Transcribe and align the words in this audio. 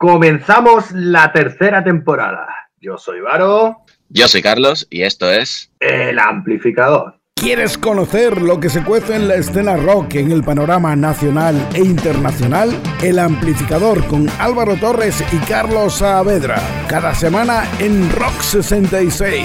Comenzamos 0.00 0.92
la 0.92 1.30
tercera 1.30 1.84
temporada. 1.84 2.48
Yo 2.80 2.96
soy 2.96 3.20
Varo. 3.20 3.84
Yo 4.08 4.28
soy 4.28 4.40
Carlos 4.40 4.86
y 4.88 5.02
esto 5.02 5.30
es 5.30 5.70
El 5.78 6.18
Amplificador. 6.18 7.20
¿Quieres 7.34 7.76
conocer 7.76 8.40
lo 8.40 8.60
que 8.60 8.70
se 8.70 8.82
cuece 8.82 9.16
en 9.16 9.28
la 9.28 9.34
escena 9.34 9.76
rock 9.76 10.14
en 10.14 10.32
el 10.32 10.42
panorama 10.42 10.96
nacional 10.96 11.54
e 11.74 11.80
internacional? 11.80 12.70
El 13.02 13.18
Amplificador 13.18 14.02
con 14.06 14.26
Álvaro 14.38 14.74
Torres 14.76 15.22
y 15.34 15.36
Carlos 15.44 15.96
Saavedra. 15.96 16.56
Cada 16.88 17.14
semana 17.14 17.64
en 17.78 18.10
Rock 18.12 18.40
66. 18.40 19.44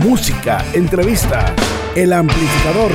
Música, 0.00 0.64
entrevista. 0.74 1.54
El 1.94 2.12
Amplificador. 2.12 2.90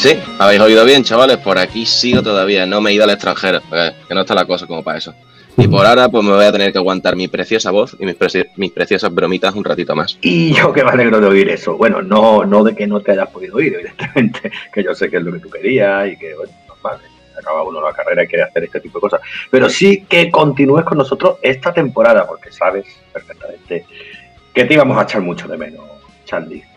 Sí, 0.00 0.18
habéis 0.38 0.62
oído 0.62 0.82
bien, 0.86 1.04
chavales. 1.04 1.36
Por 1.36 1.58
aquí 1.58 1.84
sigo 1.84 2.22
todavía. 2.22 2.64
No 2.64 2.80
me 2.80 2.88
he 2.88 2.94
ido 2.94 3.04
al 3.04 3.10
extranjero, 3.10 3.60
que 4.08 4.14
no 4.14 4.22
está 4.22 4.34
la 4.34 4.46
cosa 4.46 4.66
como 4.66 4.82
para 4.82 4.96
eso. 4.96 5.14
Y 5.58 5.68
por 5.68 5.84
ahora, 5.84 6.08
pues 6.08 6.24
me 6.24 6.32
voy 6.32 6.42
a 6.42 6.50
tener 6.50 6.72
que 6.72 6.78
aguantar 6.78 7.16
mi 7.16 7.28
preciosa 7.28 7.70
voz 7.70 7.94
y 8.00 8.06
mis, 8.06 8.16
mis 8.56 8.72
preciosas 8.72 9.12
bromitas 9.12 9.54
un 9.54 9.62
ratito 9.62 9.94
más. 9.94 10.16
Y 10.22 10.54
yo 10.54 10.72
que 10.72 10.82
me 10.84 10.90
alegro 10.90 11.20
de 11.20 11.26
oír 11.26 11.50
eso. 11.50 11.76
Bueno, 11.76 12.00
no, 12.00 12.46
no 12.46 12.64
de 12.64 12.74
que 12.74 12.86
no 12.86 13.00
te 13.00 13.12
hayas 13.12 13.28
podido 13.28 13.56
oír, 13.56 13.74
evidentemente, 13.74 14.50
que 14.72 14.82
yo 14.82 14.94
sé 14.94 15.10
que 15.10 15.18
es 15.18 15.22
lo 15.22 15.32
que 15.32 15.40
tú 15.40 15.50
querías 15.50 16.10
y 16.10 16.16
que, 16.16 16.34
bueno, 16.34 16.52
normal, 16.66 16.98
acaba 17.38 17.62
uno 17.62 17.82
la 17.82 17.92
carrera 17.92 18.24
y 18.24 18.26
quiere 18.26 18.44
hacer 18.44 18.64
este 18.64 18.80
tipo 18.80 18.96
de 18.96 19.02
cosas. 19.02 19.20
Pero 19.50 19.68
sí 19.68 20.06
que 20.08 20.30
continúes 20.30 20.86
con 20.86 20.96
nosotros 20.96 21.36
esta 21.42 21.74
temporada, 21.74 22.26
porque 22.26 22.50
sabes 22.50 22.86
perfectamente 23.12 23.84
que 24.54 24.64
te 24.64 24.72
íbamos 24.72 24.96
a 24.96 25.02
echar 25.02 25.20
mucho 25.20 25.46
de 25.46 25.58
menos, 25.58 25.84
Charlie. 26.24 26.69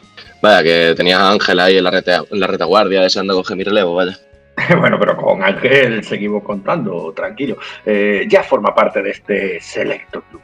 Vaya, 0.43 0.61
que 0.61 0.93
tenías 0.93 1.21
a 1.21 1.31
Ángel 1.31 1.57
ahí 1.61 1.77
en 1.77 1.85
la, 1.85 2.03
en 2.05 2.39
la 2.41 2.47
retaguardia 2.47 2.99
deseando 2.99 3.33
coger 3.33 3.55
mi 3.55 3.63
relevo, 3.63 3.95
vaya. 3.95 4.17
bueno, 4.77 4.99
pero 4.99 5.15
con 5.15 5.41
Ángel 5.41 6.03
seguimos 6.03 6.43
contando, 6.43 7.13
tranquilo. 7.13 7.55
Eh, 7.85 8.25
ya 8.27 8.43
forma 8.43 8.75
parte 8.75 9.01
de 9.01 9.11
este 9.11 9.61
selecto 9.61 10.21
club. 10.23 10.41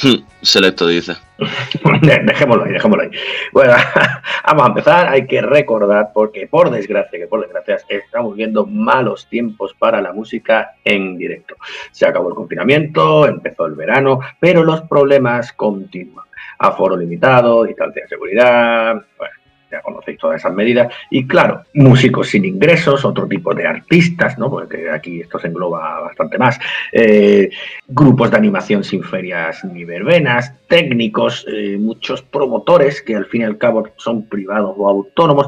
Hmm, 0.00 0.24
selecto, 0.42 0.86
dice. 0.86 1.16
dejémoslo 2.24 2.66
ahí, 2.66 2.72
dejémoslo 2.72 3.02
ahí. 3.02 3.10
Bueno, 3.52 3.74
vamos 4.46 4.62
a 4.62 4.68
empezar. 4.68 5.08
Hay 5.08 5.26
que 5.26 5.42
recordar, 5.42 6.12
porque 6.14 6.46
por 6.46 6.70
desgracia, 6.70 7.18
que 7.18 7.26
por 7.26 7.40
desgracia, 7.40 7.78
estamos 7.88 8.36
viendo 8.36 8.64
malos 8.64 9.26
tiempos 9.28 9.74
para 9.76 10.00
la 10.00 10.12
música 10.12 10.76
en 10.84 11.18
directo. 11.18 11.56
Se 11.90 12.06
acabó 12.06 12.28
el 12.28 12.36
confinamiento, 12.36 13.26
empezó 13.26 13.66
el 13.66 13.74
verano, 13.74 14.20
pero 14.38 14.62
los 14.62 14.82
problemas 14.82 15.52
continúan 15.52 16.26
aforo 16.62 16.96
limitado, 16.96 17.64
distancia 17.64 18.02
de 18.02 18.08
seguridad, 18.08 19.02
bueno, 19.18 19.34
ya 19.72 19.80
conocéis 19.80 20.18
todas 20.18 20.40
esas 20.40 20.54
medidas. 20.54 20.92
Y 21.10 21.26
claro, 21.26 21.64
músicos 21.74 22.28
sin 22.28 22.44
ingresos, 22.44 23.04
otro 23.04 23.26
tipo 23.26 23.54
de 23.54 23.66
artistas, 23.66 24.38
¿no? 24.38 24.50
Porque 24.50 24.90
aquí 24.90 25.22
esto 25.22 25.38
se 25.38 25.48
engloba 25.48 26.00
bastante 26.00 26.38
más. 26.38 26.58
Eh, 26.92 27.50
grupos 27.88 28.30
de 28.30 28.36
animación 28.36 28.84
sin 28.84 29.02
ferias 29.02 29.64
ni 29.64 29.84
verbenas, 29.84 30.52
técnicos, 30.68 31.46
eh, 31.48 31.76
muchos 31.80 32.22
promotores 32.22 33.02
que 33.02 33.16
al 33.16 33.26
fin 33.26 33.40
y 33.40 33.44
al 33.44 33.58
cabo 33.58 33.88
son 33.96 34.28
privados 34.28 34.74
o 34.76 34.88
autónomos, 34.88 35.46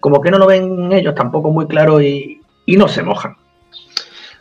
como 0.00 0.20
que 0.20 0.30
no 0.30 0.38
lo 0.38 0.46
ven 0.46 0.92
ellos 0.92 1.14
tampoco 1.14 1.50
muy 1.50 1.66
claro 1.66 2.02
y, 2.02 2.38
no 2.66 2.86
se 2.86 3.02
mojan. 3.02 3.36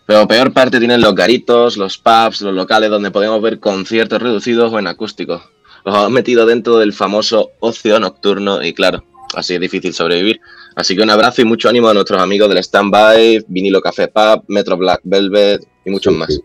Pero 0.05 0.27
peor 0.27 0.53
parte 0.53 0.77
tienen 0.77 1.01
los 1.01 1.15
garitos, 1.15 1.77
los 1.77 1.97
pubs, 1.97 2.41
los 2.41 2.53
locales 2.53 2.91
donde 2.91 3.09
podemos 3.09 3.41
ver 3.41 3.59
conciertos 3.59 4.21
reducidos 4.21 4.71
o 4.71 4.77
en 4.77 4.85
acústico 4.85 5.41
los 5.85 5.95
hemos 5.95 6.11
metido 6.11 6.45
dentro 6.45 6.77
del 6.77 6.93
famoso 6.93 7.51
ocio 7.59 7.99
nocturno 7.99 8.63
y 8.63 8.73
claro, 8.73 9.03
así 9.35 9.55
es 9.55 9.61
difícil 9.61 9.93
sobrevivir. 9.93 10.41
Así 10.75 10.95
que 10.95 11.01
un 11.01 11.09
abrazo 11.09 11.41
y 11.41 11.45
mucho 11.45 11.69
ánimo 11.69 11.89
a 11.89 11.93
nuestros 11.93 12.21
amigos 12.21 12.49
del 12.49 12.63
Standby, 12.63 13.45
Vinilo 13.47 13.81
Café 13.81 14.07
Pub, 14.07 14.43
Metro 14.47 14.77
Black 14.77 15.01
Velvet 15.03 15.61
y 15.85 15.89
muchos 15.89 16.13
más. 16.13 16.39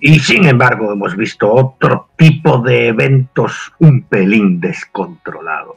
Y 0.00 0.18
sin 0.18 0.46
embargo 0.46 0.92
hemos 0.92 1.16
visto 1.16 1.52
otro 1.52 2.08
tipo 2.16 2.58
de 2.58 2.88
eventos 2.88 3.72
un 3.78 4.02
pelín 4.02 4.60
descontrolados. 4.60 5.76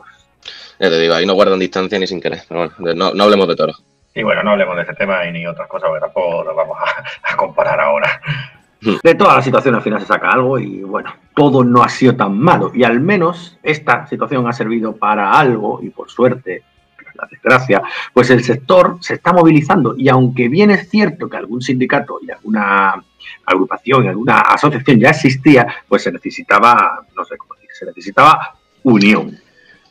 Ya 0.79 0.89
te 0.89 0.99
digo, 0.99 1.13
ahí 1.13 1.25
no 1.25 1.33
guardan 1.33 1.59
distancia 1.59 1.99
ni 1.99 2.07
sin 2.07 2.21
querer. 2.21 2.41
Pero 2.47 2.69
bueno, 2.77 3.13
no, 3.13 3.23
hablemos 3.23 3.47
de 3.47 3.55
toro. 3.55 3.73
Y 4.15 4.23
bueno, 4.23 4.43
no 4.43 4.51
hablemos 4.51 4.75
de 4.75 4.83
este 4.83 4.95
tema 4.95 5.25
y 5.25 5.31
ni 5.31 5.45
otras 5.45 5.67
cosas, 5.67 5.89
porque 5.89 6.01
tampoco 6.01 6.43
nos 6.43 6.55
vamos 6.55 6.77
a 7.23 7.35
comparar 7.35 7.79
ahora. 7.79 8.21
De 9.03 9.15
toda 9.15 9.35
la 9.35 9.41
situación 9.41 9.75
al 9.75 9.81
final 9.81 10.01
se 10.01 10.07
saca 10.07 10.31
algo 10.31 10.59
y 10.59 10.81
bueno, 10.83 11.13
todo 11.35 11.63
no 11.63 11.83
ha 11.83 11.89
sido 11.89 12.15
tan 12.15 12.37
malo. 12.37 12.71
Y 12.73 12.83
al 12.83 12.99
menos 12.99 13.57
esta 13.63 14.07
situación 14.07 14.47
ha 14.47 14.53
servido 14.53 14.95
para 14.95 15.31
algo 15.31 15.79
y 15.81 15.89
por 15.89 16.09
suerte, 16.09 16.63
la 17.15 17.27
desgracia, 17.29 17.81
pues 18.11 18.29
el 18.29 18.43
sector 18.43 18.97
se 18.99 19.15
está 19.15 19.33
movilizando 19.33 19.95
y 19.97 20.09
aunque 20.09 20.49
bien 20.49 20.71
es 20.71 20.89
cierto 20.89 21.29
que 21.29 21.37
algún 21.37 21.61
sindicato 21.61 22.19
y 22.21 22.31
alguna 22.31 23.03
agrupación 23.45 24.05
y 24.05 24.07
alguna 24.07 24.39
asociación 24.39 24.99
ya 24.99 25.09
existía, 25.09 25.67
pues 25.87 26.03
se 26.03 26.11
necesitaba, 26.11 27.05
no 27.15 27.23
sé 27.23 27.37
cómo 27.37 27.53
decir, 27.55 27.69
se 27.77 27.85
necesitaba 27.85 28.55
unión. 28.83 29.37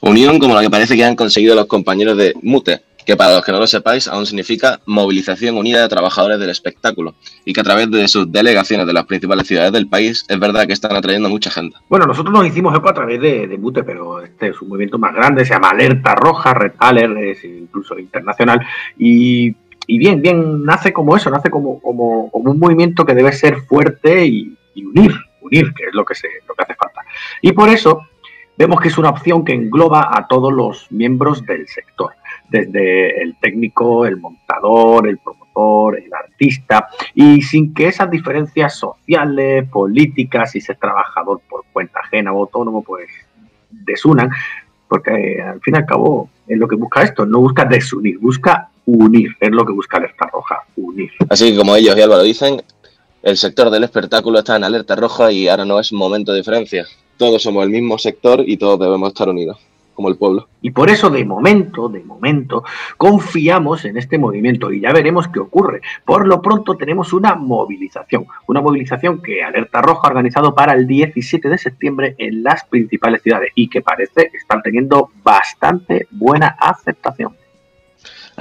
Unión 0.00 0.38
como 0.41 0.54
la 0.54 0.62
que 0.62 0.70
parece 0.70 0.97
que 0.97 1.04
han 1.04 1.14
conseguido 1.14 1.54
los 1.54 1.66
compañeros 1.66 2.16
de 2.16 2.34
Mute, 2.42 2.82
que 3.04 3.16
para 3.16 3.34
los 3.34 3.44
que 3.44 3.52
no 3.52 3.58
lo 3.58 3.66
sepáis 3.66 4.08
aún 4.08 4.26
significa 4.26 4.80
Movilización 4.86 5.56
Unida 5.56 5.82
de 5.82 5.88
Trabajadores 5.88 6.38
del 6.38 6.50
Espectáculo, 6.50 7.14
y 7.44 7.52
que 7.52 7.60
a 7.60 7.64
través 7.64 7.90
de 7.90 8.06
sus 8.08 8.30
delegaciones 8.30 8.86
de 8.86 8.92
las 8.92 9.06
principales 9.06 9.46
ciudades 9.46 9.72
del 9.72 9.88
país 9.88 10.24
es 10.28 10.38
verdad 10.38 10.66
que 10.66 10.72
están 10.72 10.94
atrayendo 10.94 11.28
mucha 11.28 11.50
gente. 11.50 11.76
Bueno, 11.88 12.06
nosotros 12.06 12.32
nos 12.32 12.46
hicimos 12.46 12.76
eco 12.76 12.88
a 12.88 12.94
través 12.94 13.20
de, 13.20 13.46
de 13.46 13.58
Mute, 13.58 13.82
pero 13.82 14.20
este 14.22 14.48
es 14.48 14.62
un 14.62 14.68
movimiento 14.68 14.98
más 14.98 15.14
grande, 15.14 15.44
se 15.44 15.54
llama 15.54 15.70
Alerta 15.70 16.14
Roja, 16.14 16.54
Red 16.54 16.72
Alert, 16.78 17.16
es 17.18 17.44
incluso 17.44 17.98
internacional, 17.98 18.64
y, 18.98 19.54
bien, 19.88 20.22
bien, 20.22 20.64
nace 20.64 20.92
como 20.92 21.16
eso, 21.16 21.30
nace 21.30 21.50
como, 21.50 21.80
como, 21.80 22.30
un 22.32 22.58
movimiento 22.58 23.04
que 23.04 23.14
debe 23.14 23.32
ser 23.32 23.60
fuerte 23.62 24.26
y, 24.26 24.56
unir, 24.76 25.12
unir, 25.40 25.72
que 25.74 25.84
es 25.84 25.94
lo 25.94 26.04
que, 26.04 26.14
se, 26.14 26.28
lo 26.48 26.54
que 26.54 26.64
hace 26.64 26.74
falta. 26.74 27.02
Y 27.40 27.52
por 27.52 27.69
eso 27.69 28.06
vemos 28.56 28.80
que 28.80 28.88
es 28.88 28.98
una 28.98 29.10
opción 29.10 29.44
que 29.44 29.52
engloba 29.52 30.10
a 30.12 30.26
todos 30.28 30.52
los 30.52 30.90
miembros 30.90 31.44
del 31.44 31.66
sector 31.66 32.12
desde 32.52 33.22
el 33.22 33.34
técnico, 33.36 34.04
el 34.06 34.18
montador, 34.18 35.08
el 35.08 35.18
promotor, 35.18 35.98
el 35.98 36.12
artista, 36.12 36.88
y 37.14 37.40
sin 37.42 37.72
que 37.74 37.88
esas 37.88 38.10
diferencias 38.10 38.74
sociales, 38.76 39.68
políticas 39.70 40.54
y 40.54 40.60
ser 40.60 40.76
trabajador 40.76 41.40
por 41.48 41.64
cuenta 41.72 42.00
ajena 42.00 42.32
o 42.32 42.40
autónomo, 42.40 42.82
pues 42.82 43.08
desunan, 43.70 44.30
porque 44.86 45.42
al 45.42 45.60
fin 45.60 45.74
y 45.74 45.78
al 45.78 45.86
cabo 45.86 46.28
es 46.46 46.58
lo 46.58 46.68
que 46.68 46.76
busca 46.76 47.02
esto, 47.02 47.24
no 47.24 47.40
busca 47.40 47.64
desunir, 47.64 48.18
busca 48.18 48.69
unir, 48.84 49.34
es 49.40 49.50
lo 49.50 49.64
que 49.64 49.72
busca 49.72 49.96
Alerta 49.96 50.28
Roja, 50.30 50.62
unir. 50.76 51.10
Así 51.30 51.50
que 51.50 51.56
como 51.56 51.74
ellos 51.74 51.96
y 51.96 52.02
Álvaro 52.02 52.22
dicen, 52.22 52.62
el 53.22 53.36
sector 53.36 53.70
del 53.70 53.84
espectáculo 53.84 54.40
está 54.40 54.56
en 54.56 54.64
alerta 54.64 54.96
roja 54.96 55.30
y 55.32 55.48
ahora 55.48 55.64
no 55.64 55.78
es 55.78 55.92
momento 55.92 56.32
de 56.32 56.38
diferencia. 56.38 56.84
Todos 57.16 57.42
somos 57.42 57.64
el 57.64 57.70
mismo 57.70 57.96
sector 57.96 58.42
y 58.44 58.56
todos 58.56 58.80
debemos 58.80 59.08
estar 59.08 59.28
unidos 59.28 59.58
el 60.08 60.16
pueblo. 60.16 60.48
Y 60.60 60.70
por 60.70 60.90
eso 60.90 61.10
de 61.10 61.24
momento, 61.24 61.88
de 61.88 62.04
momento, 62.04 62.64
confiamos 62.96 63.84
en 63.84 63.96
este 63.96 64.18
movimiento 64.18 64.72
y 64.72 64.80
ya 64.80 64.92
veremos 64.92 65.28
qué 65.28 65.40
ocurre. 65.40 65.80
Por 66.04 66.26
lo 66.26 66.40
pronto 66.40 66.76
tenemos 66.76 67.12
una 67.12 67.34
movilización, 67.34 68.26
una 68.46 68.60
movilización 68.60 69.22
que 69.22 69.42
Alerta 69.42 69.82
Roja 69.82 70.02
ha 70.04 70.10
organizado 70.10 70.54
para 70.54 70.74
el 70.74 70.86
17 70.86 71.48
de 71.48 71.58
septiembre 71.58 72.14
en 72.18 72.42
las 72.42 72.64
principales 72.64 73.22
ciudades 73.22 73.50
y 73.54 73.68
que 73.68 73.82
parece 73.82 74.30
estar 74.32 74.62
teniendo 74.62 75.10
bastante 75.22 76.06
buena 76.10 76.56
aceptación. 76.58 77.41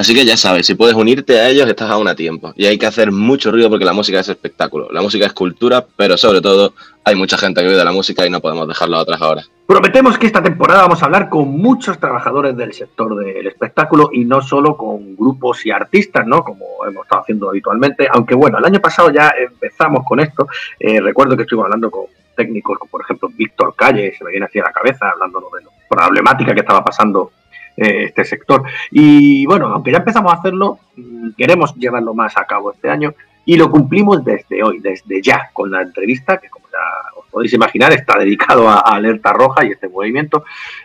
Así 0.01 0.15
que 0.15 0.25
ya 0.25 0.35
sabes, 0.35 0.65
si 0.65 0.73
puedes 0.73 0.95
unirte 0.95 1.39
a 1.39 1.47
ellos, 1.47 1.69
estás 1.69 1.91
aún 1.91 2.07
a 2.07 2.15
tiempo. 2.15 2.53
Y 2.55 2.65
hay 2.65 2.79
que 2.79 2.87
hacer 2.87 3.11
mucho 3.11 3.51
ruido 3.51 3.69
porque 3.69 3.85
la 3.85 3.93
música 3.93 4.19
es 4.19 4.29
espectáculo. 4.29 4.87
La 4.91 4.99
música 4.99 5.27
es 5.27 5.33
cultura, 5.33 5.85
pero 5.95 6.17
sobre 6.17 6.41
todo 6.41 6.73
hay 7.03 7.13
mucha 7.13 7.37
gente 7.37 7.61
que 7.61 7.67
vive 7.67 7.77
de 7.77 7.85
la 7.85 7.91
música 7.91 8.25
y 8.25 8.31
no 8.31 8.41
podemos 8.41 8.67
dejarlo 8.67 8.97
a 8.97 9.01
otras 9.01 9.21
ahora. 9.21 9.43
Prometemos 9.67 10.17
que 10.17 10.25
esta 10.25 10.41
temporada 10.41 10.81
vamos 10.81 11.03
a 11.03 11.05
hablar 11.05 11.29
con 11.29 11.49
muchos 11.49 11.99
trabajadores 11.99 12.57
del 12.57 12.73
sector 12.73 13.15
del 13.15 13.45
espectáculo 13.45 14.09
y 14.11 14.25
no 14.25 14.41
solo 14.41 14.75
con 14.75 15.15
grupos 15.15 15.63
y 15.67 15.69
artistas, 15.69 16.25
¿no? 16.25 16.43
Como 16.43 16.65
hemos 16.87 17.03
estado 17.03 17.21
haciendo 17.21 17.49
habitualmente. 17.49 18.07
Aunque 18.11 18.33
bueno, 18.33 18.57
el 18.57 18.65
año 18.65 18.79
pasado 18.79 19.11
ya 19.11 19.31
empezamos 19.37 20.03
con 20.03 20.19
esto. 20.19 20.47
Eh, 20.79 20.99
recuerdo 20.99 21.37
que 21.37 21.43
estuvimos 21.43 21.65
hablando 21.65 21.91
con 21.91 22.05
técnicos 22.35 22.79
como 22.79 22.89
por 22.89 23.01
ejemplo 23.01 23.29
Víctor 23.37 23.75
Calle, 23.75 24.15
se 24.17 24.23
me 24.23 24.31
viene 24.31 24.47
así 24.47 24.57
a 24.57 24.63
la 24.63 24.71
cabeza, 24.71 25.11
hablando 25.11 25.41
de 25.41 25.63
la 25.63 25.69
problemática 25.87 26.55
que 26.55 26.61
estaba 26.61 26.83
pasando 26.83 27.31
eh, 27.77 28.05
este 28.05 28.25
sector. 28.25 28.63
Y 28.91 29.45
bueno, 29.45 29.67
aunque 29.67 29.91
ya 29.91 29.97
empezamos 29.97 30.31
a 30.31 30.37
hacerlo, 30.37 30.79
mm, 30.95 31.31
queremos 31.37 31.75
llevarlo 31.75 32.13
más 32.13 32.37
a 32.37 32.45
cabo 32.45 32.71
este 32.71 32.89
año 32.89 33.13
y 33.45 33.57
lo 33.57 33.69
cumplimos 33.71 34.23
desde 34.23 34.63
hoy, 34.63 34.79
desde 34.79 35.21
ya, 35.21 35.49
con 35.53 35.71
la 35.71 35.81
entrevista, 35.81 36.37
que 36.37 36.49
como 36.49 36.67
ya 36.71 37.19
os 37.19 37.25
podéis 37.29 37.53
imaginar, 37.53 37.91
está 37.91 38.19
dedicado 38.19 38.69
a, 38.69 38.79
Alerta 38.79 39.33
Roja 39.33 39.65
y 39.65 39.71
este 39.71 39.89
movimiento. 39.89 40.43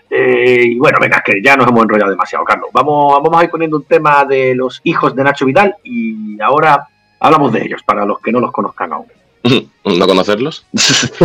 Eh, 0.09 0.63
y 0.65 0.79
bueno, 0.79 0.99
venga, 1.01 1.23
que 1.25 1.43
ya 1.43 1.57
nos 1.57 1.69
hemos 1.69 1.83
enrollado 1.83 2.11
demasiado, 2.11 2.45
Carlos. 2.45 2.71
Vamos, 2.73 3.23
vamos 3.23 3.41
a 3.41 3.45
ir 3.45 3.51
poniendo 3.51 3.77
un 3.77 3.85
tema 3.85 4.25
de 4.25 4.55
los 4.55 4.81
hijos 4.85 5.15
de 5.15 5.25
Nacho 5.25 5.45
Vidal 5.45 5.77
y 5.85 6.41
ahora 6.41 6.89
Hablamos 7.21 7.53
de 7.53 7.65
ellos, 7.65 7.83
para 7.85 8.05
los 8.05 8.21
que 8.21 8.33
no 8.33 8.41
los 8.41 8.53
conozcan 8.53 8.93
aún. 8.93 9.07
¿No 9.85 10.07
conocerlos? 10.07 10.67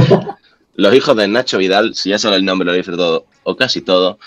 los 0.75 0.95
hijos 0.95 1.15
de 1.15 1.27
Nacho 1.27 1.57
Vidal, 1.57 1.95
si 1.95 2.09
ya 2.09 2.19
solo 2.19 2.35
el 2.35 2.45
nombre 2.45 2.65
lo 2.65 2.73
dice 2.73 2.91
todo, 2.91 3.25
o 3.43 3.55
casi 3.55 3.81
todo, 3.81 4.17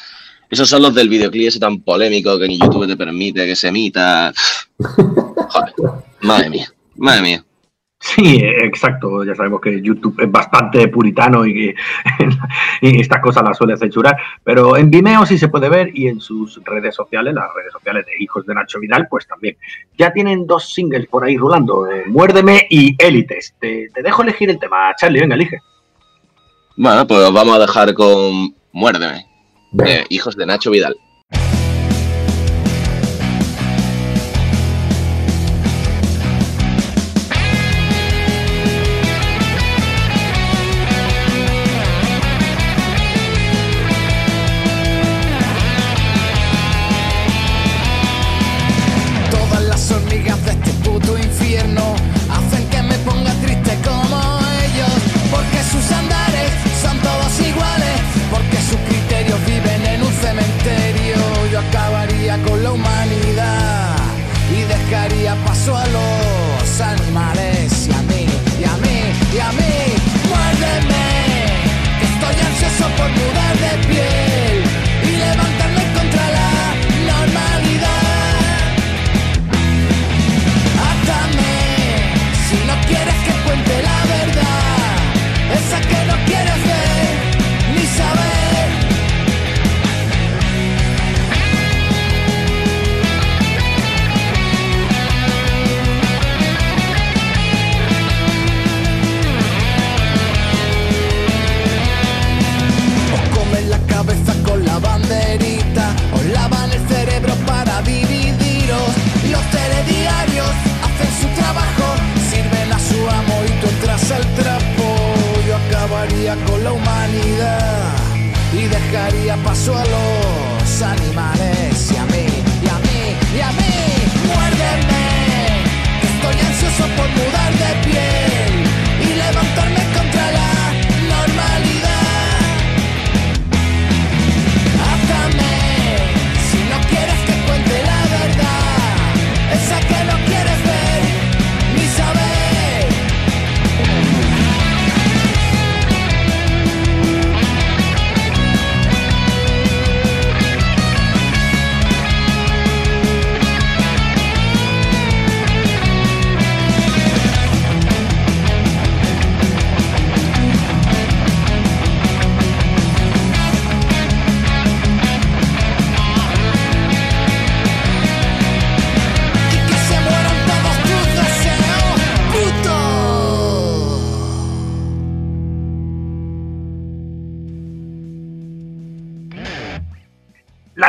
esos 0.51 0.69
son 0.69 0.83
los 0.83 0.95
del 0.95 1.09
videoclip 1.09 1.49
ese 1.49 1.61
tan 1.61 1.81
polémico 1.81 2.39
que 2.39 2.49
ni 2.49 2.59
YouTube 2.59 2.87
te 2.87 2.97
permite 2.97 3.47
que 3.47 3.57
se 3.57 3.69
emita. 3.69 4.33
Joder, 4.79 5.75
madre 6.21 6.51
mía, 6.51 6.69
madre 6.97 7.23
mía. 7.23 7.45
Sí, 8.05 8.37
exacto. 8.43 9.25
Ya 9.25 9.35
sabemos 9.35 9.63
que 9.63 9.81
YouTube 9.81 10.21
es 10.21 10.31
bastante 10.31 10.89
puritano 10.89 11.47
y 11.47 11.55
que 11.55 11.75
estas 13.01 13.23
cosas 13.23 13.43
las 13.45 13.57
suele 13.57 13.79
censurar. 13.79 14.15
Pero 14.45 14.77
en 14.77 14.91
Vimeo 14.91 15.25
sí 15.25 15.39
se 15.39 15.49
puede 15.49 15.71
ver 15.71 15.91
y 15.95 16.09
en 16.09 16.21
sus 16.21 16.63
redes 16.65 16.95
sociales, 16.95 17.33
las 17.35 17.47
redes 17.55 17.73
sociales 17.73 18.05
de 18.05 18.13
Hijos 18.23 18.45
de 18.45 18.55
Nacho 18.55 18.79
Vidal, 18.79 19.09
pues 19.09 19.27
también. 19.27 19.57
Ya 19.97 20.13
tienen 20.13 20.47
dos 20.47 20.71
singles 20.75 21.07
por 21.07 21.25
ahí 21.25 21.39
rulando, 21.39 21.91
eh, 21.91 22.05
Muérdeme 22.07 22.67
y 22.69 22.95
Élites. 22.99 23.55
Te, 23.59 23.89
te, 23.95 24.03
dejo 24.03 24.23
elegir 24.23 24.51
el 24.51 24.59
tema, 24.59 24.95
Charlie, 24.97 25.21
venga, 25.21 25.37
elige. 25.37 25.59
Bueno, 26.77 27.07
pues 27.07 27.33
vamos 27.33 27.57
a 27.57 27.61
dejar 27.61 27.95
con 27.95 28.55
Muérdeme, 28.73 29.25
de 29.75 30.07
Hijos 30.09 30.37
de 30.37 30.47
Nacho 30.47 30.71
Vidal. 30.71 30.97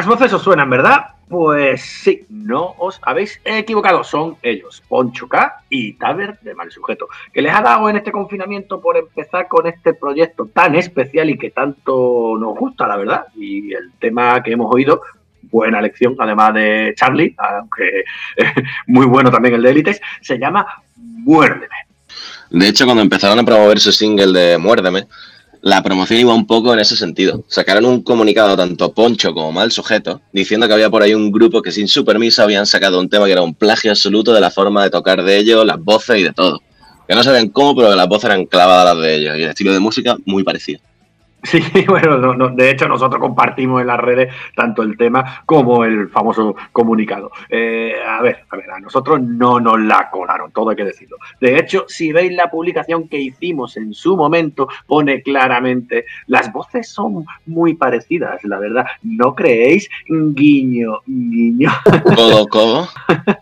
Las 0.06 0.20
voces 0.20 0.34
os 0.34 0.44
suenan, 0.44 0.70
¿verdad? 0.70 1.16
Pues 1.28 1.82
sí, 1.82 2.28
no 2.30 2.76
os 2.78 3.00
habéis 3.02 3.42
equivocado, 3.44 4.04
son 4.04 4.38
ellos, 4.44 4.84
Poncho 4.88 5.28
K 5.28 5.64
y 5.68 5.94
Taber 5.94 6.38
de 6.42 6.54
Mal 6.54 6.72
Sujeto, 6.72 7.08
que 7.34 7.42
les 7.42 7.52
ha 7.52 7.62
dado 7.62 7.90
en 7.90 7.98
este 7.98 8.12
confinamiento 8.12 8.80
por 8.80 8.98
empezar 8.98 9.48
con 9.48 9.66
este 9.66 9.96
proyecto 9.96 10.46
tan 10.46 10.76
especial 10.76 11.32
y 11.32 11.40
que 11.40 11.50
tanto 11.50 12.38
nos 12.40 12.56
gusta, 12.56 12.88
la 12.88 12.98
verdad. 12.98 13.26
Y 13.36 13.74
el 13.74 13.94
tema 13.98 14.44
que 14.44 14.52
hemos 14.52 14.72
oído, 14.72 15.02
buena 15.42 15.82
lección, 15.82 16.16
además 16.20 16.54
de 16.54 16.94
Charlie, 16.96 17.34
aunque 17.40 18.04
muy 18.86 19.08
bueno 19.08 19.32
también 19.32 19.56
el 19.56 19.64
de 19.64 19.72
Élites, 19.72 20.02
se 20.22 20.38
llama 20.38 20.68
Muérdeme. 20.98 21.76
De 22.52 22.68
hecho, 22.68 22.86
cuando 22.86 23.02
empezaron 23.02 23.40
a 23.40 23.44
promover 23.44 23.80
su 23.80 23.92
single 23.92 24.40
de 24.40 24.60
Muérdeme, 24.60 25.08
la 25.66 25.82
promoción 25.82 26.20
iba 26.20 26.32
un 26.32 26.46
poco 26.46 26.74
en 26.74 26.80
ese 26.80 26.96
sentido. 26.96 27.44
Sacaron 27.48 27.86
un 27.86 28.04
comunicado 28.04 28.56
tanto 28.56 28.94
Poncho 28.94 29.34
como 29.34 29.52
Mal 29.52 29.72
Sujeto, 29.72 30.22
diciendo 30.32 30.68
que 30.68 30.74
había 30.76 30.92
por 30.92 31.02
ahí 31.02 31.16
un 31.16 31.32
grupo 31.32 31.64
que 31.64 31.72
sin 31.72 31.88
su 31.88 32.06
permiso 32.06 32.44
habían 32.44 32.68
sacado 32.68 33.00
un 33.00 33.10
tema 33.10 33.26
que 33.26 33.32
era 33.32 33.42
un 33.42 33.56
plagio 33.56 33.90
absoluto 33.90 34.32
de 34.32 34.42
la 34.42 34.52
forma 34.52 34.84
de 34.84 34.92
tocar 34.92 35.24
de 35.24 35.38
ellos, 35.38 35.66
las 35.66 35.84
voces 35.84 36.20
y 36.20 36.24
de 36.24 36.34
todo. 36.34 36.62
Que 37.08 37.16
no 37.16 37.24
sabían 37.24 37.50
cómo, 37.50 37.76
pero 37.76 37.96
las 37.96 38.08
voces 38.08 38.26
eran 38.26 38.46
clavadas 38.46 38.96
las 38.96 39.04
de 39.04 39.16
ellos 39.16 39.38
y 39.40 39.42
el 39.42 39.50
estilo 39.50 39.74
de 39.74 39.80
música 39.80 40.16
muy 40.26 40.44
parecido. 40.44 40.82
Sí, 41.46 41.62
bueno, 41.88 42.50
de 42.50 42.70
hecho 42.72 42.88
nosotros 42.88 43.22
compartimos 43.22 43.82
en 43.82 43.88
las 43.88 44.00
redes 44.00 44.34
tanto 44.56 44.82
el 44.82 44.98
tema 44.98 45.44
como 45.46 45.86
el 45.86 46.10
famoso 46.10 46.56
comunicado. 46.72 47.32
Eh, 47.50 47.94
a 48.06 48.22
ver, 48.22 48.46
a 48.50 48.58
ver, 48.58 48.72
a 48.72 48.80
nosotros 48.80 49.22
no 49.22 49.60
nos 49.60 49.80
la 49.80 50.10
colaron, 50.10 50.52
todo 50.52 50.72
hay 50.72 50.76
que 50.76 50.86
decirlo. 50.86 51.18
De 51.40 51.58
hecho, 51.58 51.86
si 51.88 52.12
veis 52.12 52.34
la 52.34 52.50
publicación 52.50 53.08
que 53.08 53.20
hicimos 53.20 53.78
en 53.78 53.94
su 53.94 54.18
momento, 54.18 54.68
pone 54.88 55.22
claramente, 55.22 56.06
las 56.28 56.52
voces 56.52 56.90
son 56.90 57.26
muy 57.46 57.76
parecidas, 57.76 58.44
la 58.44 58.58
verdad. 58.58 58.86
¿No 59.04 59.36
creéis? 59.36 59.90
Guiño, 60.08 61.02
guiño. 61.06 61.72
¿Cómo, 62.16 62.48
cómo? 62.48 62.88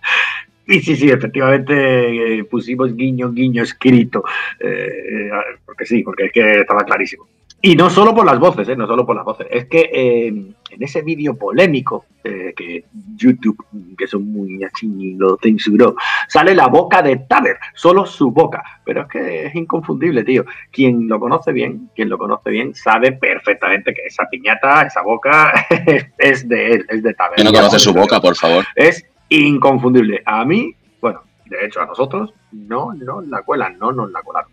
Y 0.65 0.79
sí, 0.79 0.95
sí, 0.95 1.09
efectivamente 1.09 2.39
eh, 2.39 2.43
pusimos 2.45 2.95
guiño, 2.95 3.33
guiño 3.33 3.63
escrito, 3.63 4.23
eh, 4.61 5.29
porque 5.65 5.85
sí, 5.85 6.03
porque 6.03 6.27
es 6.27 6.31
que 6.31 6.61
estaba 6.61 6.85
clarísimo. 6.85 7.27
Y 7.65 7.77
no 7.77 7.89
solo 7.89 8.13
por 8.13 8.25
las 8.25 8.39
voces, 8.39 8.67
¿eh? 8.67 8.75
no 8.75 8.85
solo 8.85 9.05
por 9.05 9.15
las 9.15 9.23
voces. 9.23 9.47
Es 9.49 9.67
que 9.67 9.89
eh, 9.93 10.27
en 10.27 10.83
ese 10.83 11.01
vídeo 11.01 11.37
polémico 11.37 12.07
eh, 12.21 12.53
que 12.53 12.83
YouTube, 13.15 13.65
que 13.97 14.05
son 14.05 14.29
muy 14.29 14.59
y 14.81 15.13
lo 15.15 15.37
censuró, 15.41 15.95
sale 16.27 16.53
la 16.53 16.67
boca 16.67 17.01
de 17.01 17.19
Taber, 17.19 17.55
solo 17.73 18.05
su 18.05 18.31
boca. 18.31 18.61
Pero 18.83 19.03
es 19.03 19.07
que 19.07 19.45
es 19.45 19.55
inconfundible, 19.55 20.25
tío. 20.25 20.43
Quien 20.71 21.07
lo 21.07 21.21
conoce 21.21 21.53
bien, 21.53 21.89
quien 21.95 22.09
lo 22.09 22.17
conoce 22.17 22.49
bien, 22.49 22.75
sabe 22.75 23.13
perfectamente 23.13 23.93
que 23.93 24.07
esa 24.07 24.27
piñata, 24.29 24.81
esa 24.81 25.01
boca, 25.01 25.53
es 26.17 26.49
de 26.49 26.69
él, 26.69 26.85
es 26.89 27.01
de 27.01 27.13
Taber. 27.13 27.35
¿Quién 27.35 27.47
no 27.47 27.53
conoce 27.53 27.79
su 27.79 27.93
boca, 27.93 28.19
por 28.19 28.35
favor? 28.35 28.65
Es 28.75 29.05
inconfundible. 29.29 30.21
A 30.25 30.43
mí, 30.43 30.75
bueno, 30.99 31.21
de 31.45 31.65
hecho 31.65 31.79
a 31.79 31.85
nosotros, 31.85 32.33
no 32.51 32.93
nos 32.93 33.25
la 33.27 33.41
cuelan, 33.41 33.79
no 33.79 33.93
nos 33.93 34.11
la 34.11 34.21
colaron. 34.21 34.51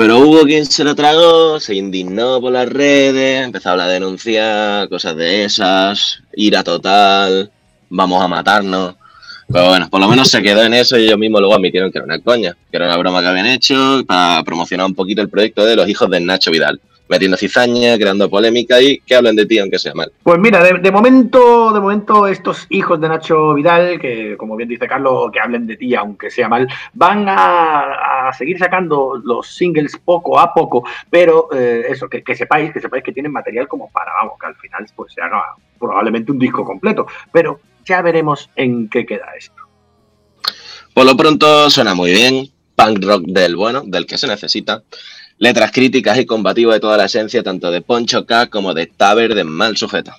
Pero 0.00 0.20
hubo 0.20 0.44
quien 0.44 0.64
se 0.64 0.82
lo 0.82 0.94
tragó, 0.94 1.60
se 1.60 1.74
indignó 1.74 2.40
por 2.40 2.52
las 2.52 2.66
redes, 2.66 3.44
empezó 3.44 3.72
a 3.72 3.86
denunciar, 3.86 4.88
cosas 4.88 5.14
de 5.14 5.44
esas, 5.44 6.22
ira 6.32 6.64
total, 6.64 7.50
vamos 7.90 8.24
a 8.24 8.26
matarnos. 8.26 8.94
Pero 9.52 9.68
bueno, 9.68 9.90
por 9.90 10.00
lo 10.00 10.08
menos 10.08 10.30
se 10.30 10.40
quedó 10.40 10.62
en 10.62 10.72
eso 10.72 10.96
y 10.96 11.04
ellos 11.04 11.18
mismos 11.18 11.42
luego 11.42 11.54
admitieron 11.54 11.92
que 11.92 11.98
era 11.98 12.06
una 12.06 12.18
coña, 12.18 12.56
que 12.70 12.78
era 12.78 12.86
una 12.86 12.96
broma 12.96 13.20
que 13.20 13.26
habían 13.26 13.44
hecho 13.44 14.02
para 14.06 14.42
promocionar 14.42 14.86
un 14.86 14.94
poquito 14.94 15.20
el 15.20 15.28
proyecto 15.28 15.66
de 15.66 15.76
los 15.76 15.86
hijos 15.86 16.08
de 16.08 16.18
Nacho 16.20 16.50
Vidal 16.50 16.80
metiendo 17.10 17.36
cizaña, 17.36 17.98
creando 17.98 18.30
polémica 18.30 18.80
y 18.80 19.00
que 19.00 19.16
hablen 19.16 19.34
de 19.34 19.44
ti 19.44 19.58
aunque 19.58 19.80
sea 19.80 19.92
mal. 19.94 20.12
Pues 20.22 20.38
mira, 20.38 20.62
de, 20.62 20.92
momento, 20.92 21.72
de 21.72 21.80
momento 21.80 22.28
estos 22.28 22.66
hijos 22.70 23.00
de 23.00 23.08
Nacho 23.08 23.52
Vidal, 23.54 23.98
que 24.00 24.36
como 24.36 24.54
bien 24.54 24.68
dice 24.68 24.86
Carlos, 24.86 25.30
que 25.32 25.40
hablen 25.40 25.66
de 25.66 25.76
ti 25.76 25.92
aunque 25.96 26.30
sea 26.30 26.48
mal, 26.48 26.68
van 26.94 27.26
a, 27.28 28.30
seguir 28.38 28.58
sacando 28.58 29.20
los 29.24 29.48
singles 29.48 29.96
poco 30.04 30.38
a 30.38 30.54
poco, 30.54 30.84
pero 31.10 31.48
eh, 31.52 31.86
eso, 31.88 32.08
que, 32.08 32.22
sepáis, 32.36 32.72
que 32.72 32.80
sepáis 32.80 33.02
que 33.02 33.12
tienen 33.12 33.32
material 33.32 33.66
como 33.66 33.90
para, 33.90 34.12
vamos, 34.12 34.34
que 34.40 34.46
al 34.46 34.54
final 34.54 34.86
pues 34.94 35.12
se 35.12 35.20
haga 35.20 35.56
probablemente 35.80 36.30
un 36.30 36.38
disco 36.38 36.64
completo, 36.64 37.08
pero 37.32 37.58
ya 37.84 38.02
veremos 38.02 38.48
en 38.54 38.88
qué 38.88 39.04
queda 39.04 39.26
esto. 39.36 39.60
Por 40.94 41.06
lo 41.06 41.16
pronto 41.16 41.68
suena 41.70 41.92
muy 41.94 42.12
bien, 42.12 42.48
punk 42.76 43.04
rock 43.04 43.24
del 43.26 43.56
bueno, 43.56 43.82
del 43.84 44.06
que 44.06 44.16
se 44.16 44.28
necesita 44.28 44.84
letras 45.40 45.72
críticas 45.72 46.18
y 46.18 46.26
combativas 46.26 46.74
de 46.74 46.80
toda 46.80 46.98
la 46.98 47.06
esencia, 47.06 47.42
tanto 47.42 47.70
de 47.70 47.80
Poncho 47.80 48.26
K 48.26 48.46
como 48.48 48.74
de 48.74 48.86
Taber 48.86 49.34
de 49.34 49.42
Mal 49.42 49.76
Sujeto. 49.76 50.12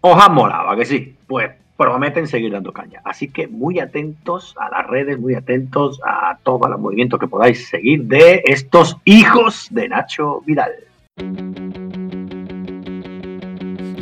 Os 0.00 0.20
han 0.20 0.34
molado, 0.34 0.76
que 0.76 0.84
sí? 0.86 1.14
Pues 1.26 1.50
prometen 1.76 2.26
seguir 2.26 2.52
dando 2.52 2.72
caña. 2.72 3.00
Así 3.04 3.28
que 3.28 3.46
muy 3.46 3.78
atentos 3.80 4.54
a 4.58 4.70
las 4.70 4.86
redes, 4.86 5.18
muy 5.18 5.34
atentos 5.34 6.00
a 6.04 6.38
todos 6.42 6.70
los 6.70 6.80
movimientos 6.80 7.20
que 7.20 7.28
podáis 7.28 7.68
seguir 7.68 8.04
de 8.04 8.42
estos 8.46 8.96
hijos 9.04 9.68
de 9.70 9.88
Nacho 9.88 10.42
Vidal. 10.46 10.72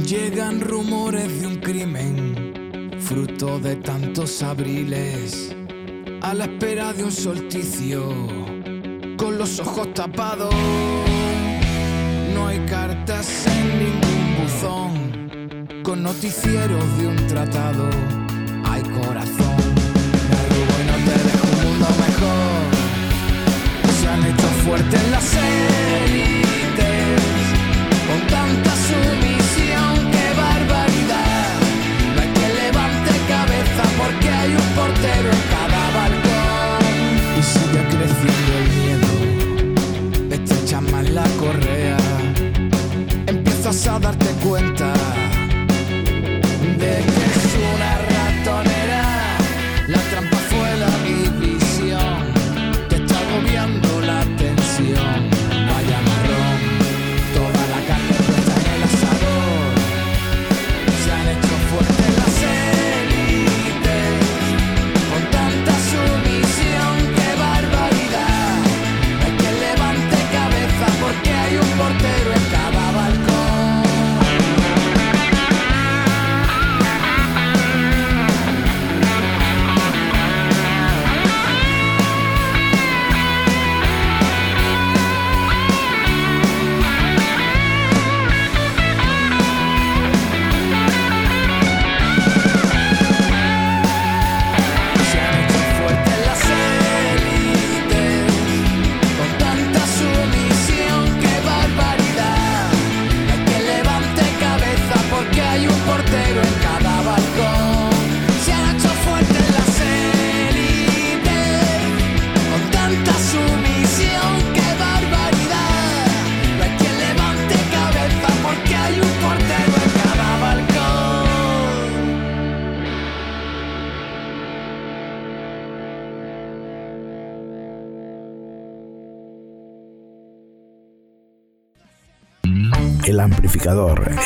Llegan 0.06 0.60
rumores 0.60 1.40
de 1.40 1.46
un 1.48 1.56
crimen, 1.56 2.92
fruto 3.00 3.58
de 3.58 3.74
tantos 3.76 4.40
abriles, 4.42 5.54
a 6.22 6.32
la 6.32 6.44
espera 6.44 6.92
de 6.92 7.04
un 7.04 7.12
solsticio 7.12 8.59
con 9.20 9.36
los 9.36 9.60
ojos 9.60 9.92
tapados. 9.92 10.54
No 12.34 12.46
hay 12.46 12.58
cartas 12.60 13.46
en 13.46 13.68
ningún 13.78 14.36
buzón, 14.40 15.82
con 15.82 16.02
noticieros 16.02 16.84
de 16.98 17.06
un 17.06 17.16
tratado. 17.26 17.90
Hay 18.64 18.82
corazón, 18.82 19.60
algo 20.40 20.60
bueno 20.72 20.92
te 21.06 21.14
deja 21.26 21.44
un 21.52 21.58
mundo 21.64 21.86
mejor. 22.06 22.62
Se 24.00 24.08
han 24.08 24.24
hecho 24.24 24.48
fuertes 24.64 25.10
las 25.10 25.34
élites, 26.04 27.29
a 43.86 43.98
darte 43.98 44.26
cuenta 44.42 44.92
de 46.78 47.02
que 47.02 47.19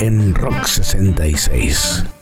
En 0.01 0.35
Rock 0.35 0.67
66. 0.67 2.14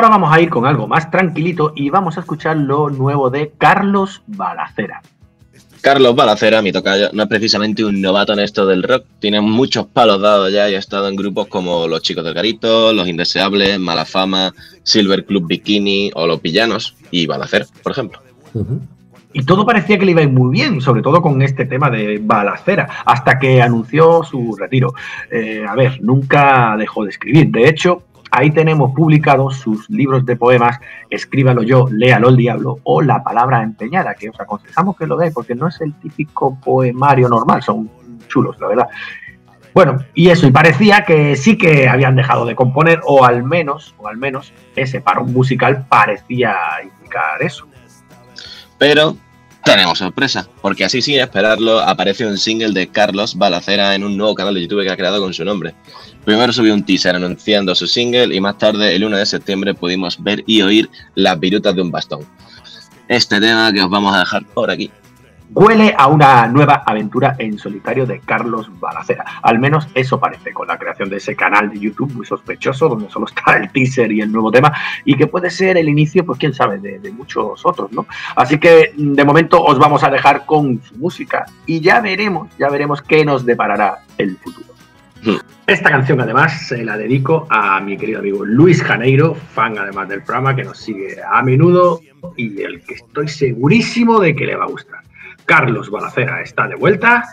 Ahora 0.00 0.16
vamos 0.16 0.32
a 0.32 0.40
ir 0.40 0.48
con 0.48 0.64
algo 0.64 0.88
más 0.88 1.10
tranquilito 1.10 1.74
y 1.76 1.90
vamos 1.90 2.16
a 2.16 2.20
escuchar 2.20 2.56
lo 2.56 2.88
nuevo 2.88 3.28
de 3.28 3.52
Carlos 3.58 4.22
Balacera. 4.26 5.02
Carlos 5.82 6.16
Balacera, 6.16 6.62
mi 6.62 6.72
tocayo, 6.72 7.10
no 7.12 7.24
es 7.24 7.28
precisamente 7.28 7.84
un 7.84 8.00
novato 8.00 8.32
en 8.32 8.38
esto 8.38 8.64
del 8.64 8.82
rock. 8.82 9.04
Tiene 9.18 9.42
muchos 9.42 9.88
palos 9.88 10.22
dados 10.22 10.50
ya 10.50 10.70
y 10.70 10.74
ha 10.74 10.78
estado 10.78 11.06
en 11.06 11.16
grupos 11.16 11.48
como 11.48 11.86
Los 11.86 12.00
Chicos 12.00 12.24
del 12.24 12.32
Garito, 12.32 12.94
Los 12.94 13.08
Indeseables, 13.08 13.78
Mala 13.78 14.06
Fama, 14.06 14.54
Silver 14.84 15.26
Club 15.26 15.46
Bikini 15.46 16.10
o 16.14 16.26
Los 16.26 16.40
Villanos 16.40 16.96
y 17.10 17.26
Balacera, 17.26 17.66
por 17.82 17.92
ejemplo. 17.92 18.20
Y 19.34 19.42
todo 19.44 19.66
parecía 19.66 19.98
que 19.98 20.06
le 20.06 20.12
iba 20.12 20.22
a 20.22 20.24
ir 20.24 20.30
muy 20.30 20.50
bien, 20.50 20.80
sobre 20.80 21.02
todo 21.02 21.20
con 21.20 21.42
este 21.42 21.66
tema 21.66 21.90
de 21.90 22.18
balacera, 22.22 22.88
hasta 23.04 23.38
que 23.38 23.60
anunció 23.60 24.24
su 24.24 24.56
retiro. 24.56 24.94
Eh, 25.30 25.62
a 25.68 25.74
ver, 25.74 26.02
nunca 26.02 26.74
dejó 26.78 27.04
de 27.04 27.10
escribir. 27.10 27.48
De 27.48 27.68
hecho, 27.68 28.04
ahí 28.30 28.50
tenemos 28.50 28.92
publicados 28.92 29.56
sus 29.56 29.88
libros 29.90 30.24
de 30.24 30.36
poemas, 30.36 30.78
Escríbalo 31.08 31.62
yo, 31.62 31.86
Léalo 31.90 32.28
el 32.28 32.36
diablo, 32.36 32.78
o 32.84 33.02
La 33.02 33.22
palabra 33.22 33.62
empeñada, 33.62 34.14
que 34.14 34.30
os 34.30 34.40
aconsejamos 34.40 34.96
que 34.96 35.06
lo 35.06 35.16
veáis, 35.16 35.34
porque 35.34 35.54
no 35.54 35.68
es 35.68 35.80
el 35.80 35.94
típico 35.94 36.58
poemario 36.60 37.28
normal, 37.28 37.62
son 37.62 37.90
chulos, 38.28 38.58
la 38.60 38.68
verdad. 38.68 38.88
Bueno, 39.72 39.98
y 40.14 40.30
eso, 40.30 40.46
y 40.46 40.50
parecía 40.50 41.04
que 41.04 41.36
sí 41.36 41.56
que 41.56 41.88
habían 41.88 42.16
dejado 42.16 42.44
de 42.44 42.56
componer, 42.56 43.00
o 43.04 43.24
al 43.24 43.44
menos, 43.44 43.94
o 43.98 44.08
al 44.08 44.16
menos, 44.16 44.52
ese 44.74 45.00
parón 45.00 45.32
musical 45.32 45.86
parecía 45.88 46.56
indicar 46.82 47.40
eso. 47.40 47.66
Pero 48.78 49.16
tenemos 49.64 49.98
sorpresa, 49.98 50.48
porque 50.62 50.84
así 50.84 51.02
sin 51.02 51.20
esperarlo 51.20 51.80
aparece 51.80 52.26
un 52.26 52.38
single 52.38 52.72
de 52.72 52.88
Carlos 52.88 53.36
Balacera 53.36 53.94
en 53.94 54.04
un 54.04 54.16
nuevo 54.16 54.34
canal 54.34 54.54
de 54.54 54.62
YouTube 54.62 54.82
que 54.82 54.90
ha 54.90 54.96
creado 54.96 55.20
con 55.20 55.34
su 55.34 55.44
nombre. 55.44 55.74
Primero 56.24 56.52
subió 56.52 56.74
un 56.74 56.84
teaser 56.84 57.16
anunciando 57.16 57.74
su 57.74 57.86
single 57.86 58.34
y 58.34 58.40
más 58.40 58.58
tarde, 58.58 58.94
el 58.94 59.04
1 59.04 59.16
de 59.16 59.26
septiembre, 59.26 59.74
pudimos 59.74 60.22
ver 60.22 60.42
y 60.46 60.62
oír 60.62 60.90
las 61.14 61.38
virutas 61.38 61.74
de 61.74 61.82
un 61.82 61.90
bastón. 61.90 62.26
Este 63.08 63.40
tema 63.40 63.72
que 63.72 63.82
os 63.82 63.90
vamos 63.90 64.14
a 64.14 64.20
dejar 64.20 64.44
por 64.46 64.70
aquí. 64.70 64.90
Huele 65.52 65.94
a 65.98 66.06
una 66.06 66.46
nueva 66.46 66.84
aventura 66.86 67.34
en 67.38 67.58
solitario 67.58 68.06
de 68.06 68.20
Carlos 68.20 68.70
Balacera. 68.78 69.24
Al 69.42 69.58
menos 69.58 69.88
eso 69.94 70.20
parece 70.20 70.52
con 70.52 70.68
la 70.68 70.78
creación 70.78 71.10
de 71.10 71.16
ese 71.16 71.34
canal 71.34 71.70
de 71.70 71.80
YouTube 71.80 72.12
muy 72.14 72.24
sospechoso, 72.24 72.88
donde 72.88 73.10
solo 73.10 73.26
está 73.26 73.56
el 73.56 73.70
teaser 73.70 74.12
y 74.12 74.20
el 74.20 74.30
nuevo 74.30 74.52
tema, 74.52 74.72
y 75.04 75.16
que 75.16 75.26
puede 75.26 75.50
ser 75.50 75.76
el 75.76 75.88
inicio, 75.88 76.24
pues 76.24 76.38
quién 76.38 76.54
sabe, 76.54 76.78
de, 76.78 77.00
de 77.00 77.10
muchos 77.10 77.66
otros, 77.66 77.90
¿no? 77.92 78.06
Así 78.36 78.58
que 78.58 78.92
de 78.96 79.24
momento 79.24 79.60
os 79.62 79.78
vamos 79.78 80.04
a 80.04 80.10
dejar 80.10 80.46
con 80.46 80.80
su 80.82 80.94
música 80.96 81.44
y 81.66 81.80
ya 81.80 82.00
veremos, 82.00 82.48
ya 82.56 82.68
veremos 82.68 83.02
qué 83.02 83.24
nos 83.24 83.44
deparará 83.44 83.98
el 84.18 84.36
futuro. 84.36 84.70
Esta 85.66 85.90
canción 85.90 86.20
además 86.20 86.66
se 86.66 86.82
la 86.84 86.96
dedico 86.96 87.46
a 87.50 87.80
mi 87.80 87.96
querido 87.96 88.20
amigo 88.20 88.44
Luis 88.44 88.82
Janeiro, 88.82 89.34
fan 89.34 89.78
además 89.78 90.08
del 90.08 90.22
programa 90.22 90.56
que 90.56 90.64
nos 90.64 90.78
sigue 90.78 91.16
a 91.30 91.42
menudo 91.42 92.00
y 92.36 92.48
del 92.50 92.82
que 92.82 92.94
estoy 92.94 93.28
segurísimo 93.28 94.18
de 94.20 94.34
que 94.34 94.46
le 94.46 94.56
va 94.56 94.64
a 94.64 94.68
gustar. 94.68 95.00
Carlos 95.50 95.90
Balacera 95.90 96.42
está 96.42 96.68
de 96.68 96.76
vuelta, 96.76 97.24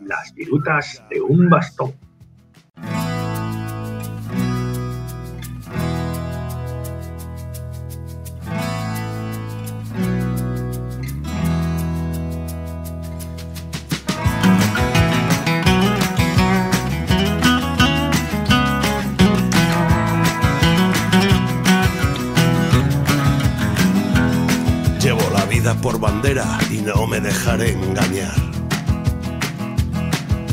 las 0.00 0.34
virutas 0.34 1.02
de 1.08 1.22
un 1.22 1.48
bastón. 1.48 1.94
Por 25.82 25.98
bandera 25.98 26.46
y 26.70 26.76
no 26.76 27.06
me 27.08 27.20
dejaré 27.20 27.72
engañar. 27.72 28.34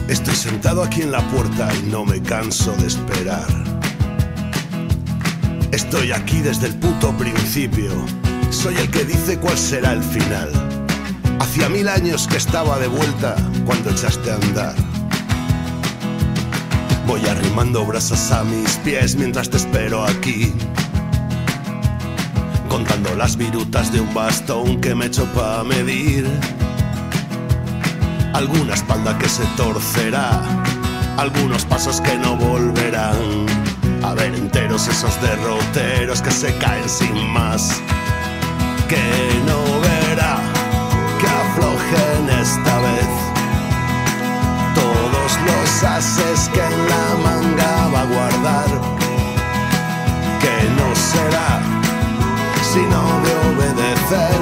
Estoy 0.07 0.35
sentado 0.35 0.83
aquí 0.83 1.03
en 1.03 1.11
la 1.11 1.21
puerta 1.29 1.69
y 1.75 1.89
no 1.89 2.03
me 2.03 2.19
canso 2.21 2.71
de 2.77 2.87
esperar. 2.87 3.45
Estoy 5.71 6.11
aquí 6.11 6.39
desde 6.39 6.67
el 6.67 6.75
puto 6.75 7.15
principio. 7.15 7.91
Soy 8.49 8.75
el 8.77 8.89
que 8.89 9.05
dice 9.05 9.37
cuál 9.37 9.57
será 9.57 9.93
el 9.93 10.01
final. 10.01 10.49
Hacía 11.39 11.69
mil 11.69 11.87
años 11.87 12.27
que 12.27 12.37
estaba 12.37 12.79
de 12.79 12.87
vuelta 12.87 13.35
cuando 13.65 13.91
echaste 13.91 14.31
a 14.31 14.35
andar. 14.35 14.75
Voy 17.05 17.23
arrimando 17.27 17.85
brasas 17.85 18.31
a 18.31 18.43
mis 18.43 18.77
pies 18.77 19.15
mientras 19.15 19.49
te 19.49 19.57
espero 19.57 20.03
aquí 20.03 20.53
contando 22.79 23.13
las 23.15 23.35
virutas 23.35 23.91
de 23.91 23.99
un 23.99 24.13
bastón 24.13 24.79
que 24.79 24.95
me 24.95 25.07
echo 25.07 25.25
pa' 25.33 25.63
medir. 25.65 26.25
Alguna 28.33 28.73
espalda 28.73 29.17
que 29.17 29.27
se 29.27 29.43
torcerá, 29.57 30.41
algunos 31.17 31.65
pasos 31.65 31.99
que 31.99 32.15
no 32.17 32.37
volverán. 32.37 33.45
A 34.03 34.13
ver 34.13 34.33
enteros 34.33 34.87
esos 34.87 35.21
derroteros 35.21 36.21
que 36.21 36.31
se 36.31 36.55
caen 36.57 36.87
sin 36.87 37.29
más. 37.33 37.81
Que 38.87 39.03
no 39.45 39.59
verá, 39.81 40.37
que 41.19 41.27
aflojen 41.27 42.39
esta 42.41 42.79
vez. 42.87 43.11
Todos 44.73 45.31
los 45.47 45.83
ases 45.83 46.49
que 46.53 46.61
en 46.61 46.87
la 46.93 47.05
manga 47.25 47.87
va 47.93 48.01
a 48.01 48.05
guardar. 48.05 48.69
Que 50.39 50.55
no 50.77 50.95
será 50.95 51.68
sino 52.79 53.01
de 53.25 53.31
obedecer 53.51 54.39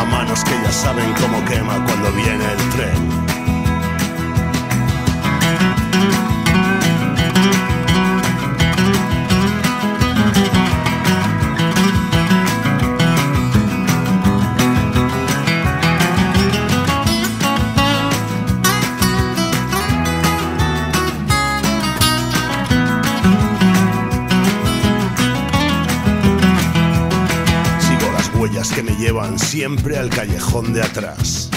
a 0.00 0.04
manos 0.10 0.42
que 0.42 0.54
ya 0.64 0.72
saben 0.72 1.14
cómo 1.20 1.44
quema 1.44 1.84
cuando 1.84 2.10
viene 2.12 2.44
el 2.52 2.68
tren. 2.70 3.27
Llevan 29.08 29.38
siempre 29.38 29.96
al 29.96 30.10
callejón 30.10 30.74
de 30.74 30.82
atrás. 30.82 31.48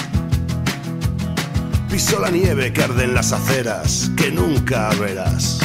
Piso 1.90 2.18
la 2.18 2.30
nieve 2.30 2.72
que 2.72 2.82
arde 2.82 3.04
en 3.04 3.12
las 3.12 3.32
aceras, 3.32 4.10
que 4.16 4.30
nunca 4.30 4.88
verás. 4.98 5.58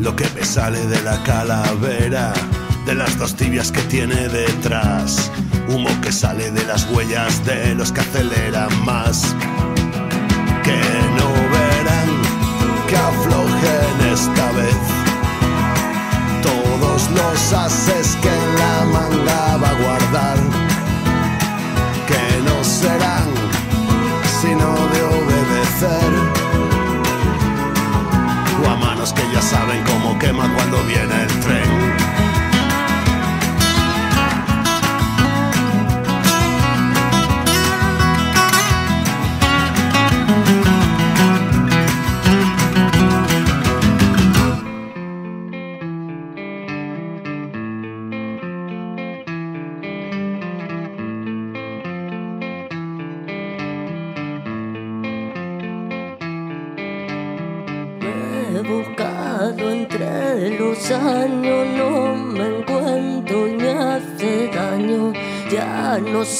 Lo 0.00 0.16
que 0.16 0.26
me 0.34 0.44
sale 0.44 0.84
de 0.88 1.00
la 1.02 1.22
calavera, 1.22 2.32
de 2.84 2.96
las 2.96 3.16
dos 3.16 3.36
tibias 3.36 3.70
que 3.70 3.82
tiene 3.82 4.28
detrás. 4.28 5.30
Humo 5.68 5.90
que 6.00 6.10
sale 6.10 6.50
de 6.50 6.64
las 6.64 6.84
huellas 6.90 7.46
de 7.46 7.76
los 7.76 7.92
que 7.92 8.00
aceleran 8.00 8.84
más. 8.84 9.36
Que 10.64 10.80
no 11.16 11.28
verán, 11.54 12.10
que 12.88 12.96
aflojen 12.96 14.12
esta 14.12 14.50
vez 14.50 15.01
los 17.14 17.52
haces 17.52 18.16
que 18.22 18.28
en 18.28 18.54
la 18.56 18.84
manga 18.92 19.56
va 19.56 19.72
guardar, 19.82 20.36
que 22.06 22.42
no 22.44 22.64
serán 22.64 23.28
sino 24.40 24.74
de 24.92 25.02
obedecer. 25.02 26.12
O 28.64 28.70
a 28.70 28.76
manos 28.76 29.12
que 29.12 29.22
ya 29.32 29.42
saben 29.42 29.82
cómo 29.84 30.18
quema 30.18 30.52
cuando 30.54 30.82
viene 30.84 31.22
el 31.22 31.40
tren. 31.40 31.71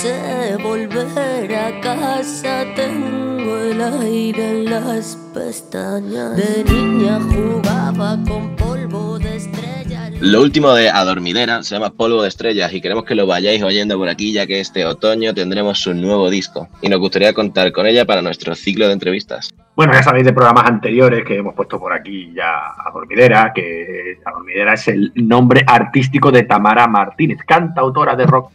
Sé 0.02 0.56
volver 0.60 1.54
a 1.54 1.80
casa, 1.80 2.64
tengo 2.74 3.56
el 3.56 3.80
aire 3.80 4.50
en 4.50 4.64
las 4.64 5.16
pestañas. 5.32 6.36
De 6.36 6.64
niña 6.64 7.20
jugaba 7.20 8.18
con 8.26 8.56
polvo 8.56 9.20
de 9.20 9.36
estrellas. 9.36 10.10
Lo 10.20 10.42
último 10.42 10.72
de 10.72 10.90
Adormidera 10.90 11.62
se 11.62 11.76
llama 11.76 11.90
Polvo 11.90 12.22
de 12.22 12.28
Estrellas 12.28 12.72
y 12.72 12.80
queremos 12.80 13.04
que 13.04 13.14
lo 13.14 13.28
vayáis 13.28 13.62
oyendo 13.62 13.96
por 13.96 14.08
aquí 14.08 14.32
ya 14.32 14.44
que 14.44 14.58
este 14.58 14.84
otoño 14.84 15.34
tendremos 15.34 15.78
su 15.78 15.94
nuevo 15.94 16.30
disco 16.30 16.68
y 16.80 16.88
nos 16.88 16.98
gustaría 16.98 17.32
contar 17.32 17.70
con 17.70 17.86
ella 17.86 18.04
para 18.04 18.22
nuestro 18.22 18.56
ciclo 18.56 18.88
de 18.88 18.94
entrevistas. 18.94 19.54
Bueno, 19.76 19.92
ya 19.92 20.02
sabéis 20.02 20.24
de 20.24 20.32
programas 20.32 20.66
anteriores 20.66 21.24
que 21.24 21.36
hemos 21.36 21.54
puesto 21.54 21.78
por 21.78 21.92
aquí 21.92 22.32
ya 22.34 22.72
Adormidera, 22.86 23.52
que 23.54 24.18
Adormidera 24.24 24.74
es 24.74 24.88
el 24.88 25.12
nombre 25.14 25.64
artístico 25.64 26.32
de 26.32 26.42
Tamara 26.42 26.88
Martínez, 26.88 27.38
cantautora 27.46 28.16
de 28.16 28.26
rock 28.26 28.50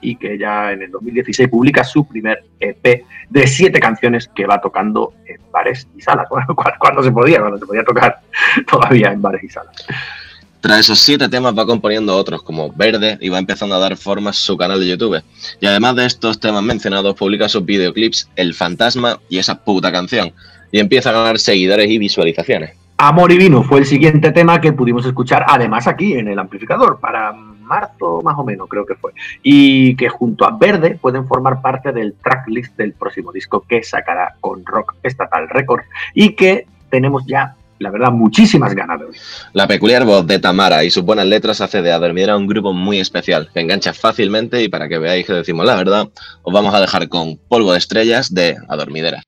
y 0.00 0.16
que 0.16 0.38
ya 0.38 0.72
en 0.72 0.82
el 0.82 0.90
2016 0.90 1.48
publica 1.48 1.84
su 1.84 2.06
primer 2.06 2.44
EP 2.60 3.04
de 3.28 3.46
siete 3.46 3.80
canciones 3.80 4.28
que 4.34 4.46
va 4.46 4.60
tocando 4.60 5.14
en 5.26 5.38
bares 5.50 5.86
y 5.96 6.00
salas. 6.00 6.26
cuando 6.78 7.02
se 7.02 7.12
podía, 7.12 7.40
cuando 7.40 7.58
se 7.58 7.66
podía 7.66 7.84
tocar 7.84 8.20
todavía 8.70 9.12
en 9.12 9.22
bares 9.22 9.44
y 9.44 9.48
salas. 9.48 9.74
Tras 10.60 10.78
esos 10.78 11.00
siete 11.00 11.28
temas 11.28 11.58
va 11.58 11.66
componiendo 11.66 12.16
otros 12.16 12.42
como 12.42 12.72
Verde 12.72 13.18
y 13.20 13.28
va 13.28 13.38
empezando 13.38 13.74
a 13.74 13.80
dar 13.80 13.96
forma 13.96 14.30
a 14.30 14.32
su 14.32 14.56
canal 14.56 14.78
de 14.78 14.88
YouTube. 14.88 15.20
Y 15.60 15.66
además 15.66 15.96
de 15.96 16.06
estos 16.06 16.38
temas 16.38 16.62
mencionados, 16.62 17.16
publica 17.16 17.48
sus 17.48 17.64
videoclips 17.64 18.30
El 18.36 18.54
Fantasma 18.54 19.18
y 19.28 19.38
esa 19.38 19.64
puta 19.64 19.90
canción. 19.90 20.32
Y 20.70 20.78
empieza 20.78 21.10
a 21.10 21.14
ganar 21.14 21.38
seguidores 21.40 21.90
y 21.90 21.98
visualizaciones. 21.98 22.76
Amor 22.98 23.32
y 23.32 23.38
Vino 23.38 23.64
fue 23.64 23.80
el 23.80 23.86
siguiente 23.86 24.30
tema 24.30 24.60
que 24.60 24.72
pudimos 24.72 25.04
escuchar 25.04 25.44
además 25.48 25.88
aquí 25.88 26.12
en 26.12 26.28
el 26.28 26.38
amplificador 26.38 27.00
para 27.00 27.34
marzo 27.72 28.20
más 28.22 28.38
o 28.38 28.44
menos 28.44 28.68
creo 28.68 28.84
que 28.84 28.94
fue, 28.94 29.12
y 29.42 29.96
que 29.96 30.08
junto 30.08 30.44
a 30.44 30.56
Verde 30.56 30.98
pueden 31.00 31.26
formar 31.26 31.62
parte 31.62 31.92
del 31.92 32.14
tracklist 32.14 32.76
del 32.76 32.92
próximo 32.92 33.32
disco 33.32 33.64
que 33.68 33.82
sacará 33.82 34.34
con 34.40 34.64
Rock 34.64 34.94
Estatal 35.02 35.48
Records 35.48 35.86
y 36.14 36.34
que 36.34 36.66
tenemos 36.90 37.24
ya 37.26 37.54
la 37.82 37.90
verdad, 37.90 38.12
muchísimas 38.12 38.74
ganas 38.74 39.00
de 39.00 39.06
La 39.54 39.66
peculiar 39.66 40.04
voz 40.04 40.24
de 40.24 40.38
Tamara 40.38 40.84
y 40.84 40.90
sus 40.90 41.02
buenas 41.02 41.26
letras 41.26 41.60
hace 41.60 41.82
de 41.82 41.90
Adormidera 41.90 42.36
un 42.36 42.46
grupo 42.46 42.72
muy 42.72 43.00
especial, 43.00 43.50
que 43.52 43.58
engancha 43.58 43.92
fácilmente 43.92 44.62
y 44.62 44.68
para 44.68 44.88
que 44.88 44.98
veáis 44.98 45.26
que 45.26 45.32
decimos 45.32 45.66
la 45.66 45.74
verdad, 45.74 46.08
os 46.42 46.54
vamos 46.54 46.72
a 46.74 46.80
dejar 46.80 47.08
con 47.08 47.38
Polvo 47.48 47.72
de 47.72 47.78
Estrellas 47.78 48.32
de 48.32 48.56
Adormidera. 48.68 49.22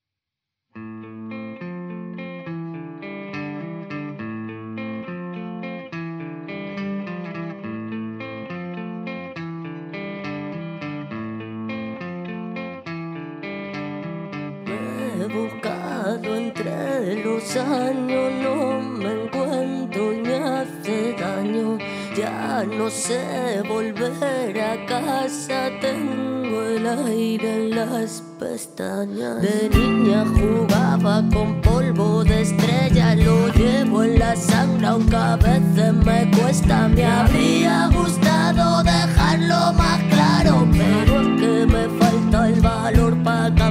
No 22.84 22.90
sé 22.90 23.62
volver 23.66 24.60
a 24.60 24.84
casa, 24.84 25.70
tengo 25.80 26.62
el 26.64 26.86
aire 26.86 27.54
en 27.54 27.70
las 27.70 28.22
pestañas. 28.38 29.40
De 29.40 29.70
niña 29.70 30.22
jugaba 30.26 31.24
con 31.32 31.62
polvo 31.62 32.22
de 32.24 32.42
estrella, 32.42 33.14
lo 33.14 33.48
llevo 33.54 34.04
en 34.04 34.18
la 34.18 34.36
sangre, 34.36 34.86
aunque 34.86 35.16
a 35.16 35.36
veces 35.36 35.94
me 35.94 36.30
cuesta. 36.32 36.88
Me 36.88 37.06
habría 37.06 37.88
gustado 37.88 38.82
dejarlo 38.82 39.72
más 39.72 40.02
claro, 40.10 40.68
pero 40.70 41.22
es 41.22 41.40
que 41.40 41.66
me 41.66 41.88
falta 41.98 42.48
el 42.50 42.60
valor 42.60 43.22
para 43.22 43.63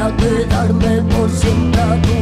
quisiera 0.00 0.16
quedarme 0.16 1.02
por 1.02 1.30
siempre 1.30 1.80
a 1.80 2.02
tu 2.02 2.19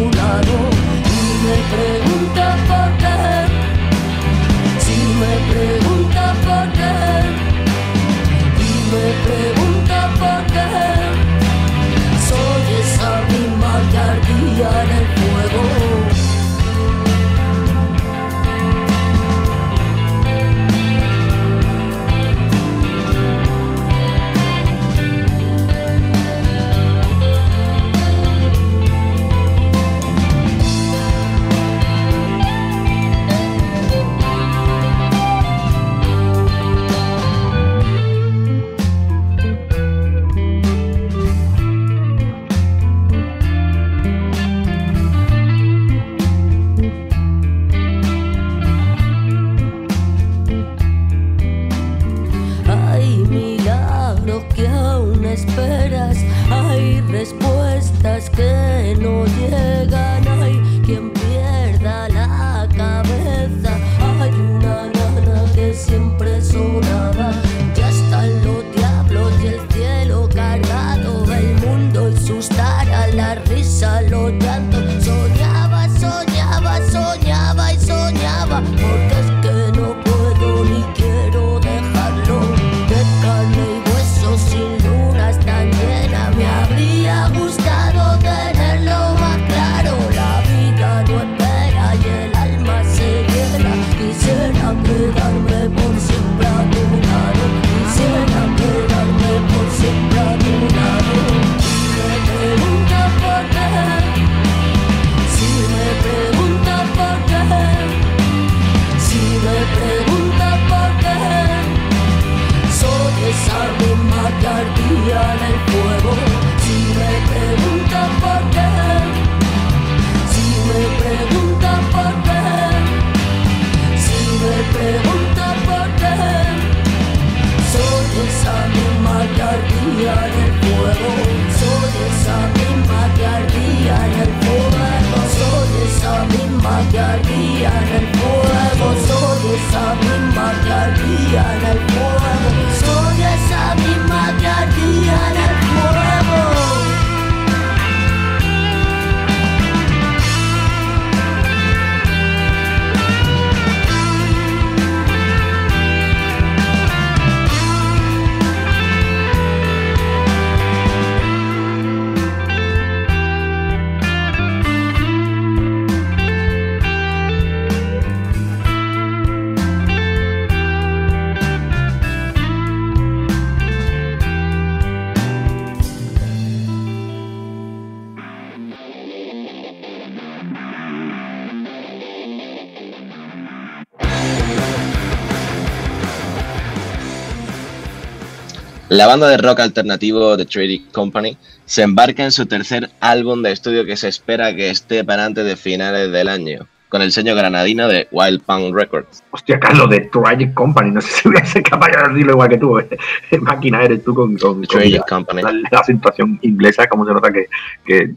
La 188.88 189.07
banda 189.07 189.29
de 189.29 189.37
rock 189.37 189.61
alternativo 189.61 190.35
The 190.38 190.46
Trading 190.46 190.87
Company 190.92 191.37
se 191.66 191.83
embarca 191.83 192.24
en 192.24 192.33
su 192.33 192.46
tercer 192.46 192.88
álbum 193.01 193.42
de 193.42 193.53
estudio 193.53 193.85
que 193.85 193.98
se 193.98 194.09
espera 194.09 194.57
que 194.57 194.70
esté 194.70 195.05
para 195.05 195.27
antes 195.27 195.44
de 195.44 195.57
finales 195.57 196.11
del 196.11 196.27
año, 196.27 196.66
con 196.88 197.03
el 197.03 197.12
sello 197.12 197.37
granadino 197.37 197.87
de 197.87 198.09
Wild 198.11 198.40
Punk 198.44 198.74
Records. 198.74 199.22
Hostia, 199.31 199.61
Carlos, 199.61 199.90
de 199.90 200.01
Tragic 200.11 200.55
Company. 200.55 200.90
No 200.90 201.03
sé 201.03 201.09
si 201.22 201.29
voy 201.29 201.37
a 201.37 201.44
ser 201.44 201.62
capaz 201.64 201.88
de 201.88 202.09
decirlo 202.09 202.33
igual 202.33 202.48
que 202.48 202.57
tú. 202.57 202.79
¿eh? 202.79 202.88
Máquina 203.42 203.83
eres 203.83 204.03
tú 204.03 204.14
con, 204.14 204.38
con, 204.38 204.62
la, 204.62 205.01
Company. 205.03 205.42
la, 205.42 205.53
la 205.70 205.85
situación 205.85 206.38
inglesa, 206.40 206.87
como 206.87 207.05
se 207.05 207.12
nota 207.12 207.31
que, 207.31 207.46
que 207.85 208.14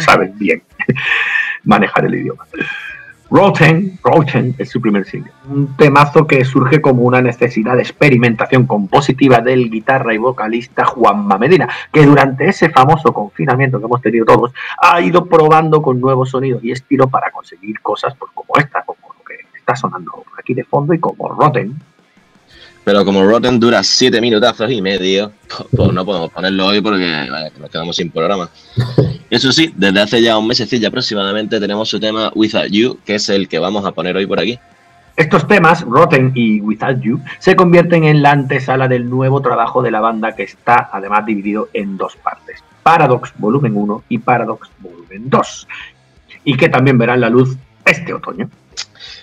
sabes 0.00 0.36
bien 0.36 0.64
manejar 1.62 2.06
el 2.06 2.16
idioma. 2.16 2.44
Rotten, 3.30 3.98
Rotten 4.02 4.54
es 4.56 4.70
su 4.70 4.80
primer 4.80 5.04
single. 5.04 5.32
Un 5.50 5.76
temazo 5.76 6.26
que 6.26 6.44
surge 6.44 6.80
como 6.80 7.02
una 7.02 7.20
necesidad 7.20 7.76
de 7.76 7.82
experimentación 7.82 8.66
compositiva 8.66 9.40
del 9.40 9.70
guitarra 9.70 10.14
y 10.14 10.18
vocalista 10.18 10.86
Juanma 10.86 11.36
Medina, 11.36 11.68
que 11.92 12.06
durante 12.06 12.48
ese 12.48 12.70
famoso 12.70 13.12
confinamiento 13.12 13.78
que 13.78 13.84
hemos 13.84 14.00
tenido 14.00 14.24
todos, 14.24 14.52
ha 14.80 15.00
ido 15.02 15.26
probando 15.26 15.82
con 15.82 16.00
nuevos 16.00 16.30
sonidos 16.30 16.64
y 16.64 16.72
estilos 16.72 17.10
para 17.10 17.30
conseguir 17.30 17.80
cosas 17.80 18.14
pues, 18.18 18.32
como 18.32 18.56
esta, 18.56 18.82
como 18.84 18.98
lo 19.18 19.24
que 19.24 19.34
está 19.58 19.76
sonando 19.76 20.24
aquí 20.38 20.54
de 20.54 20.64
fondo 20.64 20.94
y 20.94 20.98
como 20.98 21.28
Rotten. 21.28 21.76
Pero 22.88 23.04
como 23.04 23.22
Rotten 23.22 23.60
dura 23.60 23.82
7 23.82 24.18
minutazos 24.18 24.70
y 24.70 24.80
medio, 24.80 25.30
pues 25.76 25.92
no 25.92 26.06
podemos 26.06 26.30
ponerlo 26.30 26.68
hoy 26.68 26.80
porque 26.80 27.28
vale, 27.30 27.52
nos 27.60 27.68
quedamos 27.68 27.94
sin 27.94 28.10
programa. 28.10 28.48
Eso 29.30 29.52
sí, 29.52 29.70
desde 29.76 30.00
hace 30.00 30.22
ya 30.22 30.38
un 30.38 30.46
mesecillo 30.46 30.88
aproximadamente 30.88 31.60
tenemos 31.60 31.90
su 31.90 32.00
tema 32.00 32.32
Without 32.34 32.70
You, 32.70 32.98
que 33.04 33.16
es 33.16 33.28
el 33.28 33.46
que 33.46 33.58
vamos 33.58 33.84
a 33.84 33.92
poner 33.92 34.16
hoy 34.16 34.24
por 34.24 34.40
aquí. 34.40 34.58
Estos 35.16 35.46
temas, 35.46 35.82
Rotten 35.82 36.32
y 36.34 36.62
Without 36.62 37.02
You, 37.02 37.20
se 37.40 37.54
convierten 37.54 38.04
en 38.04 38.22
la 38.22 38.30
antesala 38.30 38.88
del 38.88 39.10
nuevo 39.10 39.42
trabajo 39.42 39.82
de 39.82 39.90
la 39.90 40.00
banda 40.00 40.34
que 40.34 40.44
está 40.44 40.88
además 40.90 41.26
dividido 41.26 41.68
en 41.74 41.98
dos 41.98 42.16
partes. 42.16 42.64
Paradox 42.82 43.34
Volumen 43.36 43.76
1 43.76 44.04
y 44.08 44.16
Paradox 44.16 44.70
Volumen 44.78 45.28
2. 45.28 45.68
y 46.42 46.56
que 46.56 46.70
también 46.70 46.96
verán 46.96 47.20
la 47.20 47.28
luz 47.28 47.54
este 47.84 48.14
otoño. 48.14 48.48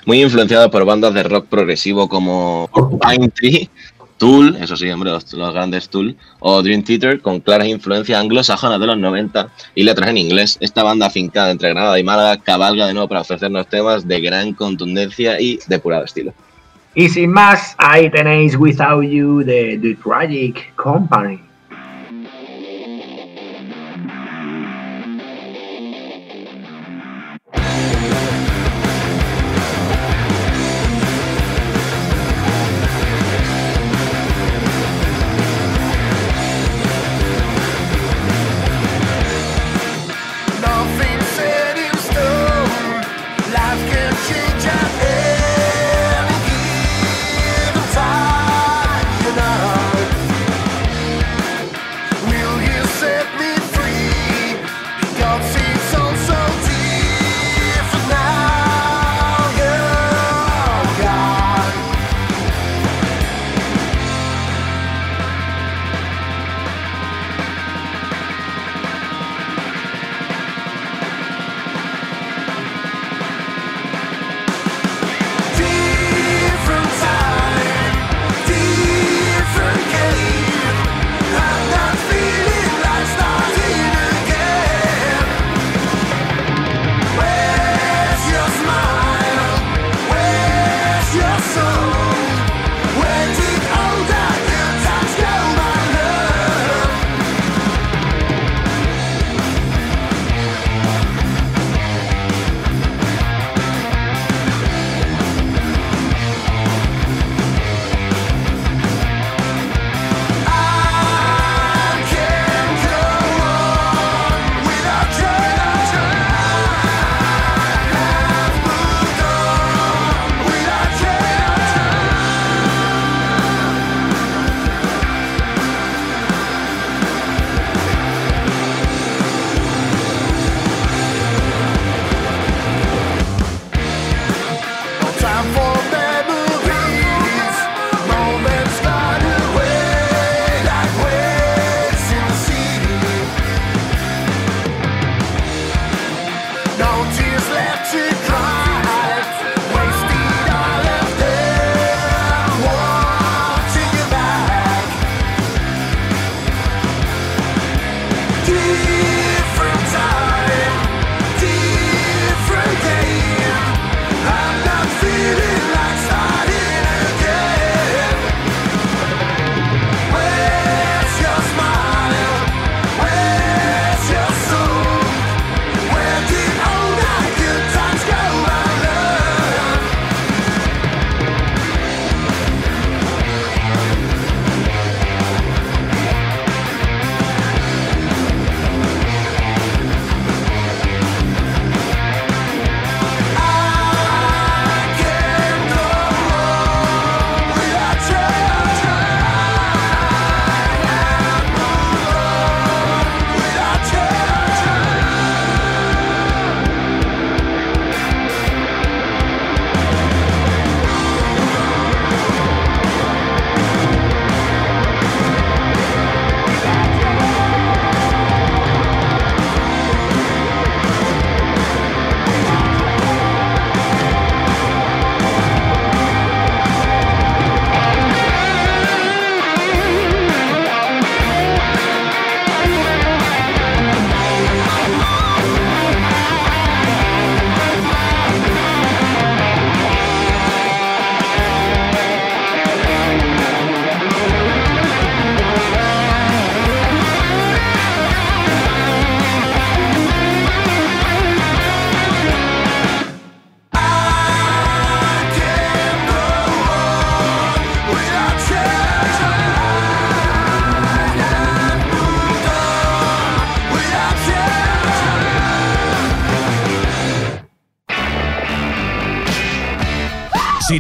Muy 0.05 0.21
influenciado 0.21 0.69
por 0.69 0.85
bandas 0.85 1.13
de 1.13 1.23
rock 1.23 1.47
progresivo 1.47 2.07
como 2.07 2.69
Pine 3.01 3.29
Tree, 3.29 3.69
Tool, 4.17 4.55
eso 4.61 4.77
sí, 4.77 4.89
hombre, 4.89 5.11
los, 5.11 5.53
grandes 5.53 5.89
Tool, 5.89 6.15
o 6.39 6.61
Dream 6.61 6.83
Theater, 6.83 7.21
con 7.21 7.39
claras 7.39 7.67
influencias 7.67 8.19
anglosajonas 8.19 8.79
de 8.79 8.87
los 8.87 8.97
90 8.97 9.49
y 9.73 9.83
letras 9.83 10.09
en 10.09 10.17
inglés. 10.17 10.57
Esta 10.61 10.83
banda 10.83 11.07
afincada 11.07 11.51
entre 11.51 11.69
Granada 11.69 11.99
y 11.99 12.03
Málaga 12.03 12.41
cabalga 12.41 12.87
de 12.87 12.93
nuevo 12.93 13.09
para 13.09 13.21
ofrecernos 13.21 13.67
temas 13.67 14.07
de 14.07 14.21
gran 14.21 14.53
contundencia 14.53 15.41
y 15.41 15.59
depurado 15.67 16.05
estilo. 16.05 16.33
Y 16.93 17.09
sin 17.09 17.31
más, 17.31 17.75
ahí 17.77 18.09
tenéis 18.09 18.55
Without 18.57 19.03
You 19.03 19.43
de 19.43 19.77
The 19.81 19.95
Tragic 19.95 20.73
Company. 20.75 21.44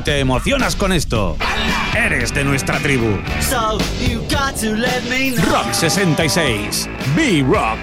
Te 0.05 0.19
emocionas 0.19 0.75
con 0.75 0.93
esto, 0.93 1.35
eres 1.97 2.31
de 2.31 2.43
nuestra 2.43 2.77
tribu. 2.77 3.17
Rock 5.51 5.73
66. 5.73 6.87
B-Rock. 7.15 7.79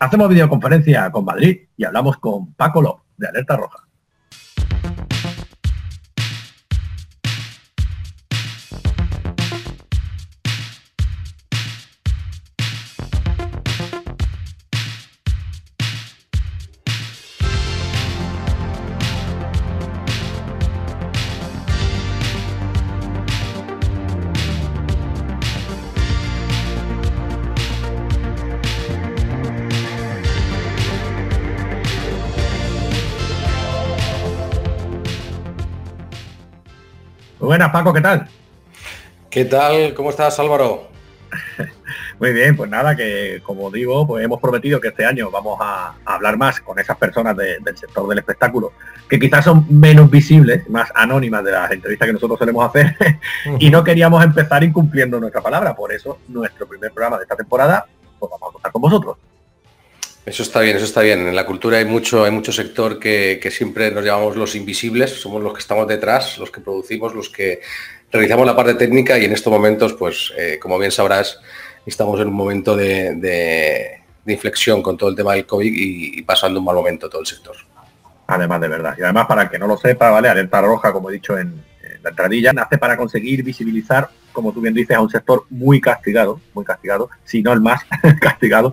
Hacemos 0.00 0.28
videoconferencia 0.28 1.10
con 1.12 1.24
Madrid 1.24 1.60
y 1.76 1.84
hablamos 1.84 2.16
con 2.18 2.52
Paco 2.54 2.82
Lop, 2.82 3.02
de 3.16 3.28
Alerta 3.28 3.56
Roja. 3.56 3.83
Paco, 37.84 37.92
¿qué 37.92 38.00
tal? 38.00 38.28
¿Qué 39.28 39.44
tal? 39.44 39.92
¿Cómo 39.92 40.08
estás, 40.08 40.38
Álvaro? 40.40 40.88
Muy 42.18 42.32
bien, 42.32 42.56
pues 42.56 42.70
nada, 42.70 42.96
que 42.96 43.42
como 43.44 43.70
digo, 43.70 44.06
pues 44.06 44.24
hemos 44.24 44.40
prometido 44.40 44.80
que 44.80 44.88
este 44.88 45.04
año 45.04 45.30
vamos 45.30 45.58
a, 45.60 45.94
hablar 46.06 46.38
más 46.38 46.62
con 46.62 46.78
esas 46.78 46.96
personas 46.96 47.36
del 47.36 47.76
sector 47.76 48.08
del 48.08 48.20
espectáculo, 48.20 48.72
que 49.06 49.18
quizás 49.18 49.44
son 49.44 49.66
menos 49.68 50.10
visibles, 50.10 50.66
más 50.70 50.90
anónimas 50.94 51.44
de 51.44 51.52
las 51.52 51.72
entrevistas 51.72 52.06
que 52.06 52.14
nosotros 52.14 52.38
solemos 52.38 52.66
hacer, 52.66 52.96
y 53.58 53.68
no 53.68 53.84
queríamos 53.84 54.24
empezar 54.24 54.64
incumpliendo 54.64 55.20
nuestra 55.20 55.42
palabra, 55.42 55.76
por 55.76 55.92
eso 55.92 56.20
nuestro 56.28 56.66
primer 56.66 56.90
programa 56.90 57.18
de 57.18 57.24
esta 57.24 57.36
temporada, 57.36 57.84
pues 58.18 58.30
vamos 58.30 58.48
a 58.48 58.52
contar 58.54 58.72
con 58.72 58.80
vosotros. 58.80 59.16
Eso 60.26 60.42
está 60.42 60.60
bien, 60.60 60.76
eso 60.76 60.86
está 60.86 61.02
bien. 61.02 61.28
En 61.28 61.36
la 61.36 61.44
cultura 61.44 61.78
hay 61.78 61.84
mucho, 61.84 62.24
hay 62.24 62.30
mucho 62.30 62.50
sector 62.50 62.98
que, 62.98 63.46
siempre 63.50 63.90
nos 63.90 64.04
llamamos 64.04 64.36
los 64.36 64.54
invisibles, 64.54 65.10
somos 65.10 65.42
los 65.42 65.52
que 65.52 65.58
estamos 65.58 65.86
detrás, 65.86 66.38
los 66.38 66.50
que 66.50 66.62
producimos, 66.62 67.14
los 67.14 67.28
que 67.28 67.60
realizamos 68.10 68.46
la 68.46 68.56
parte 68.56 68.74
técnica 68.74 69.18
y 69.18 69.26
en 69.26 69.32
estos 69.32 69.52
momentos, 69.52 69.92
pues 69.92 70.32
eh, 70.38 70.58
como 70.60 70.78
bien 70.78 70.92
sabrás, 70.92 71.40
estamos 71.84 72.18
en 72.20 72.28
un 72.28 72.34
momento 72.34 72.74
de, 72.74 74.00
inflexión 74.26 74.82
con 74.82 74.96
todo 74.96 75.10
el 75.10 75.16
tema 75.16 75.34
del 75.34 75.44
COVID 75.44 75.70
y, 75.70 76.22
pasando 76.22 76.58
un 76.58 76.64
mal 76.64 76.76
momento 76.76 77.10
todo 77.10 77.20
el 77.20 77.26
sector. 77.26 77.56
Además, 78.26 78.62
de 78.62 78.68
verdad. 78.68 78.94
Y 78.98 79.02
además, 79.02 79.26
para 79.26 79.50
que 79.50 79.58
no 79.58 79.66
lo 79.66 79.76
sepa, 79.76 80.10
¿vale? 80.10 80.30
Alerta 80.30 80.62
Roja, 80.62 80.90
como 80.90 81.10
he 81.10 81.12
dicho 81.12 81.36
en, 81.36 81.48
en 81.82 82.02
la 82.02 82.08
entradilla, 82.08 82.54
nace 82.54 82.78
para 82.78 82.96
conseguir 82.96 83.42
visibilizar, 83.42 84.08
como 84.32 84.52
tú 84.52 84.62
bien 84.62 84.72
dices, 84.72 84.96
a 84.96 85.02
un 85.02 85.10
sector 85.10 85.44
muy 85.50 85.82
castigado, 85.82 86.40
muy 86.54 86.64
castigado, 86.64 87.10
si 87.24 87.42
no 87.42 87.52
el 87.52 87.60
más 87.60 87.82
castigado, 88.20 88.72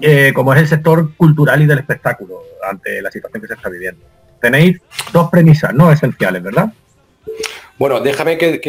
eh, 0.00 0.32
como 0.34 0.52
es 0.54 0.60
el 0.60 0.68
sector 0.68 1.14
cultural 1.16 1.62
y 1.62 1.66
del 1.66 1.78
espectáculo 1.78 2.42
ante 2.68 3.02
la 3.02 3.10
situación 3.10 3.42
que 3.42 3.48
se 3.48 3.54
está 3.54 3.68
viviendo. 3.68 4.04
Tenéis 4.40 4.80
dos 5.12 5.30
premisas 5.30 5.72
no 5.74 5.92
esenciales, 5.92 6.42
¿verdad? 6.42 6.72
Bueno, 7.78 8.00
déjame 8.00 8.38
que, 8.38 8.60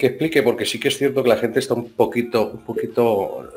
explique, 0.00 0.42
porque 0.42 0.66
sí 0.66 0.78
que 0.78 0.88
es 0.88 0.98
cierto 0.98 1.22
que 1.22 1.28
la 1.28 1.36
gente 1.36 1.58
está 1.58 1.74
un 1.74 1.90
poquito, 1.90 2.50
un 2.50 2.64
poquito 2.64 3.48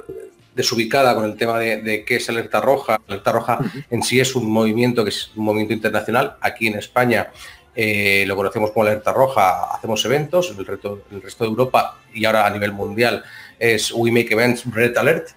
desubicada 0.56 1.16
con 1.16 1.26
el 1.26 1.36
tema 1.36 1.60
de, 1.60 2.04
qué 2.06 2.16
es 2.16 2.30
Alerta 2.30 2.62
Roja. 2.62 3.00
Alerta 3.08 3.32
Roja 3.32 3.60
en 3.90 4.04
sí 4.04 4.20
es 4.20 4.36
un 4.36 4.50
movimiento 4.50 5.04
que 5.04 5.10
es 5.10 5.32
un 5.36 5.46
movimiento 5.46 5.74
internacional. 5.74 6.38
Aquí 6.42 6.68
en 6.68 6.76
España 6.76 7.30
eh, 7.76 8.26
lo 8.28 8.36
conocemos 8.36 8.72
como 8.72 8.86
Alerta 8.86 9.14
Roja, 9.14 9.74
hacemos 9.76 10.04
eventos, 10.06 10.52
en 10.52 10.60
el, 10.60 10.66
resto, 10.66 11.04
el 11.12 11.22
resto 11.22 11.44
de 11.46 11.50
Europa 11.50 12.00
y 12.14 12.26
ahora 12.26 12.46
a 12.46 12.50
nivel 12.50 12.74
mundial 12.74 13.24
es 13.58 13.92
We 13.94 14.12
Make 14.12 14.34
Events 14.34 14.64
Red 14.72 14.98
Alert. 14.98 15.30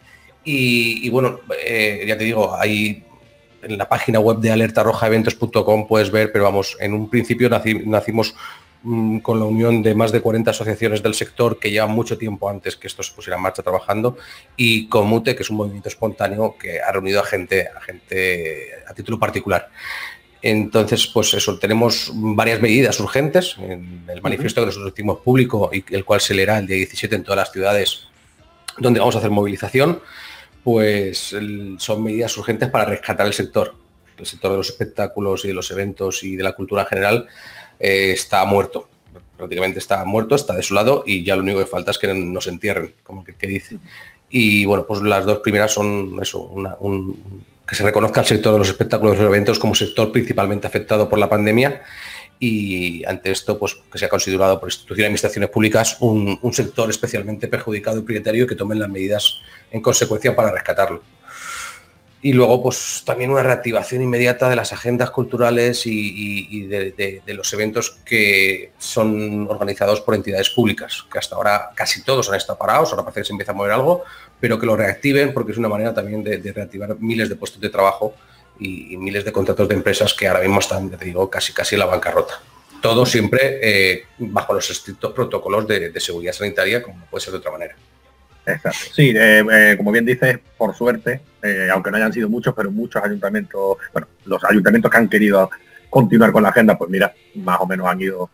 Y, 0.44 1.09
bueno, 1.11 1.40
eh, 1.64 2.04
ya 2.07 2.18
te 2.18 2.24
digo, 2.24 2.54
hay 2.54 3.02
en 3.62 3.78
la 3.78 3.88
página 3.88 4.20
web 4.20 4.38
de 4.38 4.50
alertarrojaeventos.com 4.50 5.87
puedes 5.87 6.11
ver, 6.11 6.30
pero 6.30 6.44
vamos, 6.44 6.76
en 6.80 6.92
un 6.92 7.09
principio 7.09 7.48
nacimos 7.48 8.35
mm, 8.83 9.18
con 9.20 9.38
la 9.38 9.46
unión 9.46 9.83
de 9.83 9.94
más 9.94 10.12
de 10.12 10.20
40 10.20 10.50
asociaciones 10.50 11.02
del 11.02 11.14
sector 11.14 11.59
que 11.59 11.70
llevan 11.70 11.90
mucho 11.90 12.18
tiempo 12.18 12.50
antes 12.50 12.76
que 12.76 12.87
esto 12.87 13.02
se 13.02 13.14
pusiera 13.14 13.37
en 13.37 13.42
marcha 13.42 13.62
trabajando 13.62 14.18
y 14.57 14.87
Comute, 14.88 15.35
que 15.35 15.42
es 15.42 15.50
un 15.50 15.57
movimiento 15.57 15.88
espontáneo 15.88 16.57
que 16.59 16.80
ha 16.80 16.92
reunido 16.92 17.20
a 17.20 17.24
gente, 17.24 17.68
a 17.74 17.80
gente 17.80 18.68
a 18.87 18.92
título 18.92 19.18
particular. 19.18 19.70
Entonces, 20.42 21.07
pues 21.07 21.33
eso, 21.33 21.59
tenemos 21.59 22.11
varias 22.12 22.61
medidas 22.61 23.00
urgentes 23.00 23.57
en 23.59 24.04
el 24.07 24.20
manifiesto 24.20 24.61
que 24.61 24.66
nosotros 24.66 24.92
hicimos 24.92 25.20
público 25.20 25.70
y 25.72 25.83
el 25.94 26.04
cual 26.04 26.20
se 26.20 26.35
leerá 26.35 26.59
el 26.59 26.66
día 26.66 26.76
17 26.76 27.16
en 27.16 27.24
todas 27.24 27.38
las 27.38 27.50
ciudades 27.50 28.09
donde 28.76 29.00
vamos 29.00 29.14
a 29.14 29.18
hacer 29.18 29.30
movilización 29.30 30.02
pues 30.64 31.37
son 31.79 32.03
medidas 32.03 32.37
urgentes 32.38 32.70
para 32.70 32.87
rescatar 32.87 33.27
el 33.27 33.35
sector. 33.35 33.74
El 34.16 34.27
sector 34.27 34.53
de 34.53 34.57
los 34.57 34.70
espectáculos 34.70 35.44
y 35.44 35.48
de 35.48 35.55
los 35.55 35.70
eventos 35.70 36.24
y 36.24 36.37
de 36.37 36.42
la 36.42 36.53
cultura 36.53 36.83
en 36.83 36.88
general 36.88 37.27
eh, 37.79 38.12
está 38.12 38.44
muerto. 38.46 38.88
Prácticamente 39.37 39.79
está 39.79 40.05
muerto, 40.07 40.35
está 40.35 40.55
desolado 40.55 41.05
y 41.07 41.22
ya 41.22 41.37
lo 41.37 41.42
único 41.42 41.59
que 41.59 41.66
falta 41.66 41.90
es 41.90 41.98
que 41.98 42.12
nos 42.14 42.46
entierren, 42.46 42.94
como 43.03 43.24
que, 43.24 43.46
dice. 43.46 43.79
Y 44.31 44.64
bueno, 44.64 44.87
pues 44.87 45.03
las 45.03 45.27
dos 45.27 45.40
primeras 45.40 45.72
son 45.72 46.18
eso, 46.22 46.55
que 47.68 47.74
se 47.74 47.83
reconozca 47.83 48.20
el 48.20 48.27
sector 48.27 48.55
de 48.55 48.59
los 48.61 48.68
espectáculos 48.68 49.16
y 49.16 49.18
los 49.18 49.27
eventos 49.27 49.59
como 49.59 49.74
sector 49.74 50.12
principalmente 50.12 50.66
afectado 50.66 51.09
por 51.09 51.18
la 51.18 51.29
pandemia 51.29 51.83
y 52.38 53.05
ante 53.05 53.31
esto, 53.31 53.59
pues 53.59 53.77
que 53.90 53.99
se 53.99 54.07
ha 54.07 54.09
considerado 54.09 54.59
por 54.61 54.68
instituciones 54.68 55.01
y 55.01 55.07
administraciones 55.07 55.51
públicas 55.51 55.97
un, 56.01 56.38
sector 56.53 56.90
especialmente 56.90 57.49
perjudicado 57.49 57.99
y 57.99 58.03
prioritario 58.03 58.47
que 58.47 58.55
tomen 58.55 58.79
las 58.79 58.88
medidas 58.88 59.40
en 59.70 59.81
consecuencia 59.81 60.35
para 60.35 60.51
rescatarlo. 60.51 61.03
Y 62.23 62.33
luego, 62.33 62.62
pues 62.62 63.03
también 63.05 63.31
una 63.31 63.42
reactivación 63.42 64.01
inmediata 64.01 64.49
de 64.49 64.57
las 64.57 64.73
agendas 64.73 65.11
culturales 65.11 65.83
y, 65.85 66.62
de, 66.62 67.23
los 67.27 67.53
eventos 67.53 67.99
que 68.03 68.73
son 68.79 69.47
organizados 69.51 70.01
por 70.01 70.14
entidades 70.14 70.49
públicas, 70.49 71.05
que 71.12 71.18
hasta 71.18 71.37
ahora 71.37 71.70
casi 71.75 72.03
todos 72.03 72.31
han 72.31 72.37
estado 72.37 72.59
parados, 72.59 72.90
ahora 72.90 73.03
parece 73.03 73.20
que 73.20 73.27
se 73.27 73.33
empieza 73.35 73.53
a 73.53 73.55
mover 73.55 73.73
algo, 73.73 74.05
pero 74.40 74.59
que 74.59 74.64
lo 74.64 74.75
reactiven 74.75 75.35
porque 75.35 75.53
es 75.53 75.59
una 75.59 75.68
manera 75.68 75.92
también 75.92 76.25
de, 76.25 76.38
reactivar 76.51 76.97
miles 76.99 77.29
de 77.29 77.37
puestos 77.37 77.61
de 77.61 77.68
trabajo 77.68 78.14
y, 78.59 78.97
miles 78.97 79.25
de 79.25 79.33
contratos 79.33 79.69
de 79.69 79.75
empresas 79.75 80.14
que 80.14 80.29
ahora 80.29 80.40
mismo 80.40 80.61
están, 80.61 80.90
te 80.90 81.05
digo, 81.05 81.29
casi 81.31 81.53
casi 81.53 81.75
en 81.75 81.81
la 81.81 81.87
bancarrota. 81.87 82.35
Todo 82.81 83.07
siempre 83.07 83.59
eh, 83.62 84.05
bajo 84.19 84.55
los 84.55 84.69
estrictos 84.71 85.12
protocolos 85.12 85.67
de, 85.67 85.93
seguridad 86.01 86.33
sanitaria, 86.33 86.83
como 86.83 87.05
puede 87.07 87.25
ser 87.25 87.33
de 87.33 87.38
otra 87.38 87.53
manera. 87.53 87.75
Exacto. 88.47 88.79
Sí, 88.93 89.11
eh, 89.17 89.43
eh, 89.51 89.75
como 89.77 89.90
bien 89.90 90.05
dices, 90.05 90.38
por 90.57 90.75
suerte, 90.75 91.23
aunque 91.73 91.90
no 91.90 91.97
hayan 91.97 92.12
sido 92.12 92.29
muchos, 92.29 92.55
pero 92.55 92.71
muchos 92.71 93.03
ayuntamientos, 93.03 93.79
bueno, 93.93 94.09
los 94.27 94.45
ayuntamientos 94.45 94.90
que 94.90 94.99
han 94.99 95.09
querido 95.09 95.51
continuar 95.88 96.33
con 96.33 96.43
la 96.43 96.51
agenda, 96.51 96.77
pues 96.77 96.90
mira, 96.90 97.14
más 97.37 97.59
o 97.61 97.67
menos 97.67 97.87
han 97.87 98.01
ido 98.01 98.31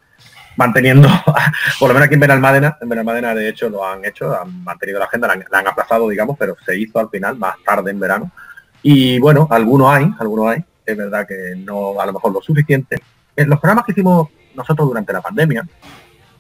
manteniendo, 0.57 1.09
por 1.79 1.89
lo 1.89 1.95
menos 1.95 2.07
aquí 2.07 2.15
en 2.15 2.21
Benalmádena, 2.21 2.77
en 2.81 2.89
Benalmádena 2.89 3.35
de 3.35 3.49
hecho 3.49 3.69
lo 3.69 3.87
han 3.87 4.05
hecho, 4.05 4.39
han 4.39 4.65
mantenido 4.65 4.99
la 4.99 5.07
agenda, 5.07 5.29
la 5.29 5.59
han 5.59 5.69
aplazado, 5.69 6.09
digamos, 6.09 6.37
pero 6.39 6.57
se 6.65 6.77
hizo 6.77 6.99
al 6.99 7.09
final 7.09 7.37
más 7.37 7.55
tarde 7.65 7.93
en 7.93 8.01
verano 8.01 8.33
y 8.83 9.19
bueno, 9.19 9.47
algunos 9.51 9.93
hay, 9.93 10.11
algunos 10.19 10.49
hay, 10.49 10.65
es 10.85 10.97
verdad 10.97 11.27
que 11.27 11.55
no 11.57 12.01
a 12.01 12.07
lo 12.07 12.13
mejor 12.13 12.33
lo 12.33 12.41
suficiente. 12.41 12.97
En 13.37 13.49
los 13.49 13.61
programas 13.61 13.85
que 13.85 13.93
hicimos 13.93 14.29
nosotros 14.55 14.89
durante 14.89 15.13
la 15.13 15.21
pandemia, 15.21 15.67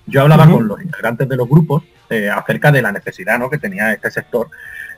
yo 0.07 0.23
hablaba 0.23 0.49
con 0.49 0.67
los 0.67 0.83
integrantes 0.83 1.29
de 1.29 1.37
los 1.37 1.49
grupos 1.49 1.85
eh, 2.09 2.29
acerca 2.29 2.73
de 2.73 2.83
la 2.83 2.91
necesidad 2.91 3.39
¿no? 3.39 3.49
que 3.49 3.59
tenía 3.59 3.93
este 3.93 4.11
sector 4.11 4.49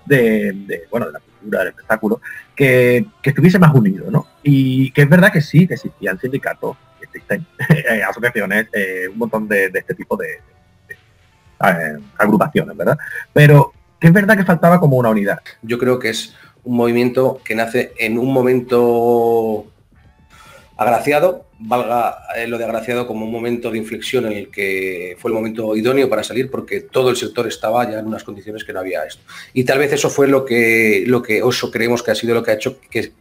de, 0.07 0.87
bueno, 0.90 1.07
de 1.07 1.12
la 1.12 1.20
cultura, 1.20 1.59
del 1.61 1.68
espectáculo, 1.68 2.20
que, 2.55 3.07
estuviese 3.22 3.59
más 3.59 3.74
unido, 3.74 4.11
¿no? 4.11 4.26
Y 4.42 4.90
que 4.92 5.02
es 5.02 5.09
verdad 5.09 5.33
que 5.33 5.40
sí, 5.40 5.66
que 5.66 5.74
existían 5.74 6.18
sindicatos, 6.18 6.76
existen 7.00 7.46
eh, 7.68 8.02
asociaciones, 8.02 8.68
eh, 8.72 9.09
un 9.12 9.18
montón 9.18 9.46
de, 9.48 9.66
este 9.66 9.94
tipo 9.94 10.16
de, 10.16 10.40
agrupaciones, 12.18 12.76
¿verdad? 12.76 12.98
Pero 13.33 13.72
que 14.00 14.09
es 14.09 14.12
verdad 14.12 14.37
que 14.37 14.44
faltaba 14.44 14.81
como 14.81 14.96
una 14.96 15.11
unidad. 15.11 15.38
Yo 15.62 15.78
creo 15.78 16.00
que 16.00 16.09
es 16.09 16.35
un 16.64 16.77
movimiento 16.77 17.40
que 17.44 17.55
nace 17.55 17.92
en 17.98 18.18
un 18.18 18.33
momento 18.33 19.66
agraciado, 20.77 21.46
valga 21.59 22.18
eh, 22.37 22.46
lo 22.46 22.59
de 22.59 22.64
agraciado 22.64 23.07
como 23.07 23.25
un 23.25 23.33
momento 23.33 23.70
de 23.70 23.79
inflexión 23.79 24.27
en 24.27 24.33
el 24.33 24.51
que 24.51 25.16
fue 25.18 25.31
el 25.31 25.35
momento 25.35 25.77
idóneo 25.77 26.09
para 26.09 26.25
salir 26.25 26.51
porque 26.51 26.81
todo 26.81 27.11
el 27.11 27.16
sector 27.16 27.46
estaba 27.46 27.88
ya 27.90 27.98
en 27.98 28.07
unas 28.07 28.25
condiciones 28.25 28.64
que 28.64 28.72
no 28.72 28.81
había 28.81 29.05
esto. 29.05 29.22
Y 29.53 29.64
tal 29.64 29.79
vez 29.79 29.92
eso 29.92 30.11
fue 30.11 30.29
lo 30.29 30.44
que, 30.44 31.05
lo 31.07 31.22
que 31.22 31.43
Oso 31.43 31.70
creemos 31.70 32.03
que 32.03 32.11
ha 32.11 32.14
sido 32.14 32.34
lo 32.34 32.43
que 32.43 32.51
ha 32.51 32.55
hecho 32.55 32.78
que, 32.91 33.12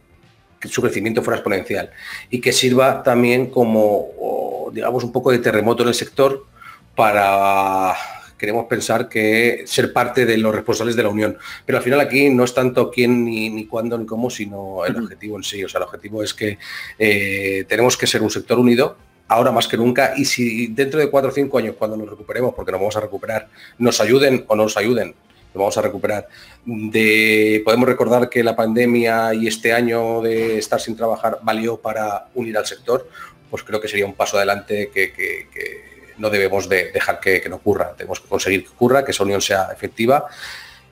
su 0.64 0.80
crecimiento 0.80 1.22
fuera 1.22 1.38
exponencial 1.38 1.90
y 2.30 2.40
que 2.40 2.52
sirva 2.52 3.02
también 3.02 3.50
como, 3.50 4.70
digamos, 4.72 5.02
un 5.02 5.10
poco 5.10 5.32
de 5.32 5.40
terremoto 5.40 5.82
en 5.82 5.88
el 5.88 5.94
sector 5.94 6.46
para 6.94 7.96
queremos 8.42 8.66
pensar 8.66 9.08
que 9.08 9.62
ser 9.66 9.92
parte 9.92 10.26
de 10.26 10.36
los 10.36 10.52
responsables 10.52 10.96
de 10.96 11.04
la 11.04 11.10
Unión. 11.10 11.38
Pero 11.64 11.78
al 11.78 11.84
final 11.84 12.00
aquí 12.00 12.28
no 12.28 12.42
es 12.42 12.52
tanto 12.52 12.90
quién, 12.90 13.24
ni, 13.24 13.66
cuándo, 13.66 13.96
ni 13.96 14.04
cómo, 14.04 14.30
sino 14.30 14.84
el 14.84 14.96
objetivo 14.96 15.36
en 15.36 15.44
sí. 15.44 15.62
O 15.62 15.68
sea, 15.68 15.78
el 15.78 15.84
objetivo 15.84 16.24
es 16.24 16.34
que 16.34 16.58
eh, 16.98 17.64
tenemos 17.68 17.96
que 17.96 18.08
ser 18.08 18.20
un 18.20 18.30
sector 18.30 18.58
unido, 18.58 18.96
ahora 19.28 19.52
más 19.52 19.68
que 19.68 19.76
nunca, 19.76 20.14
y 20.16 20.24
si 20.24 20.66
dentro 20.66 20.98
de 20.98 21.08
cuatro 21.08 21.30
o 21.30 21.32
cinco 21.32 21.56
años, 21.58 21.76
cuando 21.78 21.96
nos 21.96 22.10
recuperemos, 22.10 22.52
porque 22.52 22.72
nos 22.72 22.80
vamos 22.80 22.96
a 22.96 23.00
recuperar, 23.00 23.48
nos 23.78 24.00
ayuden 24.00 24.44
o 24.48 24.56
no 24.56 24.64
nos 24.64 24.76
ayuden, 24.76 25.14
nos 25.54 25.60
vamos 25.60 25.78
a 25.78 25.82
recuperar. 25.82 26.26
De, 26.64 27.62
podemos 27.64 27.88
recordar 27.88 28.28
que 28.28 28.42
la 28.42 28.56
pandemia 28.56 29.34
y 29.34 29.46
este 29.46 29.72
año 29.72 30.20
de 30.20 30.58
estar 30.58 30.80
sin 30.80 30.96
trabajar 30.96 31.38
valió 31.42 31.76
para 31.76 32.26
unir 32.34 32.58
al 32.58 32.66
sector, 32.66 33.08
pues 33.50 33.62
creo 33.62 33.80
que 33.80 33.86
sería 33.86 34.06
un 34.06 34.14
paso 34.14 34.36
adelante 34.36 34.90
que 34.92 35.91
no 36.18 36.30
debemos 36.30 36.68
de 36.68 36.90
dejar 36.92 37.20
que, 37.20 37.42
no 37.48 37.56
ocurra. 37.56 37.94
Tenemos 37.96 38.20
que 38.20 38.28
conseguir 38.28 38.64
que 38.64 38.70
ocurra, 38.70 39.04
que 39.04 39.10
esa 39.10 39.24
unión 39.24 39.40
sea 39.40 39.68
efectiva 39.72 40.26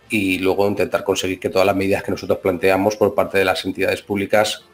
y 0.08 0.38
luego 0.38 0.66
intentar 0.66 1.04
conseguir 1.04 1.38
que 1.38 1.48
todas 1.48 1.66
las 1.66 1.76
medidas 1.76 2.02
que 2.02 2.10
nosotros 2.10 2.38
planteamos 2.38 2.96
por 2.96 3.14
parte 3.14 3.38
de 3.38 3.44
las 3.44 3.64
entidades 3.64 4.02
públicas 4.02 4.64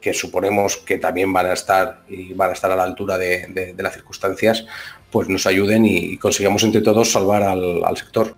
que 0.00 0.14
suponemos 0.14 0.76
que 0.76 0.98
también 0.98 1.32
van 1.32 1.46
a 1.46 1.52
estar 1.52 2.02
y 2.08 2.32
van 2.34 2.50
a 2.50 2.52
estar 2.52 2.70
a 2.70 2.76
la 2.76 2.84
altura 2.84 3.18
de, 3.18 3.74
las 3.76 3.94
circunstancias, 3.94 4.64
pues 5.10 5.28
nos 5.28 5.46
ayuden 5.46 5.84
y, 5.84 6.16
consigamos 6.18 6.62
entre 6.62 6.80
todos 6.80 7.10
salvar 7.10 7.42
al, 7.42 7.96
sector. 7.96 8.36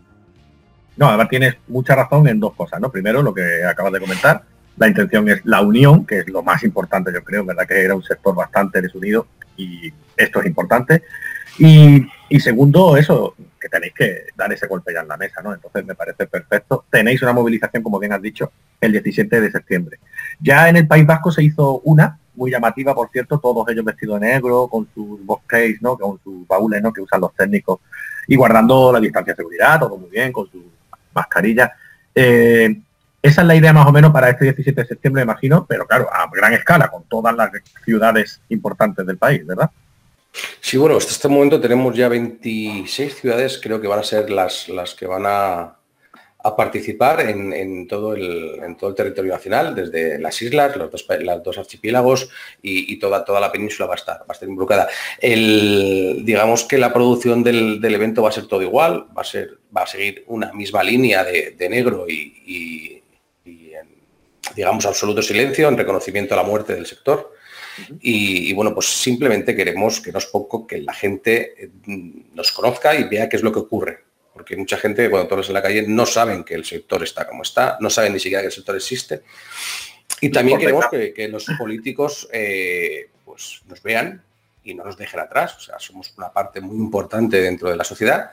No, 0.96 1.08
además 1.08 1.28
tienes 1.28 1.56
mucha 1.66 1.94
razón 1.94 2.26
en 2.28 2.40
dos 2.40 2.54
cosas, 2.54 2.80
¿no? 2.80 2.90
Primero, 2.90 3.22
lo 3.22 3.34
que 3.34 3.64
acabas 3.64 3.92
de 3.92 4.00
comentar, 4.00 4.42
la 4.78 4.88
intención 4.88 5.28
es 5.28 5.44
la 5.44 5.60
unión, 5.60 6.06
que 6.06 6.20
es 6.20 6.28
lo 6.28 6.42
más 6.42 6.62
importante, 6.62 7.12
yo 7.12 7.22
creo, 7.22 7.44
¿verdad? 7.44 7.66
Que 7.66 7.82
era 7.82 7.94
un 7.94 8.02
sector 8.02 8.34
bastante 8.34 8.80
desunido 8.80 9.26
y 9.56 9.92
esto 10.16 10.40
es 10.40 10.46
importante. 10.46 11.02
Y, 11.58 12.40
segundo, 12.40 12.96
eso, 12.96 13.34
que 13.60 13.68
tenéis 13.68 13.92
que 13.92 14.26
dar 14.36 14.52
ese 14.52 14.66
golpe 14.66 14.92
ya 14.92 15.00
en 15.00 15.08
la 15.08 15.16
mesa, 15.16 15.42
¿no? 15.42 15.52
Entonces 15.52 15.84
me 15.84 15.94
parece 15.94 16.26
perfecto. 16.26 16.84
Tenéis 16.90 17.22
una 17.22 17.32
movilización, 17.32 17.82
como 17.82 17.98
bien 17.98 18.12
has 18.12 18.22
dicho, 18.22 18.52
el 18.80 18.92
17 18.92 19.40
de 19.40 19.50
septiembre. 19.50 19.98
Ya 20.40 20.68
en 20.68 20.76
el 20.76 20.86
País 20.86 21.04
Vasco 21.04 21.32
se 21.32 21.42
hizo 21.42 21.80
una, 21.80 22.18
muy 22.34 22.52
llamativa, 22.52 22.94
por 22.94 23.10
cierto, 23.10 23.38
todos 23.40 23.68
ellos 23.68 23.84
vestidos 23.84 24.20
de 24.20 24.28
negro, 24.28 24.68
con 24.68 24.88
sus 24.94 25.20
case, 25.46 25.78
¿no? 25.80 25.98
Con 25.98 26.20
sus 26.22 26.46
baúles, 26.46 26.80
¿no? 26.80 26.92
Que 26.92 27.00
usan 27.00 27.20
los 27.20 27.34
técnicos 27.34 27.80
y 28.28 28.36
guardando 28.36 28.92
la 28.92 29.00
distancia 29.00 29.32
de 29.32 29.38
seguridad, 29.38 29.80
todo 29.80 29.96
muy 29.96 30.10
bien, 30.10 30.30
con 30.30 30.48
su 30.50 30.62
mascarilla. 31.12 31.72
Eh, 32.14 32.80
esa 33.20 33.40
es 33.40 33.46
la 33.46 33.56
idea 33.56 33.72
más 33.72 33.86
o 33.86 33.92
menos 33.92 34.12
para 34.12 34.30
este 34.30 34.44
17 34.44 34.82
de 34.82 34.86
septiembre, 34.86 35.22
imagino, 35.22 35.66
pero 35.66 35.86
claro, 35.86 36.08
a 36.12 36.30
gran 36.32 36.52
escala, 36.52 36.88
con 36.88 37.02
todas 37.04 37.34
las 37.34 37.50
ciudades 37.84 38.40
importantes 38.48 39.04
del 39.04 39.18
país, 39.18 39.44
¿verdad? 39.44 39.70
Sí, 40.60 40.76
bueno, 40.76 40.96
hasta 40.96 41.12
este 41.12 41.28
momento 41.28 41.60
tenemos 41.60 41.96
ya 41.96 42.08
26 42.08 43.14
ciudades, 43.14 43.58
creo 43.62 43.80
que 43.80 43.88
van 43.88 44.00
a 44.00 44.02
ser 44.02 44.30
las, 44.30 44.68
las 44.68 44.94
que 44.94 45.06
van 45.06 45.24
a, 45.26 45.74
participar 46.56 47.20
en, 47.20 47.86
todo 47.86 48.14
el, 48.14 48.58
en 48.62 48.74
todo 48.78 48.88
el 48.88 48.96
territorio 48.96 49.34
nacional, 49.34 49.74
desde 49.74 50.18
las 50.18 50.40
islas, 50.40 50.76
los 50.76 50.90
dos, 50.90 51.06
dos 51.44 51.58
archipiélagos 51.58 52.30
y, 52.62 52.98
toda, 52.98 53.22
toda 53.22 53.38
la 53.38 53.52
península 53.52 53.86
va 53.86 53.94
a 53.94 53.96
estar, 53.96 54.20
va 54.20 54.26
a 54.30 54.32
estar 54.32 54.48
involucrada. 54.48 54.88
El, 55.20 56.22
digamos 56.24 56.64
que 56.64 56.78
la 56.78 56.90
producción 56.90 57.44
del, 57.44 57.84
evento 57.84 58.22
va 58.22 58.30
a 58.30 58.32
ser 58.32 58.46
todo 58.46 58.62
igual, 58.62 59.08
va 59.14 59.20
a, 59.20 59.24
ser, 59.24 59.58
va 59.76 59.82
a 59.82 59.86
seguir 59.86 60.24
una 60.28 60.50
misma 60.54 60.82
línea 60.82 61.22
de, 61.22 61.68
negro 61.68 62.06
y, 62.08 63.02
digamos, 64.54 64.86
absoluto 64.86 65.20
silencio 65.20 65.68
en 65.68 65.76
reconocimiento 65.76 66.32
a 66.32 66.38
la 66.38 66.44
muerte 66.44 66.74
del 66.74 66.86
sector. 66.86 67.30
Y, 68.00 68.52
bueno, 68.52 68.74
pues 68.74 68.86
simplemente 68.86 69.54
queremos 69.54 70.00
que 70.00 70.12
no 70.12 70.18
es 70.18 70.26
poco 70.26 70.66
que 70.66 70.78
la 70.78 70.92
gente 70.92 71.64
eh, 71.64 71.70
nos 72.34 72.52
conozca 72.52 72.94
y 72.94 73.04
vea 73.04 73.28
qué 73.28 73.36
es 73.36 73.42
lo 73.42 73.52
que 73.52 73.60
ocurre. 73.60 74.04
Porque 74.32 74.56
mucha 74.56 74.76
gente, 74.76 75.10
cuando 75.10 75.28
todos 75.28 75.48
en 75.48 75.54
la 75.54 75.62
calle, 75.62 75.84
no 75.86 76.06
saben 76.06 76.44
que 76.44 76.54
el 76.54 76.64
sector 76.64 77.02
está 77.02 77.26
como 77.26 77.42
está, 77.42 77.76
no 77.80 77.90
saben 77.90 78.12
ni 78.12 78.20
siquiera 78.20 78.42
que 78.42 78.46
el 78.46 78.52
sector 78.52 78.76
existe. 78.76 79.22
Y 80.20 80.30
también 80.30 80.58
queremos 80.58 80.86
que, 80.90 81.28
los 81.28 81.46
políticos 81.58 82.28
eh, 82.32 83.10
pues 83.24 83.62
nos 83.68 83.82
vean 83.82 84.22
y 84.64 84.74
no 84.74 84.84
nos 84.84 84.96
dejen 84.96 85.20
atrás. 85.20 85.56
O 85.56 85.60
sea, 85.60 85.78
somos 85.78 86.12
una 86.16 86.32
parte 86.32 86.60
muy 86.60 86.76
importante 86.76 87.40
dentro 87.40 87.70
de 87.70 87.76
la 87.76 87.84
sociedad 87.84 88.30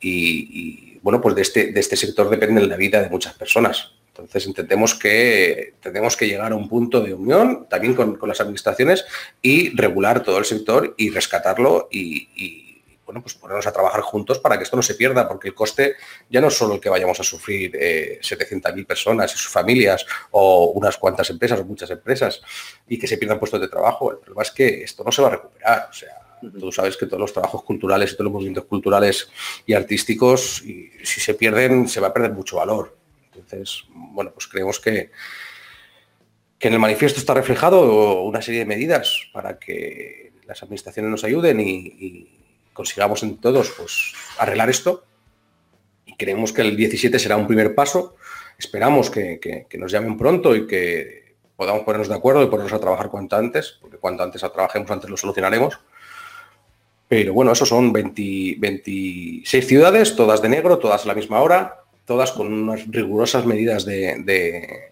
y, 0.00 0.98
bueno, 1.02 1.20
pues 1.20 1.34
de 1.34 1.42
este, 1.42 1.72
de 1.72 1.80
este 1.80 1.96
sector 1.96 2.28
depende 2.28 2.66
la 2.66 2.76
vida 2.76 3.00
de 3.00 3.08
muchas 3.08 3.34
personas. 3.34 3.92
Entonces 4.16 4.46
entendemos 4.46 4.94
que 4.94 5.74
tenemos 5.80 6.16
que 6.16 6.28
llegar 6.28 6.52
a 6.52 6.54
un 6.54 6.68
punto 6.68 7.00
de 7.00 7.12
unión 7.12 7.66
también 7.68 7.94
con, 7.94 8.16
las 8.28 8.40
administraciones 8.40 9.04
y 9.42 9.76
regular 9.76 10.22
todo 10.22 10.38
el 10.38 10.44
sector 10.44 10.94
y 10.96 11.10
rescatarlo 11.10 11.88
y, 11.90 12.80
bueno, 13.04 13.20
pues 13.20 13.34
ponernos 13.34 13.66
a 13.66 13.72
trabajar 13.72 14.02
juntos 14.02 14.38
para 14.38 14.56
que 14.56 14.62
esto 14.62 14.76
no 14.76 14.82
se 14.82 14.94
pierda, 14.94 15.26
porque 15.26 15.48
el 15.48 15.54
coste 15.54 15.96
ya 16.30 16.40
no 16.40 16.46
es 16.46 16.54
solo 16.54 16.74
el 16.74 16.80
que 16.80 16.88
vayamos 16.88 17.18
a 17.18 17.24
sufrir 17.24 17.72
eh, 17.74 18.20
700.000 18.22 18.86
personas 18.86 19.34
y 19.34 19.36
sus 19.36 19.48
familias 19.52 20.06
o 20.30 20.66
unas 20.66 20.96
cuantas 20.96 21.28
empresas 21.30 21.58
o 21.58 21.64
muchas 21.64 21.90
empresas 21.90 22.40
y 22.88 22.96
que 22.96 23.08
se 23.08 23.18
pierdan 23.18 23.40
puestos 23.40 23.60
de 23.60 23.66
trabajo. 23.66 24.12
El 24.12 24.18
problema 24.18 24.42
es 24.42 24.52
que 24.52 24.84
esto 24.84 25.02
no 25.02 25.10
se 25.10 25.22
va 25.22 25.28
a 25.28 25.32
recuperar. 25.32 25.88
O 25.90 25.92
sea, 25.92 26.40
tú 26.52 26.70
sabes 26.70 26.96
que 26.96 27.06
todos 27.06 27.20
los 27.20 27.32
trabajos 27.32 27.64
culturales 27.64 28.12
y 28.12 28.14
todos 28.14 28.26
los 28.26 28.32
movimientos 28.32 28.66
culturales 28.66 29.28
y 29.66 29.74
artísticos, 29.74 30.62
y 30.62 30.92
si 31.02 31.20
se 31.20 31.34
pierden, 31.34 31.88
se 31.88 31.98
va 31.98 32.08
a 32.08 32.12
perder 32.12 32.30
mucho 32.30 32.56
valor. 32.56 33.03
Entonces, 33.34 33.84
bueno, 33.88 34.32
pues 34.32 34.46
creemos 34.46 34.80
que, 34.80 35.10
que 36.58 36.68
en 36.68 36.74
el 36.74 36.80
manifiesto 36.80 37.20
está 37.20 37.34
reflejado 37.34 38.22
una 38.22 38.40
serie 38.40 38.60
de 38.60 38.66
medidas 38.66 39.28
para 39.32 39.58
que 39.58 40.32
las 40.46 40.62
administraciones 40.62 41.10
nos 41.10 41.24
ayuden 41.24 41.60
y, 41.60 42.30
consigamos 42.72 43.22
en 43.22 43.36
todos 43.36 43.70
pues, 43.76 44.14
arreglar 44.38 44.68
esto. 44.68 45.04
Y 46.06 46.16
creemos 46.16 46.52
que 46.52 46.62
el 46.62 46.76
17 46.76 47.18
será 47.18 47.36
un 47.36 47.46
primer 47.46 47.74
paso. 47.74 48.16
Esperamos 48.58 49.10
que, 49.10 49.66
nos 49.78 49.92
llamen 49.92 50.18
pronto 50.18 50.56
y 50.56 50.66
que 50.66 51.36
podamos 51.54 51.84
ponernos 51.84 52.08
de 52.08 52.14
acuerdo 52.14 52.42
y 52.42 52.46
ponernos 52.46 52.72
a 52.72 52.80
trabajar 52.80 53.10
cuanto 53.10 53.36
antes, 53.36 53.78
porque 53.80 53.98
cuanto 53.98 54.24
antes 54.24 54.40
trabajemos, 54.40 54.90
antes 54.90 55.08
lo 55.08 55.16
solucionaremos. 55.16 55.78
Pero 57.06 57.32
bueno, 57.32 57.52
eso 57.52 57.64
son 57.64 57.92
26 57.92 59.66
ciudades, 59.66 60.16
todas 60.16 60.42
de 60.42 60.48
negro, 60.48 60.78
todas 60.78 61.04
a 61.04 61.08
la 61.08 61.14
misma 61.14 61.42
hora, 61.42 61.83
todas 62.04 62.32
con 62.32 62.52
unas 62.52 62.86
rigurosas 62.88 63.46
medidas 63.46 63.84
de, 63.84 64.90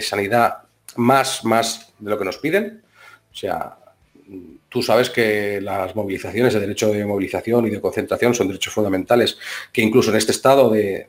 sanidad 0.00 0.64
más, 0.96 1.44
más 1.44 1.92
de 1.98 2.10
lo 2.10 2.18
que 2.18 2.24
nos 2.24 2.38
piden. 2.38 2.82
O 3.32 3.36
sea, 3.36 3.78
tú 4.68 4.82
sabes 4.82 5.10
que 5.10 5.60
las 5.60 5.96
movilizaciones, 5.96 6.54
el 6.54 6.60
derecho 6.60 6.92
de 6.92 7.04
movilización 7.04 7.66
y 7.66 7.70
de 7.70 7.80
concentración 7.80 8.34
son 8.34 8.48
derechos 8.48 8.72
fundamentales 8.72 9.38
que 9.72 9.80
incluso 9.80 10.10
en 10.10 10.16
este 10.16 10.32
estado 10.32 10.70
de, 10.70 11.08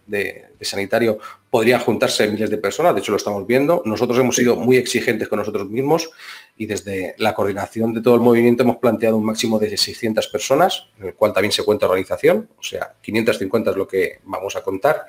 sanitario 0.61 1.19
podrían 1.49 1.79
juntarse 1.79 2.27
miles 2.27 2.49
de 2.49 2.57
personas, 2.57 2.93
de 2.93 3.01
hecho 3.01 3.11
lo 3.11 3.17
estamos 3.17 3.45
viendo. 3.45 3.81
Nosotros 3.85 4.17
hemos 4.19 4.35
sido 4.35 4.55
muy 4.55 4.77
exigentes 4.77 5.27
con 5.27 5.39
nosotros 5.39 5.69
mismos 5.69 6.09
y 6.57 6.67
desde 6.67 7.15
la 7.17 7.33
coordinación 7.33 7.93
de 7.93 8.01
todo 8.01 8.15
el 8.15 8.21
movimiento 8.21 8.63
hemos 8.63 8.77
planteado 8.77 9.17
un 9.17 9.25
máximo 9.25 9.59
de 9.59 9.75
600 9.75 10.27
personas, 10.27 10.87
en 10.99 11.07
el 11.07 11.13
cual 11.15 11.33
también 11.33 11.51
se 11.51 11.63
cuenta 11.63 11.85
organización, 11.85 12.49
o 12.57 12.63
sea, 12.63 12.93
550 13.01 13.71
es 13.71 13.77
lo 13.77 13.87
que 13.87 14.19
vamos 14.23 14.55
a 14.55 14.61
contar, 14.61 15.05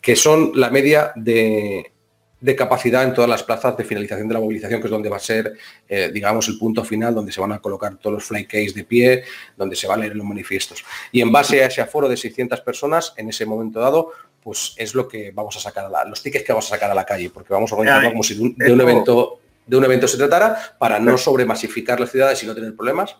que 0.00 0.16
son 0.16 0.52
la 0.54 0.70
media 0.70 1.12
de 1.16 1.92
de 2.40 2.56
capacidad 2.56 3.04
en 3.04 3.12
todas 3.12 3.28
las 3.28 3.42
plazas 3.42 3.76
de 3.76 3.84
finalización 3.84 4.26
de 4.26 4.34
la 4.34 4.40
movilización, 4.40 4.80
que 4.80 4.86
es 4.86 4.90
donde 4.90 5.10
va 5.10 5.16
a 5.16 5.20
ser, 5.20 5.52
eh, 5.88 6.10
digamos, 6.12 6.48
el 6.48 6.58
punto 6.58 6.82
final, 6.84 7.14
donde 7.14 7.32
se 7.32 7.40
van 7.40 7.52
a 7.52 7.58
colocar 7.58 7.96
todos 7.96 8.14
los 8.14 8.24
fly 8.24 8.46
case 8.46 8.72
de 8.74 8.84
pie, 8.84 9.24
donde 9.56 9.76
se 9.76 9.86
va 9.86 9.94
a 9.94 9.96
leer 9.98 10.16
los 10.16 10.26
manifiestos. 10.26 10.82
Y 11.12 11.20
en 11.20 11.30
base 11.30 11.62
a 11.62 11.66
ese 11.66 11.82
aforo 11.82 12.08
de 12.08 12.16
600 12.16 12.60
personas, 12.62 13.12
en 13.16 13.28
ese 13.28 13.44
momento 13.44 13.78
dado, 13.78 14.12
pues 14.42 14.74
es 14.78 14.94
lo 14.94 15.06
que 15.06 15.32
vamos 15.32 15.56
a 15.56 15.60
sacar, 15.60 15.84
a 15.84 15.88
la, 15.90 16.04
los 16.06 16.22
tickets 16.22 16.44
que 16.44 16.52
vamos 16.52 16.66
a 16.66 16.70
sacar 16.70 16.90
a 16.90 16.94
la 16.94 17.04
calle, 17.04 17.28
porque 17.28 17.52
vamos 17.52 17.70
a 17.72 17.74
organizarlo 17.74 18.10
como 18.10 18.22
si 18.22 18.34
de 18.34 18.72
un, 18.72 18.80
evento, 18.80 19.40
de 19.66 19.76
un 19.76 19.84
evento 19.84 20.08
se 20.08 20.16
tratara, 20.16 20.76
para 20.78 20.98
no 20.98 21.18
sobremasificar 21.18 22.00
las 22.00 22.10
ciudades 22.10 22.42
y 22.42 22.46
no 22.46 22.54
tener 22.54 22.74
problemas, 22.74 23.16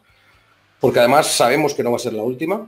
porque 0.80 0.98
además 0.98 1.26
sabemos 1.26 1.74
que 1.74 1.82
no 1.82 1.90
va 1.90 1.96
a 1.96 2.00
ser 2.00 2.14
la 2.14 2.22
última, 2.22 2.66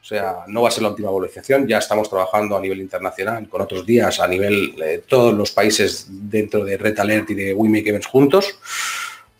o 0.00 0.04
sea, 0.04 0.44
no 0.46 0.62
va 0.62 0.68
a 0.68 0.70
ser 0.70 0.82
la 0.82 0.88
última 0.88 1.10
movilización, 1.10 1.68
ya 1.68 1.78
estamos 1.78 2.08
trabajando 2.08 2.56
a 2.56 2.60
nivel 2.60 2.80
internacional 2.80 3.48
con 3.48 3.60
otros 3.60 3.84
días, 3.84 4.18
a 4.18 4.26
nivel 4.26 4.74
de 4.76 4.94
eh, 4.94 5.02
todos 5.06 5.34
los 5.34 5.50
países 5.50 6.06
dentro 6.08 6.64
de 6.64 6.78
Red 6.78 6.98
Alert 6.98 7.30
y 7.30 7.34
de 7.34 7.54
We 7.54 7.68
Make 7.68 7.90
Events 7.90 8.06
juntos, 8.06 8.58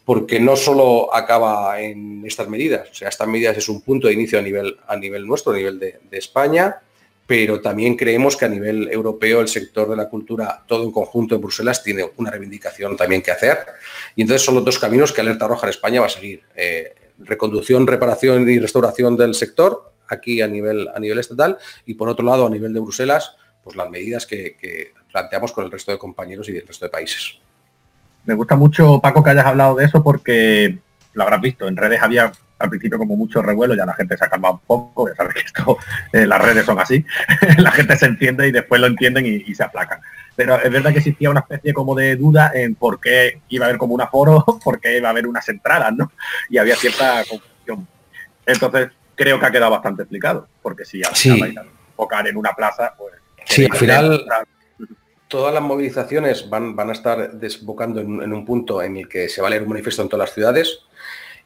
porque 0.04 0.38
no 0.38 0.56
solo 0.56 1.14
acaba 1.14 1.80
en 1.80 2.24
estas 2.26 2.48
medidas, 2.48 2.90
o 2.90 2.94
sea, 2.94 3.08
estas 3.08 3.26
medidas 3.26 3.56
es 3.56 3.68
un 3.68 3.80
punto 3.80 4.08
de 4.08 4.14
inicio 4.14 4.38
a 4.38 4.42
nivel, 4.42 4.76
a 4.86 4.96
nivel 4.96 5.26
nuestro, 5.26 5.52
a 5.52 5.56
nivel 5.56 5.78
de, 5.78 5.98
España, 6.10 6.76
pero 7.26 7.60
también 7.60 7.96
creemos 7.96 8.36
que 8.36 8.44
a 8.44 8.48
nivel 8.48 8.90
europeo 8.90 9.40
el 9.40 9.48
sector 9.48 9.88
de 9.88 9.96
la 9.96 10.08
cultura, 10.08 10.62
todo 10.66 10.82
en 10.82 10.90
conjunto 10.90 11.36
en 11.36 11.40
Bruselas, 11.40 11.82
tiene 11.82 12.04
una 12.16 12.30
reivindicación 12.30 12.96
también 12.96 13.22
que 13.22 13.30
hacer. 13.30 13.58
Y 14.16 14.22
entonces 14.22 14.44
son 14.44 14.56
los 14.56 14.64
dos 14.64 14.80
caminos 14.80 15.12
que 15.12 15.20
Alerta 15.20 15.46
Roja 15.46 15.68
en 15.68 15.70
España 15.70 16.00
va 16.00 16.06
a 16.06 16.10
seguir. 16.10 16.42
Eh, 16.56 16.92
reconducción, 17.20 17.86
reparación 17.86 18.48
y 18.48 18.58
restauración 18.58 19.16
del 19.16 19.34
sector 19.34 19.90
aquí 20.10 20.42
a 20.42 20.48
nivel, 20.48 20.88
a 20.94 20.98
nivel 20.98 21.18
estatal 21.18 21.58
y 21.86 21.94
por 21.94 22.08
otro 22.08 22.24
lado 22.24 22.46
a 22.46 22.50
nivel 22.50 22.72
de 22.72 22.80
Bruselas, 22.80 23.36
pues 23.62 23.76
las 23.76 23.90
medidas 23.90 24.26
que, 24.26 24.92
planteamos 25.10 25.52
con 25.52 25.64
el 25.64 25.72
resto 25.72 25.90
de 25.90 25.98
compañeros 25.98 26.48
y 26.48 26.52
del 26.52 26.66
resto 26.66 26.86
de 26.86 26.90
países. 26.90 27.40
Me 28.24 28.34
gusta 28.34 28.54
mucho, 28.54 29.00
Paco, 29.00 29.24
que 29.24 29.30
hayas 29.30 29.46
hablado 29.46 29.74
de 29.74 29.86
eso 29.86 30.04
porque 30.04 30.78
lo 31.14 31.22
habrás 31.24 31.40
visto, 31.40 31.66
en 31.66 31.76
redes 31.76 32.00
había 32.00 32.30
al 32.60 32.68
principio 32.68 32.98
como 32.98 33.16
mucho 33.16 33.42
revuelo, 33.42 33.74
ya 33.74 33.86
la 33.86 33.94
gente 33.94 34.16
se 34.16 34.24
ha 34.24 34.28
calmado 34.28 34.54
un 34.54 34.60
poco, 34.60 35.08
ya 35.08 35.14
sabes 35.14 35.34
que 35.34 35.40
esto, 35.40 35.78
eh, 36.12 36.26
las 36.26 36.40
redes 36.40 36.64
son 36.66 36.78
así, 36.78 37.04
la 37.58 37.72
gente 37.72 37.96
se 37.96 38.06
entiende 38.06 38.46
y 38.46 38.52
después 38.52 38.80
lo 38.80 38.86
entienden 38.86 39.26
y, 39.26 39.54
se 39.54 39.64
aplacan. 39.64 40.00
Pero 40.36 40.60
es 40.60 40.70
verdad 40.70 40.92
que 40.92 40.98
existía 40.98 41.30
una 41.30 41.40
especie 41.40 41.72
como 41.72 41.94
de 41.94 42.16
duda 42.16 42.52
en 42.54 42.74
por 42.74 43.00
qué 43.00 43.40
iba 43.48 43.64
a 43.64 43.68
haber 43.68 43.78
como 43.78 43.94
un 43.94 44.02
aforo, 44.02 44.44
por 44.64 44.78
qué 44.78 44.98
iba 44.98 45.08
a 45.08 45.10
haber 45.10 45.26
unas 45.26 45.48
entradas, 45.48 45.92
¿no? 45.94 46.12
Y 46.50 46.58
había 46.58 46.76
cierta 46.76 47.24
confusión. 47.28 47.88
Entonces, 48.44 48.90
creo 49.20 49.38
que 49.38 49.44
ha 49.44 49.50
quedado 49.50 49.72
bastante 49.72 50.04
explicado, 50.04 50.48
porque 50.62 50.86
si 50.86 51.02
al 51.04 51.14
final 51.14 51.58
a 51.58 51.62
enfocar 51.90 52.26
en 52.26 52.38
una 52.38 52.54
plaza, 52.54 52.94
pues... 52.96 53.16
Sí, 53.44 53.66
al 53.70 53.76
final 53.76 54.24
todas 55.28 55.52
las 55.52 55.62
movilizaciones 55.62 56.48
van, 56.48 56.74
van 56.74 56.88
a 56.88 56.92
estar 56.92 57.32
desbocando 57.32 58.00
en, 58.00 58.32
un 58.32 58.46
punto 58.46 58.82
en 58.82 58.96
el 58.96 59.08
que 59.08 59.28
se 59.28 59.42
va 59.42 59.48
a 59.48 59.50
leer 59.50 59.62
un 59.62 59.68
manifiesto 59.68 60.00
en 60.00 60.08
todas 60.08 60.26
las 60.26 60.34
ciudades. 60.34 60.78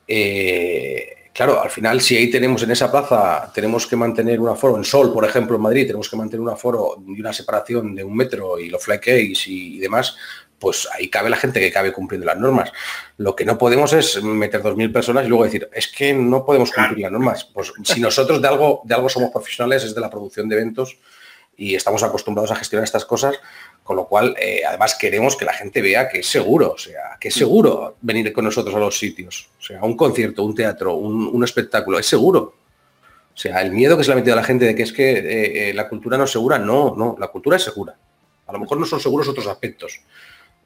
Eh, 0.07 1.31
claro, 1.33 1.61
al 1.61 1.69
final 1.69 2.01
si 2.01 2.17
ahí 2.17 2.31
tenemos 2.31 2.63
en 2.63 2.71
esa 2.71 2.93
plaza, 2.93 3.51
tenemos 3.53 3.89
que 3.89 3.97
mantener 3.97 4.39
un 4.39 4.51
aforo, 4.51 4.77
en 4.77 4.85
Sol, 4.85 5.13
por 5.13 5.25
ejemplo, 5.25 5.57
en 5.57 5.63
Madrid, 5.63 5.89
tenemos 5.89 6.09
que 6.09 6.17
mantener 6.17 6.43
un 6.43 6.51
aforo 6.51 7.03
y 7.09 7.21
una 7.21 7.33
separación 7.33 7.93
de 7.93 8.05
un 8.05 8.15
metro 8.15 8.57
y 8.57 8.69
los 8.69 8.85
fly 8.85 9.01
y 9.47 9.79
demás, 9.81 10.17
pues 10.65 10.89
ahí 10.95 11.11
cabe 11.11 11.29
la 11.29 11.37
gente 11.37 11.61
que 11.61 11.71
cabe 11.71 11.93
cumpliendo 11.93 12.25
las 12.25 12.39
normas. 12.39 12.73
Lo 13.19 13.37
que 13.37 13.45
no 13.45 13.59
podemos 13.59 13.93
es 13.93 14.23
meter 14.23 14.63
2.000 14.63 14.95
personas 14.95 15.27
y 15.27 15.29
luego 15.29 15.45
decir, 15.45 15.69
es 15.75 15.89
que 15.89 16.15
no 16.15 16.43
podemos 16.47 16.73
cumplir 16.73 17.01
las 17.01 17.13
normas. 17.13 17.45
Pues 17.45 17.71
si 17.83 18.01
nosotros 18.01 18.41
de 18.41 18.49
algo, 18.49 18.81
de 18.83 18.95
algo 18.95 19.11
somos 19.11 19.31
profesionales 19.31 19.85
es 19.85 19.95
de 19.95 20.01
la 20.01 20.09
producción 20.09 20.49
de 20.49 20.57
eventos 20.57 20.97
y 21.55 21.75
estamos 21.75 22.03
acostumbrados 22.03 22.51
a 22.51 22.57
gestionar 22.57 22.85
estas 22.85 23.05
cosas, 23.05 23.39
con 23.83 23.95
lo 23.95 24.07
cual 24.07 24.35
eh, 24.41 24.63
además 24.67 24.95
queremos 24.95 25.37
que 25.37 25.45
la 25.45 25.53
gente 25.53 25.83
vea 25.83 26.09
que 26.09 26.21
es 26.21 26.27
seguro, 26.27 26.73
o 26.73 26.79
sea, 26.79 27.19
que 27.21 27.29
es 27.29 27.35
seguro 27.35 27.97
venir 28.01 28.33
con 28.33 28.47
nosotros 28.47 28.75
a 28.75 28.79
los 28.79 28.99
sitios. 28.99 29.51
O 29.59 29.63
sea, 29.63 29.83
un 29.83 29.99
concierto, 29.99 30.45
un 30.45 30.55
teatro, 30.55 30.95
un, 30.95 31.45
espectáculo, 31.45 31.99
es 31.99 32.07
seguro. 32.07 32.55
O 33.35 33.37
sea, 33.37 33.61
el 33.61 33.71
miedo 33.71 33.99
que 33.99 34.05
se 34.05 34.09
le 34.09 34.13
ha 34.15 34.17
metido 34.17 34.33
a 34.33 34.41
la 34.41 34.45
gente 34.45 34.65
de 34.65 34.75
que 34.75 34.85
es 34.85 34.95
que 34.95 35.11
eh, 35.11 35.69
eh, 35.69 35.75
la 35.75 35.91
cultura 35.91 36.17
no 36.17 36.25
es 36.25 36.31
segura, 36.31 36.59
no, 36.59 36.95
no, 36.97 37.17
la 37.19 37.29
cultura 37.29 37.59
es 37.59 37.65
segura. 37.65 37.95
A 38.47 38.53
lo 38.53 38.59
mejor 38.61 38.79
no 38.79 38.87
son 38.87 38.99
seguros 38.99 39.29
otros 39.29 39.47
aspectos, 39.47 40.01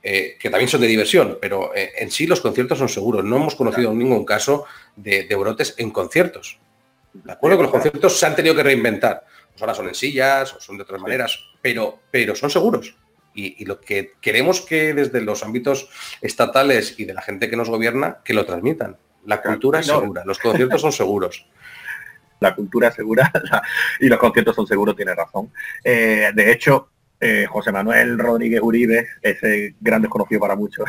eh, 0.03 0.37
que 0.39 0.51
también 0.51 0.69
son 0.69 0.81
de 0.81 0.87
diversión, 0.87 1.39
pero 1.41 1.73
en 1.75 2.11
sí 2.11 2.27
los 2.27 2.41
conciertos 2.41 2.79
son 2.79 2.89
seguros. 2.89 3.25
No 3.25 3.37
hemos 3.37 3.55
conocido 3.55 3.93
ningún 3.93 4.25
caso 4.25 4.65
de, 4.97 5.27
brotes 5.37 5.75
en 5.79 5.91
conciertos. 5.91 6.59
De 7.13 7.33
acuerdo 7.33 7.57
que 7.57 7.63
los 7.65 7.73
conciertos 7.73 8.19
se 8.19 8.27
han 8.27 8.37
tenido 8.37 8.55
que 8.55 8.63
reinventar. 8.63 9.25
Pues 9.51 9.63
ahora 9.63 9.75
son 9.75 9.89
en 9.89 9.95
sillas 9.95 10.55
o 10.55 10.61
son 10.61 10.77
de 10.77 10.85
otras 10.85 11.01
maneras, 11.01 11.39
pero, 11.61 12.01
pero 12.11 12.35
son 12.35 12.51
seguros. 12.51 12.97
Y, 13.35 13.63
y, 13.63 13.67
lo 13.67 13.81
que 13.81 14.13
queremos 14.21 14.61
que 14.61 14.95
desde 14.95 15.21
los 15.21 15.43
ámbitos 15.43 15.89
estatales 16.21 16.99
y 16.99 17.05
de 17.05 17.15
la 17.15 17.23
gente 17.23 17.49
que 17.49 17.57
nos 17.57 17.69
gobierna, 17.69 18.19
que 18.25 18.35
lo 18.35 18.45
transmitan. 18.47 18.97
La 19.27 19.43
cultura 19.43 19.81
es 19.81 19.87
segura, 19.87 20.25
los 20.25 20.39
conciertos 20.39 20.81
son 20.81 20.93
seguros 20.93 21.47
la 22.41 22.55
cultura 22.55 22.91
segura 22.91 23.31
y 24.01 24.09
los 24.09 24.19
conciertos 24.19 24.55
son 24.55 24.67
seguros, 24.67 24.97
tiene 24.97 25.15
razón. 25.15 25.53
Eh, 25.83 26.31
de 26.35 26.53
hecho, 26.53 26.91
eh, 27.21 27.47
José 27.49 27.73
Manuel 27.73 28.19
Rodríguez 28.19 28.61
Uribe, 28.63 29.07
ese 29.23 29.75
gran 29.81 30.03
desconocido 30.03 30.41
para 30.41 30.57
muchos, 30.57 30.89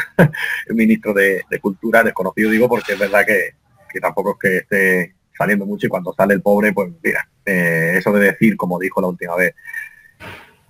el 0.67 0.75
ministro 0.75 1.13
de, 1.13 1.43
Cultura, 1.61 2.03
desconocido 2.03 2.51
digo 2.51 2.69
porque 2.69 2.93
es 2.93 2.99
verdad 2.99 3.25
que, 3.25 3.99
tampoco 3.99 4.31
es 4.31 4.37
que 4.39 4.57
esté 4.57 5.15
saliendo 5.37 5.65
mucho 5.65 5.87
y 5.87 5.89
cuando 5.89 6.13
sale 6.13 6.33
el 6.33 6.41
pobre, 6.41 6.73
pues 6.73 6.91
mira, 7.03 7.27
eh, 7.45 7.95
eso 7.97 8.11
de 8.11 8.25
decir, 8.25 8.55
como 8.57 8.77
dijo 8.79 9.01
la 9.01 9.07
última 9.07 9.35
vez, 9.35 9.55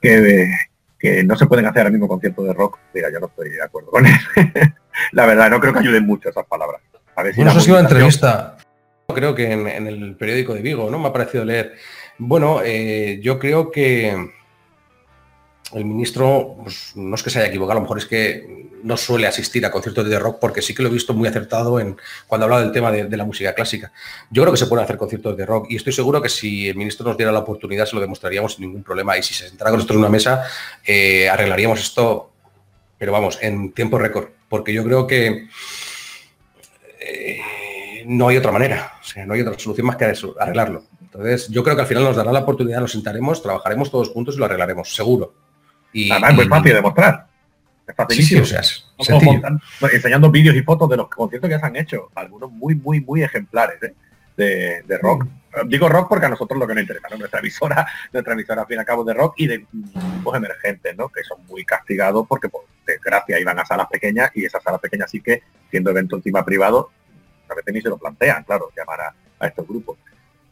que, 0.01 0.51
que 0.97 1.23
no 1.23 1.35
se 1.35 1.45
pueden 1.45 1.65
hacer 1.65 1.81
ahora 1.81 1.91
mismo 1.91 2.07
conciertos 2.07 2.45
de 2.45 2.53
rock, 2.53 2.79
mira, 2.93 3.11
yo 3.11 3.19
no 3.19 3.27
estoy 3.27 3.49
de 3.49 3.63
acuerdo 3.63 3.91
con 3.91 4.05
él. 4.05 4.13
la 5.11 5.25
verdad, 5.25 5.49
no 5.49 5.59
creo 5.59 5.73
que 5.73 5.79
ayuden 5.79 6.05
mucho 6.05 6.29
esas 6.29 6.45
palabras. 6.45 6.81
A 7.15 7.23
ver 7.23 7.33
si 7.33 7.39
bueno, 7.39 7.51
eso 7.51 7.59
ha 7.59 7.63
sido 7.63 7.79
una 7.79 7.87
entrevista 7.87 8.57
creo 9.13 9.35
que 9.35 9.51
en, 9.51 9.87
el 9.87 10.15
periódico 10.15 10.53
de 10.53 10.61
Vigo, 10.61 10.89
¿no? 10.89 10.99
Me 10.99 11.07
ha 11.07 11.13
parecido 11.13 11.45
leer. 11.45 11.75
Bueno, 12.17 12.61
eh, 12.63 13.19
yo 13.21 13.39
creo 13.39 13.71
que 13.71 14.31
el 15.73 15.85
ministro, 15.85 16.57
pues, 16.63 16.93
no 16.95 17.15
es 17.15 17.23
que 17.23 17.29
se 17.29 17.39
haya 17.39 17.47
equivocado, 17.47 17.73
a 17.73 17.75
lo 17.75 17.81
mejor 17.81 17.97
es 17.99 18.05
que 18.05 18.69
no 18.83 18.97
suele 18.97 19.27
asistir 19.27 19.65
a 19.65 19.71
conciertos 19.71 20.09
de 20.09 20.17
rock 20.17 20.39
porque 20.39 20.61
sí 20.61 20.73
que 20.73 20.81
lo 20.81 20.89
he 20.89 20.91
visto 20.91 21.13
muy 21.13 21.27
acertado 21.27 21.79
en 21.79 21.97
cuando 22.27 22.45
hablaba 22.45 22.61
del 22.61 22.71
tema 22.71 22.91
de, 22.91 23.17
la 23.17 23.25
música 23.25 23.53
clásica. 23.53 23.91
Yo 24.31 24.43
creo 24.43 24.53
que 24.53 24.57
se 24.57 24.67
pueden 24.67 24.83
hacer 24.83 24.97
conciertos 24.97 25.35
de 25.35 25.45
rock 25.45 25.67
y 25.69 25.75
estoy 25.75 25.93
seguro 25.93 26.21
que 26.21 26.29
si 26.29 26.69
el 26.69 26.75
ministro 26.75 27.05
nos 27.05 27.17
diera 27.17 27.31
la 27.31 27.39
oportunidad 27.39 27.85
se 27.85 27.95
lo 27.95 28.01
demostraríamos 28.01 28.55
sin 28.55 28.65
ningún 28.65 28.83
problema 28.83 29.17
y 29.17 29.23
si 29.23 29.33
se 29.33 29.49
sentara 29.49 29.71
con 29.71 29.77
nosotros 29.77 29.95
en 29.95 29.99
una 29.99 30.09
mesa 30.09 30.43
eh, 30.85 31.29
arreglaríamos 31.29 31.81
esto, 31.81 32.31
pero 32.97 33.11
vamos, 33.11 33.37
en 33.41 33.73
tiempo 33.73 33.97
récord, 33.97 34.29
porque 34.47 34.73
yo 34.73 34.83
creo 34.83 35.07
que... 35.07 35.47
Eh, 37.01 37.39
no 38.05 38.27
hay 38.29 38.37
otra 38.37 38.51
manera, 38.51 38.93
o 38.99 39.03
sea, 39.03 39.25
no 39.25 39.33
hay 39.33 39.41
otra 39.41 39.59
solución 39.59 39.85
más 39.85 39.97
que 39.97 40.05
arreglarlo. 40.39 40.83
Entonces, 41.01 41.47
yo 41.49 41.63
creo 41.63 41.75
que 41.75 41.81
al 41.81 41.87
final 41.87 42.03
nos 42.03 42.15
dará 42.15 42.31
la 42.31 42.39
oportunidad, 42.39 42.79
nos 42.79 42.91
sentaremos, 42.91 43.41
trabajaremos 43.41 43.91
todos 43.91 44.09
juntos 44.09 44.35
y 44.35 44.39
lo 44.39 44.45
arreglaremos, 44.45 44.95
seguro. 44.95 45.33
Y, 45.93 46.11
Además, 46.11 46.31
es 46.31 46.35
muy 46.35 46.45
fácil 46.47 46.69
de 46.69 46.75
demostrar. 46.75 47.27
Es 47.87 47.95
facilísimo. 47.95 48.45
Sí, 48.45 48.55
o 48.97 49.03
sea, 49.03 49.91
enseñando 49.91 50.29
vídeos 50.29 50.55
y 50.55 50.61
fotos 50.61 50.89
de 50.89 50.97
los 50.97 51.09
conciertos 51.09 51.49
que 51.49 51.59
se 51.59 51.65
han 51.65 51.75
hecho, 51.75 52.09
algunos 52.15 52.51
muy, 52.51 52.75
muy, 52.75 53.01
muy 53.01 53.23
ejemplares 53.23 53.81
¿eh? 53.81 53.93
de, 54.85 54.97
rock. 55.01 55.25
Digo 55.65 55.89
rock 55.89 56.07
porque 56.07 56.27
a 56.27 56.29
nosotros 56.29 56.59
lo 56.59 56.67
que 56.67 56.75
nos 56.75 56.83
interesa, 56.83 57.07
nuestra 57.17 57.39
emisora, 57.39 57.87
nuestra 58.13 58.33
emisora 58.33 58.61
al 58.61 58.67
fin 58.67 58.77
y 58.77 58.79
al 58.79 58.85
cabo 58.85 59.03
de 59.03 59.13
rock 59.13 59.33
y 59.37 59.47
de 59.47 59.65
grupos 59.71 60.37
emergentes, 60.37 60.95
¿no? 60.95 61.09
que 61.09 61.23
son 61.23 61.45
muy 61.47 61.65
castigados 61.65 62.27
porque 62.27 62.49
por 62.49 62.65
desgracia 62.85 63.39
iban 63.39 63.57
a 63.59 63.65
salas 63.65 63.87
pequeñas 63.87 64.31
y 64.35 64.45
esas 64.45 64.61
salas 64.63 64.79
pequeñas 64.79 65.09
sí 65.09 65.21
que, 65.21 65.41
siendo 65.69 65.89
evento 65.89 66.15
encima 66.15 66.45
privado, 66.45 66.91
a 67.49 67.55
veces 67.55 67.73
ni 67.73 67.81
se 67.81 67.89
lo 67.89 67.97
plantean, 67.97 68.43
claro, 68.43 68.71
llamar 68.77 69.01
a, 69.01 69.47
estos 69.47 69.67
grupos. 69.67 69.97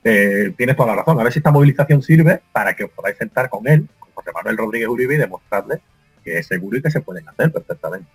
Eh, 0.03 0.53
tienes 0.55 0.75
toda 0.75 0.89
la 0.89 0.95
razón, 0.95 1.19
a 1.19 1.23
ver 1.23 1.33
si 1.33 1.39
esta 1.39 1.51
movilización 1.51 2.01
sirve 2.01 2.41
para 2.51 2.73
que 2.73 2.85
os 2.85 2.91
podáis 2.91 3.17
sentar 3.17 3.49
con 3.49 3.67
él, 3.67 3.88
José 4.18 4.32
Manuel 4.34 4.57
Rodríguez 4.57 4.89
Uribe, 4.89 5.15
y 5.15 5.18
demostrarle 5.18 5.80
que 6.24 6.39
es 6.39 6.47
seguro 6.47 6.78
y 6.78 6.82
que 6.82 6.89
se 6.89 7.01
pueden 7.01 7.30
hacer 7.30 7.51
perfectamente. 7.51 8.09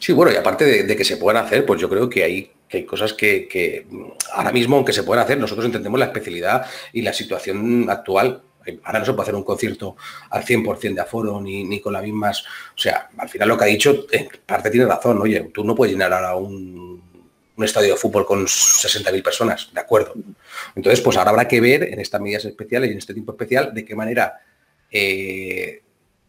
Sí, 0.00 0.12
bueno, 0.12 0.32
y 0.32 0.36
aparte 0.36 0.84
de, 0.84 0.96
que 0.96 1.04
se 1.04 1.16
puedan 1.16 1.42
hacer, 1.42 1.64
pues 1.64 1.80
yo 1.80 1.88
creo 1.88 2.10
que 2.10 2.24
hay, 2.24 2.52
que 2.68 2.78
hay 2.78 2.84
cosas 2.84 3.14
que, 3.14 3.46
que, 3.48 3.86
ahora 4.32 4.52
mismo, 4.52 4.76
aunque 4.76 4.92
se 4.92 5.04
puedan 5.04 5.24
hacer, 5.24 5.38
nosotros 5.38 5.64
entendemos 5.64 5.98
la 5.98 6.06
especialidad 6.06 6.66
y 6.92 7.02
la 7.02 7.12
situación 7.12 7.88
actual. 7.88 8.42
Ahora 8.82 8.98
no 8.98 9.04
se 9.04 9.12
puede 9.12 9.22
hacer 9.22 9.34
un 9.36 9.44
concierto 9.44 9.96
al 10.30 10.44
100% 10.44 10.94
de 10.94 11.00
aforo 11.00 11.40
ni, 11.40 11.64
ni 11.64 11.80
con 11.80 11.92
las 11.92 12.02
mismas... 12.02 12.42
O 12.42 12.78
sea, 12.78 13.08
al 13.16 13.28
final 13.28 13.48
lo 13.48 13.56
que 13.56 13.64
ha 13.64 13.68
dicho, 13.68 14.06
en 14.10 14.28
parte 14.44 14.70
tiene 14.70 14.86
razón. 14.86 15.20
Oye, 15.22 15.50
tú 15.54 15.64
no 15.64 15.74
puedes 15.74 15.92
llenar 15.92 16.12
ahora 16.12 16.34
un, 16.34 17.02
un 17.56 17.64
estadio 17.64 17.92
de 17.92 17.96
fútbol 17.96 18.26
con 18.26 18.44
60.000 18.46 19.22
personas, 19.22 19.70
¿de 19.72 19.80
acuerdo? 19.80 20.14
Entonces, 20.74 21.00
pues 21.00 21.16
ahora 21.16 21.30
habrá 21.30 21.46
que 21.46 21.60
ver 21.60 21.84
en 21.84 22.00
estas 22.00 22.20
medidas 22.20 22.44
especiales 22.44 22.88
y 22.88 22.92
en 22.92 22.98
este 22.98 23.14
tiempo 23.14 23.32
especial 23.32 23.72
de 23.72 23.84
qué 23.84 23.94
manera, 23.94 24.40
eh, 24.94 25.82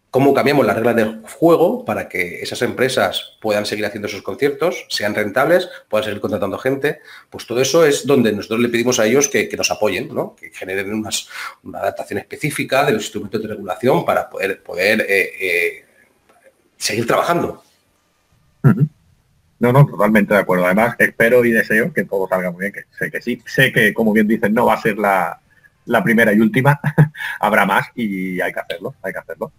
cómo 0.09 0.33
cambiamos 0.33 0.65
las 0.65 0.75
reglas 0.75 0.95
del 0.95 1.21
juego 1.21 1.85
para 1.85 2.09
que 2.09 2.41
esas 2.41 2.61
empresas 2.63 3.37
puedan 3.39 3.65
seguir 3.65 3.85
haciendo 3.85 4.07
sus 4.07 4.23
conciertos, 4.23 4.87
sean 4.89 5.13
rentables, 5.13 5.69
puedan 5.87 6.05
seguir 6.05 6.19
contratando 6.19 6.57
gente. 6.57 6.99
Pues 7.29 7.45
todo 7.45 7.61
eso 7.61 7.85
es 7.85 8.07
donde 8.07 8.31
nosotros 8.31 8.59
le 8.61 8.69
pedimos 8.69 8.99
a 8.99 9.05
ellos 9.05 9.29
que, 9.29 9.47
nos 9.55 9.69
apoyen, 9.69 10.13
¿no? 10.15 10.35
que 10.35 10.49
generen 10.49 10.93
una 11.63 11.79
adaptación 11.79 12.19
específica 12.19 12.85
de 12.85 12.93
los 12.93 13.03
instrumentos 13.03 13.41
de 13.41 13.47
regulación 13.49 14.03
para 14.03 14.29
poder, 14.29 14.63
poder 14.63 15.01
eh, 15.01 15.31
eh, 15.39 15.85
seguir 16.77 17.05
trabajando. 17.05 17.61
No, 19.59 19.71
no, 19.71 19.85
totalmente 19.85 20.33
de 20.33 20.39
acuerdo. 20.39 20.65
Además, 20.65 20.95
espero 20.97 21.45
y 21.45 21.51
deseo 21.51 21.93
que 21.93 22.05
todo 22.05 22.27
salga 22.27 22.51
muy 22.51 22.61
bien, 22.61 22.71
que 22.73 22.85
sé 22.97 23.11
que 23.11 23.21
sí. 23.21 23.41
Sé 23.45 23.71
que, 23.71 23.93
como 23.93 24.11
bien 24.11 24.27
dicen, 24.27 24.53
no 24.53 24.65
va 24.65 24.73
a 24.73 24.81
ser 24.81 24.97
la, 24.97 25.41
primera 26.03 26.33
y 26.33 26.39
última. 26.39 26.79
Habrá 27.39 27.65
más 27.65 27.87
y 27.95 28.39
hay 28.41 28.53
que 28.53 28.59
hacerlo, 28.59 28.95
hay 29.01 29.13
que 29.13 29.19
hacerlo. 29.19 29.53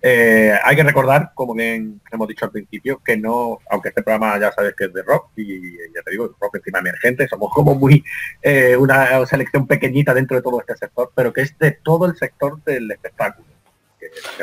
Eh, 0.00 0.52
hay 0.62 0.76
que 0.76 0.82
recordar, 0.82 1.32
como 1.34 1.54
bien 1.54 2.00
hemos 2.10 2.28
dicho 2.28 2.44
al 2.44 2.50
principio, 2.50 3.00
que 3.04 3.16
no, 3.16 3.58
aunque 3.70 3.90
este 3.90 4.02
programa 4.02 4.38
ya 4.38 4.52
sabes 4.52 4.74
que 4.76 4.84
es 4.84 4.92
de 4.92 5.02
rock 5.02 5.30
y 5.36 5.72
ya 5.94 6.02
te 6.04 6.10
digo, 6.10 6.34
rock 6.40 6.56
encima 6.56 6.80
emergente, 6.80 7.28
somos 7.28 7.52
como 7.52 7.74
muy 7.74 8.04
eh, 8.42 8.76
una 8.76 9.24
selección 9.26 9.66
pequeñita 9.66 10.12
dentro 10.12 10.36
de 10.36 10.42
todo 10.42 10.60
este 10.60 10.76
sector, 10.76 11.12
pero 11.14 11.32
que 11.32 11.42
es 11.42 11.56
de 11.58 11.72
todo 11.82 12.06
el 12.06 12.16
sector 12.16 12.62
del 12.64 12.90
espectáculo 12.90 13.52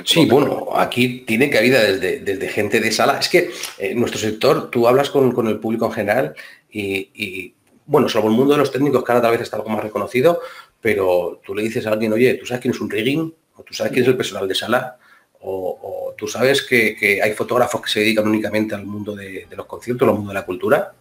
Sí, 0.04 0.26
bueno, 0.26 0.70
aquí 0.76 1.24
tiene 1.28 1.50
cabida 1.50 1.82
desde, 1.82 2.20
desde 2.20 2.48
gente 2.48 2.80
de 2.80 2.92
sala. 2.92 3.20
Es 3.20 3.30
que 3.30 3.52
en 3.78 3.92
eh, 3.92 3.96
nuestro 3.96 4.20
sector, 4.20 4.70
tú 4.70 4.88
hablas 4.88 5.10
con, 5.10 5.48
el 5.48 5.60
público 5.60 5.86
en 5.86 5.92
general 5.92 6.36
y, 6.72 7.54
bueno, 7.86 8.08
salvo 8.08 8.30
el 8.30 8.36
mundo 8.36 8.54
de 8.54 8.60
los 8.60 8.72
técnicos, 8.72 9.04
que 9.04 9.12
ahora 9.12 9.22
tal 9.22 9.32
vez 9.32 9.42
está 9.42 9.58
algo 9.58 9.70
más 9.70 9.84
reconocido, 9.84 10.42
pero 10.82 11.41
tú 11.45 11.53
le 11.55 11.63
dices 11.63 11.86
a 11.86 11.91
alguien, 11.91 12.13
oye, 12.13 12.36
¿tú 12.36 12.45
sabes 12.45 12.61
quién 12.61 12.73
es 12.73 12.82
un 12.82 12.89
rigging? 12.89 13.34
¿O 13.55 13.63
tú 13.63 13.73
sabes 13.73 13.91
quién 13.91 14.03
es 14.03 14.09
el 14.09 14.17
personal 14.17 14.47
de 14.47 14.55
sala? 14.55 14.97
¿O, 15.41 16.13
tú 16.17 16.27
sabes 16.27 16.63
que, 16.63 17.19
hay 17.23 17.34
fotógrafos 17.34 17.82
que 17.82 17.89
se 17.89 17.99
dedican 18.01 18.27
únicamente 18.27 18.75
al 18.75 18.86
mundo 18.86 19.15
de, 19.15 19.45
de 19.49 19.55
los 19.55 19.65
conciertos, 19.65 20.07
al 20.07 20.15
mundo 20.15 20.30
de 20.30 20.36
la 20.36 20.45
cultura? 20.45 20.93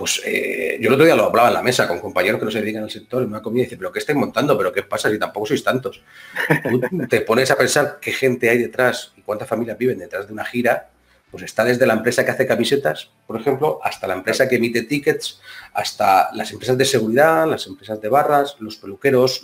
Pues 0.00 0.22
eh, 0.24 0.78
yo 0.80 0.88
el 0.88 0.94
otro 0.94 1.04
día 1.04 1.14
lo 1.14 1.26
hablaba 1.26 1.48
en 1.48 1.54
la 1.54 1.62
mesa 1.62 1.86
con 1.86 2.00
compañeros 2.00 2.38
que 2.38 2.46
no 2.46 2.50
se 2.50 2.62
dedican 2.62 2.84
al 2.84 2.90
sector 2.90 3.22
y 3.22 3.26
me 3.26 3.36
ha 3.36 3.42
comido 3.42 3.64
y 3.64 3.66
dice, 3.66 3.76
pero 3.76 3.92
¿qué 3.92 3.98
estáis 3.98 4.18
montando? 4.18 4.56
¿Pero 4.56 4.72
qué 4.72 4.82
pasa 4.82 5.10
si 5.10 5.18
tampoco 5.18 5.44
sois 5.44 5.62
tantos? 5.62 6.02
te 7.10 7.20
pones 7.20 7.50
a 7.50 7.58
pensar 7.58 7.98
qué 8.00 8.10
gente 8.10 8.48
hay 8.48 8.56
detrás 8.56 9.12
y 9.18 9.20
cuántas 9.20 9.46
familias 9.46 9.76
viven 9.76 9.98
detrás 9.98 10.26
de 10.26 10.32
una 10.32 10.46
gira, 10.46 10.89
pues 11.30 11.44
está 11.44 11.64
desde 11.64 11.86
la 11.86 11.94
empresa 11.94 12.24
que 12.24 12.30
hace 12.30 12.46
camisetas, 12.46 13.10
por 13.26 13.40
ejemplo, 13.40 13.78
hasta 13.82 14.06
la 14.06 14.14
empresa 14.14 14.48
que 14.48 14.56
emite 14.56 14.82
tickets, 14.82 15.40
hasta 15.72 16.30
las 16.34 16.50
empresas 16.52 16.76
de 16.76 16.84
seguridad, 16.84 17.46
las 17.46 17.66
empresas 17.66 18.00
de 18.00 18.08
barras, 18.08 18.56
los 18.58 18.76
peluqueros, 18.76 19.42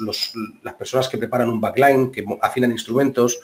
las 0.62 0.74
personas 0.74 1.08
que 1.08 1.18
preparan 1.18 1.48
un 1.48 1.60
backline, 1.60 2.10
que 2.10 2.24
afinan 2.40 2.72
instrumentos, 2.72 3.38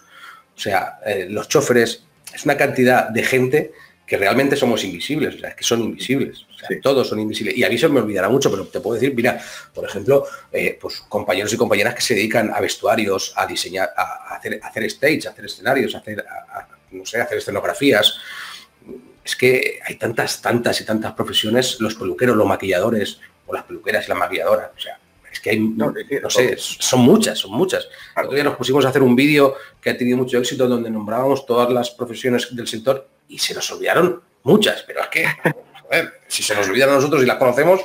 o 0.54 0.58
sea, 0.58 0.98
eh, 1.06 1.26
los 1.30 1.48
choferes, 1.48 2.04
es 2.34 2.44
una 2.44 2.56
cantidad 2.56 3.08
de 3.08 3.22
gente 3.22 3.72
que 4.06 4.18
realmente 4.18 4.56
somos 4.56 4.84
invisibles, 4.84 5.36
o 5.36 5.38
sea, 5.38 5.54
que 5.54 5.64
son 5.64 5.80
invisibles, 5.80 6.44
o 6.50 6.58
sea, 6.58 6.68
todos 6.82 7.08
son 7.08 7.20
invisibles. 7.20 7.56
Y 7.56 7.64
a 7.64 7.68
mí 7.68 7.78
se 7.78 7.88
me 7.88 8.00
olvidará 8.00 8.28
mucho, 8.28 8.50
pero 8.50 8.66
te 8.66 8.80
puedo 8.80 9.00
decir, 9.00 9.14
mira, 9.14 9.40
por 9.72 9.84
ejemplo, 9.84 10.26
eh, 10.52 10.76
pues 10.80 11.00
compañeros 11.08 11.52
y 11.52 11.56
compañeras 11.56 11.94
que 11.94 12.02
se 12.02 12.14
dedican 12.14 12.52
a 12.52 12.60
vestuarios, 12.60 13.32
a 13.36 13.46
diseñar, 13.46 13.90
a 13.96 14.34
hacer, 14.34 14.60
hacer 14.62 14.84
stage, 14.84 15.28
a 15.28 15.30
hacer 15.30 15.44
escenarios, 15.46 15.94
a 15.94 15.98
hacer, 15.98 16.24
no 16.92 17.04
sé, 17.06 17.20
hacer 17.20 17.38
escenografías. 17.38 18.18
Es 19.24 19.36
que 19.36 19.80
hay 19.84 19.96
tantas, 19.96 20.42
tantas 20.42 20.80
y 20.80 20.84
tantas 20.84 21.12
profesiones, 21.12 21.80
los 21.80 21.94
peluqueros, 21.94 22.36
los 22.36 22.46
maquilladores, 22.46 23.20
o 23.46 23.54
las 23.54 23.64
peluqueras 23.64 24.06
y 24.06 24.08
las 24.08 24.18
maquilladoras, 24.18 24.70
o 24.76 24.80
sea, 24.80 24.98
es 25.32 25.40
que 25.40 25.50
hay, 25.50 25.60
no, 25.60 25.94
sé, 26.28 26.56
son 26.58 27.00
muchas, 27.00 27.38
son 27.38 27.52
muchas. 27.52 27.88
Todavía 28.14 28.44
nos 28.44 28.56
pusimos 28.56 28.84
a 28.84 28.90
hacer 28.90 29.02
un 29.02 29.16
vídeo 29.16 29.56
que 29.80 29.90
ha 29.90 29.96
tenido 29.96 30.18
mucho 30.18 30.38
éxito 30.38 30.68
donde 30.68 30.90
nombrábamos 30.90 31.46
todas 31.46 31.70
las 31.70 31.90
profesiones 31.90 32.54
del 32.54 32.68
sector 32.68 33.08
y 33.28 33.38
se 33.38 33.54
nos 33.54 33.70
olvidaron 33.70 34.20
muchas, 34.42 34.82
pero 34.82 35.00
es 35.00 35.08
que, 35.08 35.26
si 36.28 36.42
se 36.42 36.54
nos 36.54 36.68
olvidan 36.68 36.90
a 36.90 36.94
nosotros 36.94 37.22
y 37.22 37.26
las 37.26 37.38
conocemos, 37.38 37.80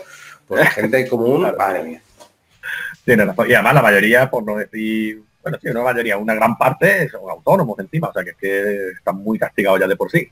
pues 0.45 0.61
la 0.61 0.69
gente 0.69 1.07
común, 1.07 1.49
madre 1.57 1.83
mía. 1.83 2.01
Tiene 3.05 3.23
razón. 3.23 3.49
Y 3.49 3.53
además 3.53 3.75
la 3.75 3.81
mayoría, 3.81 4.29
por 4.29 4.43
no 4.43 4.57
decir, 4.57 5.23
bueno, 5.47 5.59
sí, 5.61 5.69
una 5.69 5.81
mayoría, 5.81 6.17
una 6.17 6.35
gran 6.35 6.57
parte 6.57 7.09
son 7.09 7.29
autónomos 7.29 7.79
encima, 7.79 8.09
o 8.09 8.13
sea 8.13 8.23
que 8.23 8.31
es 8.31 8.37
que 8.37 8.89
están 8.89 9.15
muy 9.17 9.39
castigados 9.39 9.79
ya 9.79 9.87
de 9.87 9.95
por 9.95 10.11
sí. 10.11 10.27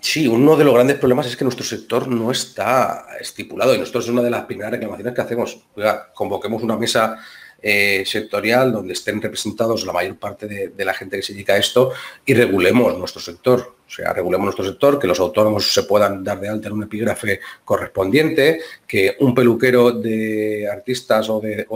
Sí, 0.00 0.26
uno 0.26 0.56
de 0.56 0.64
los 0.64 0.74
grandes 0.74 0.96
problemas 0.96 1.26
es 1.26 1.36
que 1.36 1.44
nuestro 1.44 1.64
sector 1.64 2.08
no 2.08 2.30
está 2.30 3.06
estipulado 3.20 3.74
y 3.74 3.78
nosotros 3.78 4.04
es 4.04 4.10
una 4.10 4.22
de 4.22 4.30
las 4.30 4.44
primeras 4.44 4.72
reclamaciones 4.72 5.14
que 5.14 5.20
hacemos. 5.20 5.60
convoquemos 6.14 6.62
una 6.62 6.76
mesa 6.76 7.18
eh, 7.62 8.02
sectorial 8.06 8.72
donde 8.72 8.94
estén 8.94 9.20
representados 9.20 9.84
la 9.84 9.92
mayor 9.92 10.18
parte 10.18 10.46
de, 10.48 10.84
la 10.84 10.94
gente 10.94 11.16
que 11.16 11.22
se 11.22 11.34
dedica 11.34 11.52
a 11.52 11.58
esto 11.58 11.92
y 12.24 12.34
regulemos 12.34 12.96
nuestro 12.98 13.20
sector. 13.20 13.76
O 13.90 13.92
sea, 13.92 14.12
regulemos 14.12 14.44
nuestro 14.44 14.64
sector, 14.64 15.00
que 15.00 15.08
los 15.08 15.18
autónomos 15.18 15.74
se 15.74 15.82
puedan 15.82 16.22
dar 16.22 16.38
de 16.38 16.48
alta 16.48 16.68
en 16.68 16.74
un 16.74 16.84
epígrafe 16.84 17.40
correspondiente, 17.64 18.60
que 18.86 19.16
un 19.18 19.34
peluquero 19.34 19.90
de 19.90 20.68
artistas 20.70 21.28
o 21.28 21.40
de, 21.40 21.66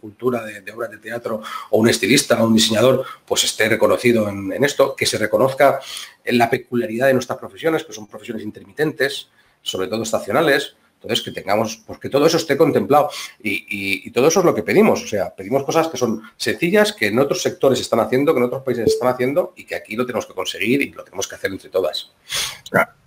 cultura, 0.00 0.44
de, 0.44 0.72
obras 0.72 0.90
de 0.90 0.98
teatro, 0.98 1.40
o 1.70 1.78
un 1.78 1.88
estilista 1.88 2.42
o 2.42 2.48
un 2.48 2.54
diseñador, 2.54 3.04
pues 3.24 3.44
esté 3.44 3.68
reconocido 3.68 4.28
en, 4.28 4.52
en 4.52 4.64
esto, 4.64 4.96
que 4.96 5.06
se 5.06 5.16
reconozca 5.16 5.78
en 6.24 6.38
la 6.38 6.50
peculiaridad 6.50 7.06
de 7.06 7.14
nuestras 7.14 7.38
profesiones, 7.38 7.84
que 7.84 7.92
son 7.92 8.08
profesiones 8.08 8.42
intermitentes, 8.42 9.28
sobre 9.62 9.86
todo 9.86 10.02
estacionales, 10.02 10.74
entonces, 11.00 11.24
que 11.24 11.30
tengamos, 11.30 11.80
pues 11.86 12.00
que 12.00 12.08
todo 12.08 12.26
eso 12.26 12.36
esté 12.36 12.56
contemplado. 12.56 13.10
Y, 13.40 14.10
todo 14.10 14.26
eso 14.26 14.40
es 14.40 14.46
lo 14.46 14.54
que 14.54 14.64
pedimos. 14.64 15.04
O 15.04 15.06
sea, 15.06 15.34
pedimos 15.34 15.62
cosas 15.62 15.86
que 15.86 15.96
son 15.96 16.22
sencillas, 16.36 16.92
que 16.92 17.06
en 17.06 17.18
otros 17.20 17.40
sectores 17.40 17.80
están 17.80 18.00
haciendo, 18.00 18.34
que 18.34 18.38
en 18.38 18.46
otros 18.46 18.62
países 18.62 18.88
están 18.88 19.08
haciendo 19.08 19.54
y 19.56 19.64
que 19.64 19.76
aquí 19.76 19.94
lo 19.94 20.04
tenemos 20.04 20.26
que 20.26 20.34
conseguir 20.34 20.82
y 20.82 20.90
lo 20.90 21.04
tenemos 21.04 21.28
que 21.28 21.36
hacer 21.36 21.52
entre 21.52 21.70
todas. 21.70 22.10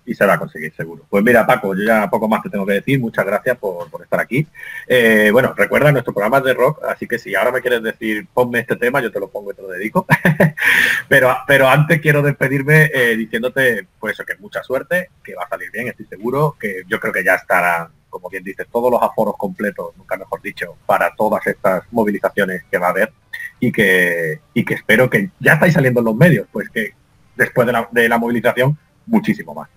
Y 0.05 0.13
se 0.13 0.25
va 0.25 0.33
a 0.33 0.39
conseguir 0.39 0.73
seguro. 0.75 1.05
Pues 1.09 1.23
mira, 1.23 1.45
Paco, 1.45 1.75
yo 1.75 1.83
ya 1.83 2.09
poco 2.09 2.27
más 2.27 2.41
te 2.41 2.49
tengo 2.49 2.65
que 2.65 2.73
decir. 2.73 2.99
Muchas 2.99 3.25
gracias 3.25 3.57
por, 3.57 3.87
estar 4.01 4.19
aquí. 4.19 4.47
Eh, 4.87 5.29
bueno, 5.31 5.53
recuerda 5.55 5.91
nuestro 5.91 6.13
programa 6.13 6.41
de 6.41 6.53
rock, 6.53 6.83
así 6.85 7.07
que 7.07 7.19
si 7.19 7.35
ahora 7.35 7.51
me 7.51 7.61
quieres 7.61 7.83
decir, 7.83 8.27
ponme 8.33 8.59
este 8.59 8.75
tema, 8.75 9.01
yo 9.01 9.11
te 9.11 9.19
lo 9.19 9.29
pongo 9.29 9.51
y 9.51 9.55
te 9.55 9.61
lo 9.61 9.67
dedico. 9.69 10.05
pero, 11.07 11.35
pero 11.47 11.67
antes 11.67 12.01
quiero 12.01 12.21
despedirme 12.21 12.89
eh, 12.93 13.15
diciéndote, 13.15 13.87
pues 13.99 14.13
eso, 14.13 14.25
que 14.25 14.35
mucha 14.37 14.63
suerte, 14.63 15.09
que 15.23 15.35
va 15.35 15.43
a 15.43 15.49
salir 15.49 15.71
bien, 15.71 15.87
estoy 15.87 16.05
seguro, 16.05 16.55
que 16.59 16.83
yo 16.87 16.99
creo 16.99 17.13
que 17.13 17.23
ya 17.23 17.35
estará 17.35 17.89
como 18.09 18.29
bien 18.29 18.43
dices, 18.43 18.67
todos 18.69 18.91
los 18.91 19.01
aforos 19.01 19.35
completos, 19.37 19.95
nunca 19.97 20.17
mejor 20.17 20.41
dicho, 20.41 20.75
para 20.85 21.15
todas 21.15 21.47
estas 21.47 21.83
movilizaciones 21.91 22.65
que 22.69 22.77
va 22.77 22.87
a 22.87 22.89
haber 22.89 23.13
y 23.59 23.71
que, 23.71 24.41
y 24.53 24.65
que 24.65 24.73
espero 24.73 25.09
que 25.09 25.31
ya 25.39 25.53
estáis 25.53 25.73
saliendo 25.73 26.01
en 26.01 26.05
los 26.07 26.15
medios, 26.15 26.45
pues 26.51 26.69
que 26.69 26.93
después 27.35 27.65
de 27.91 28.09
la, 28.09 28.17
movilización, 28.17 28.77
muchísimo 29.05 29.55
más. 29.55 29.69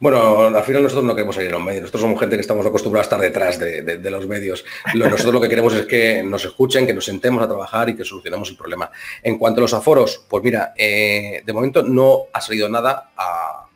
Bueno, 0.00 0.40
al 0.46 0.64
final 0.64 0.82
nosotros 0.82 1.04
no 1.04 1.14
queremos 1.14 1.34
salir 1.34 1.50
en 1.50 1.56
los 1.56 1.62
medios. 1.62 1.82
Nosotros 1.82 2.00
somos 2.00 2.18
gente 2.18 2.36
que 2.36 2.40
estamos 2.40 2.64
acostumbrados 2.64 3.04
a 3.04 3.08
estar 3.08 3.20
detrás 3.20 3.58
de, 3.58 4.10
los 4.10 4.26
medios. 4.26 4.64
nosotros 4.94 5.34
lo 5.34 5.40
que 5.42 5.48
queremos 5.48 5.74
es 5.74 5.84
que 5.84 6.22
nos 6.22 6.42
escuchen, 6.42 6.86
que 6.86 6.94
nos 6.94 7.04
sentemos 7.04 7.42
a 7.42 7.46
trabajar 7.46 7.90
y 7.90 7.94
que 7.94 8.04
solucionemos 8.04 8.48
el 8.48 8.56
problema. 8.56 8.90
En 9.22 9.36
cuanto 9.36 9.60
a 9.60 9.62
los 9.62 9.74
aforos, 9.74 10.24
pues 10.26 10.42
mira, 10.42 10.72
eh, 10.74 11.42
de 11.44 11.52
momento 11.52 11.82
no 11.82 12.24
ha 12.32 12.40
salido 12.40 12.66
nada 12.70 13.10
a, 13.14 13.66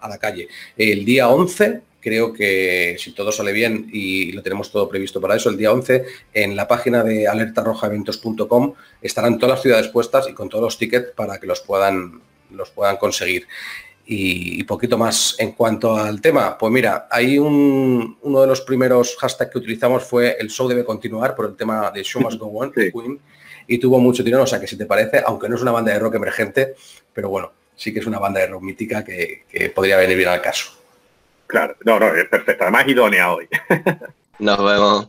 a 0.00 0.08
la 0.08 0.18
calle. 0.18 0.48
El 0.76 1.04
día 1.04 1.28
11 1.28 1.80
creo 2.00 2.32
que 2.32 2.96
si 2.98 3.12
todo 3.12 3.30
sale 3.30 3.52
bien 3.52 3.88
y 3.92 4.32
lo 4.32 4.42
tenemos 4.42 4.72
todo 4.72 4.88
previsto 4.88 5.20
para 5.20 5.36
eso, 5.36 5.48
el 5.48 5.56
día 5.56 5.72
11 5.72 6.04
en 6.34 6.56
la 6.56 6.66
página 6.66 7.04
de 7.04 7.28
alertarrojaeventos.com 7.28 8.74
estarán 9.00 9.38
todas 9.38 9.56
las 9.56 9.62
ciudades 9.62 9.88
puestas 9.88 10.28
y 10.28 10.32
con 10.32 10.48
todos 10.48 10.64
los 10.64 10.78
tickets 10.78 11.12
para 11.14 11.38
que 11.38 11.46
los 11.46 11.60
puedan, 11.60 12.20
los 12.50 12.70
puedan 12.70 12.96
conseguir. 12.96 13.46
Y, 14.08 14.62
poquito 14.64 14.96
más 14.96 15.34
en 15.38 15.52
cuanto 15.52 15.96
al 15.96 16.20
tema, 16.20 16.56
pues 16.56 16.72
mira, 16.72 17.08
hay 17.10 17.38
un, 17.38 18.16
uno 18.22 18.40
de 18.40 18.46
los 18.46 18.60
primeros 18.60 19.16
hashtags 19.16 19.50
que 19.50 19.58
utilizamos 19.58 20.04
fue 20.04 20.36
el 20.38 20.48
show 20.48 20.68
debe 20.68 20.84
continuar 20.84 21.34
por 21.34 21.46
el 21.46 21.56
tema 21.56 21.90
de 21.90 22.04
Show 22.04 22.22
Must 22.22 22.38
Go 22.38 22.46
On, 22.46 22.72
Queen, 22.72 23.20
y 23.66 23.78
tuvo 23.78 23.98
mucho 23.98 24.22
tirón, 24.22 24.42
o 24.42 24.46
sea 24.46 24.60
que 24.60 24.68
si 24.68 24.76
te 24.76 24.86
parece, 24.86 25.22
aunque 25.26 25.48
no 25.48 25.56
es 25.56 25.62
una 25.62 25.72
banda 25.72 25.92
de 25.92 25.98
rock 25.98 26.14
emergente, 26.14 26.74
pero 27.12 27.28
bueno, 27.28 27.52
sí 27.74 27.92
que 27.92 27.98
es 27.98 28.06
una 28.06 28.20
banda 28.20 28.40
de 28.40 28.46
rock 28.46 28.62
mítica 28.62 29.04
que 29.04 29.72
podría 29.74 29.96
venir 29.96 30.16
bien 30.16 30.28
al 30.28 30.40
caso. 30.40 30.76
Claro, 31.46 31.76
no, 31.84 31.98
no, 31.98 32.14
es 32.14 32.28
perfecto. 32.28 32.64
Además, 32.64 32.88
idónea 32.88 33.32
hoy. 33.32 33.48
Nos 34.38 34.58
vemos. 34.58 35.08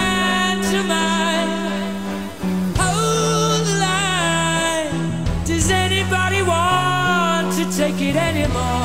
anymore? 8.15 8.80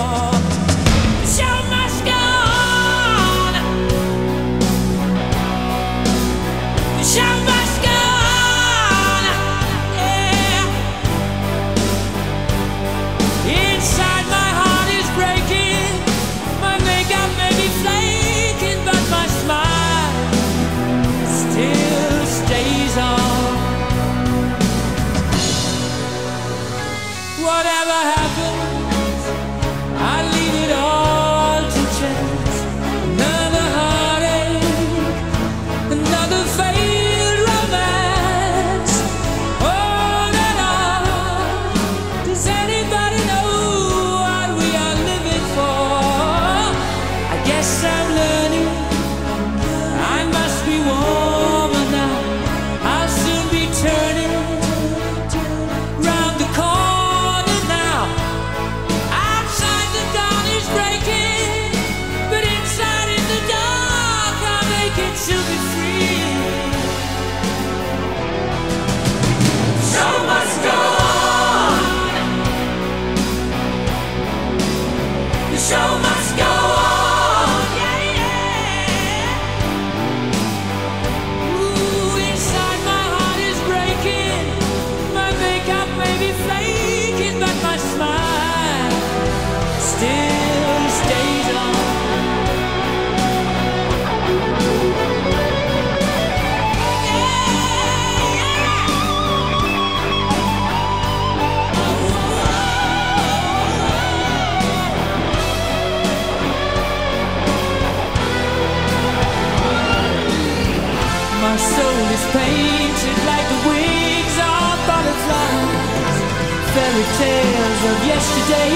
Tales 117.19 117.83
of 117.91 117.99
yesterday. 118.05 118.73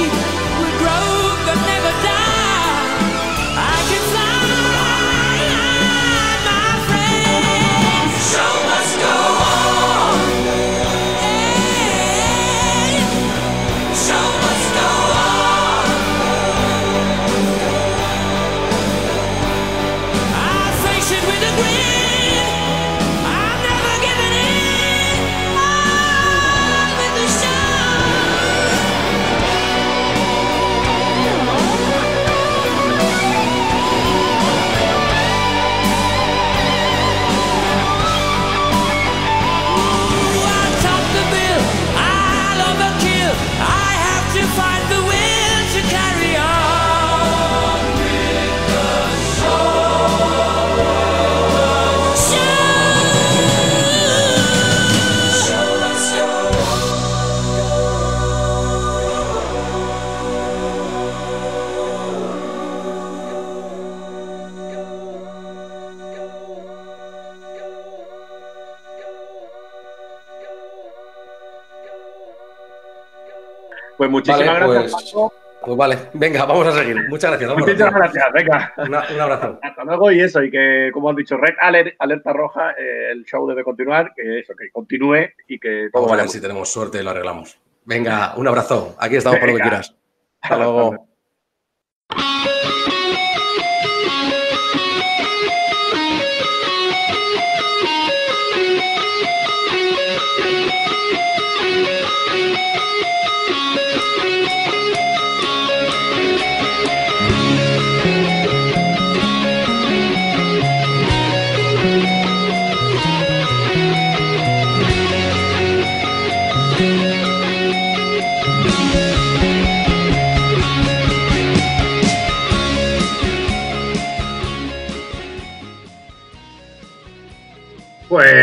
Will 0.59 0.77
grow 0.81 1.11
but 1.45 1.80
Pues 74.01 74.11
muchísimas 74.11 74.47
Vale, 74.47 74.73
gracias. 74.73 74.93
pues, 74.95 75.13
Paco. 75.13 75.33
pues 75.63 75.77
vale, 75.77 75.99
venga, 76.15 76.47
vamos 76.47 76.67
a 76.69 76.73
seguir. 76.73 77.07
Muchas 77.11 77.31
gracias. 77.33 77.55
Muchísimas 77.55 77.93
gracias, 77.93 78.25
venga. 78.33 78.73
Una- 78.79 79.05
un 79.15 79.21
abrazo. 79.21 79.59
Hasta 79.63 79.85
luego 79.85 80.11
y 80.11 80.21
eso, 80.23 80.43
y 80.43 80.51
que 80.51 80.89
como 80.95 81.11
han 81.11 81.17
dicho, 81.17 81.37
Red 81.37 81.57
Alert, 81.61 81.97
alerta 81.99 82.33
roja, 82.33 82.71
eh, 82.79 83.11
el 83.13 83.27
show 83.27 83.47
debe 83.47 83.63
continuar, 83.63 84.15
que 84.17 84.39
eso, 84.39 84.55
que 84.59 84.71
continúe 84.71 85.29
y 85.49 85.59
que 85.59 85.91
todo 85.93 86.01
Vamos 86.05 86.09
a 86.09 86.11
vaya 86.13 86.23
ver 86.23 86.31
si 86.31 86.41
tenemos 86.41 86.73
suerte 86.73 87.03
lo 87.03 87.11
arreglamos. 87.11 87.59
Venga, 87.85 88.33
un 88.39 88.49
abrazo. 88.49 88.97
Aquí 88.99 89.17
estamos 89.17 89.39
por 89.39 89.49
lo 89.51 89.57
que 89.57 89.63
Venga. 89.65 89.69
quieras. 89.69 89.95
Hasta 90.41 90.57
luego. 90.65 91.07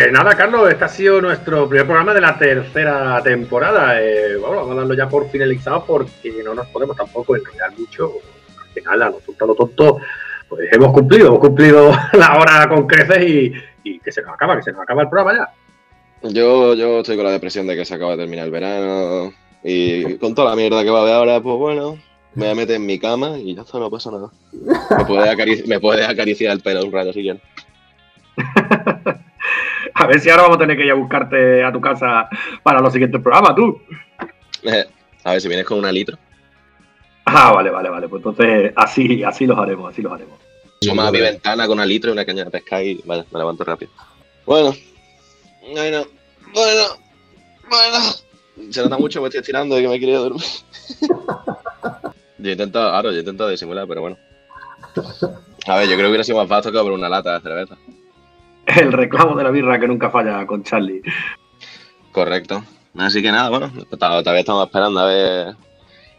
Pues 0.07 0.17
nada, 0.17 0.37
Carlos, 0.37 0.69
este 0.71 0.85
ha 0.85 0.87
sido 0.87 1.19
nuestro 1.19 1.67
primer 1.67 1.85
programa 1.85 2.13
de 2.13 2.21
la 2.21 2.37
tercera 2.37 3.21
temporada. 3.21 4.01
Eh, 4.01 4.37
bueno, 4.37 4.55
vamos 4.55 4.71
a 4.71 4.75
darlo 4.75 4.93
ya 4.93 5.09
por 5.09 5.29
finalizado 5.29 5.83
porque 5.85 6.31
no 6.45 6.53
nos 6.53 6.65
podemos 6.67 6.95
tampoco 6.95 7.35
enrollar 7.35 7.77
mucho. 7.77 8.13
Al 8.57 8.69
final, 8.69 9.01
a 9.01 9.09
lo 9.09 9.17
tonto, 9.17 9.43
a 9.43 9.47
lo 9.49 9.55
tonto, 9.55 9.97
pues 10.47 10.69
hemos 10.71 10.93
cumplido, 10.93 11.27
hemos 11.27 11.39
cumplido 11.41 11.91
la 12.13 12.37
hora 12.39 12.69
con 12.69 12.87
creces 12.87 13.21
y, 13.27 13.53
y 13.83 13.99
que 13.99 14.09
se 14.13 14.21
nos 14.21 14.33
acaba, 14.33 14.55
que 14.55 14.63
se 14.63 14.71
nos 14.71 14.79
acaba 14.79 15.01
el 15.01 15.09
programa 15.09 15.37
ya. 16.23 16.29
Yo, 16.29 16.73
yo 16.75 16.99
estoy 17.01 17.17
con 17.17 17.25
la 17.25 17.31
depresión 17.31 17.67
de 17.67 17.75
que 17.75 17.83
se 17.83 17.93
acaba 17.93 18.11
de 18.11 18.19
terminar 18.19 18.45
el 18.45 18.51
verano 18.51 19.33
y 19.61 20.15
con 20.19 20.33
toda 20.33 20.51
la 20.51 20.55
mierda 20.55 20.85
que 20.85 20.89
va 20.89 20.99
a 20.99 21.01
haber 21.01 21.15
ahora, 21.15 21.41
pues 21.41 21.57
bueno, 21.57 21.97
me 22.33 22.45
voy 22.45 22.51
a 22.51 22.55
meter 22.55 22.77
en 22.77 22.85
mi 22.85 22.97
cama 22.97 23.37
y 23.37 23.55
ya 23.55 23.63
está, 23.63 23.77
no 23.77 23.89
pasa 23.91 24.09
nada. 24.11 24.29
Me 24.53 25.03
puedes 25.05 25.29
acarici- 25.29 25.65
me 25.67 25.81
puedes 25.81 26.07
acariciar 26.07 26.53
el 26.53 26.61
pelo 26.61 26.85
un 26.85 26.93
rato 26.93 27.11
si 27.11 27.23
quieres. 27.23 27.41
A 29.99 30.05
ver 30.05 30.19
si 30.19 30.29
ahora 30.29 30.43
vamos 30.43 30.57
a 30.57 30.59
tener 30.59 30.77
que 30.77 30.85
ir 30.85 30.91
a 30.91 30.95
buscarte 30.95 31.63
a 31.63 31.71
tu 31.71 31.81
casa 31.81 32.29
para 32.61 32.79
los 32.79 32.93
siguientes 32.93 33.19
programas, 33.19 33.55
tú. 33.55 33.81
A 35.23 35.31
ver 35.31 35.41
si 35.41 35.47
vienes 35.47 35.65
con 35.65 35.79
una 35.79 35.91
litro. 35.91 36.17
Ah, 37.25 37.51
vale, 37.51 37.69
vale, 37.69 37.89
vale. 37.89 38.07
Pues 38.07 38.19
entonces 38.21 38.71
así, 38.75 39.23
así 39.23 39.45
los 39.45 39.57
haremos, 39.57 39.91
así 39.91 40.01
los 40.01 40.13
haremos. 40.13 40.39
Asoma 40.81 41.07
a 41.07 41.11
mi 41.11 41.19
ventana 41.19 41.65
con 41.65 41.77
una 41.77 41.85
litro 41.85 42.11
y 42.11 42.13
una 42.13 42.23
caña 42.23 42.45
de 42.45 42.51
pesca 42.51 42.81
y 42.81 43.01
vaya, 43.05 43.25
me 43.31 43.39
levanto 43.39 43.63
rápido. 43.63 43.91
Bueno, 44.45 44.73
bueno, 45.73 46.05
bueno, 46.53 46.83
bueno. 47.69 48.71
Se 48.71 48.81
nota 48.81 48.97
mucho, 48.97 49.19
me 49.19 49.27
estoy 49.27 49.41
estirando 49.41 49.77
y 49.77 49.81
que 49.81 49.87
me 49.89 49.99
quiero 49.99 50.21
dormir. 50.21 50.43
Yo 52.37 52.51
intento, 52.51 52.79
claro, 52.79 53.11
yo 53.11 53.19
intento 53.19 53.47
disimular, 53.47 53.87
pero 53.87 54.01
bueno. 54.01 54.17
A 55.65 55.75
ver, 55.77 55.89
yo 55.89 55.95
creo 55.95 56.05
que 56.05 56.09
hubiera 56.09 56.23
sido 56.23 56.37
más 56.37 56.47
vasto 56.47 56.71
que 56.71 56.77
por 56.77 56.91
una 56.91 57.09
lata 57.09 57.33
de 57.33 57.41
cerveza. 57.41 57.75
El 58.81 58.91
reclamo 58.91 59.35
de 59.35 59.43
la 59.43 59.49
birra 59.51 59.79
que 59.79 59.87
nunca 59.87 60.09
falla 60.09 60.45
con 60.45 60.63
Charlie. 60.63 61.01
Correcto. 62.11 62.63
Así 62.97 63.21
que 63.21 63.31
nada, 63.31 63.49
bueno, 63.49 63.71
to- 63.89 63.97
todavía 63.97 64.39
estamos 64.39 64.65
esperando 64.65 64.99
a 64.99 65.05
ver 65.05 65.55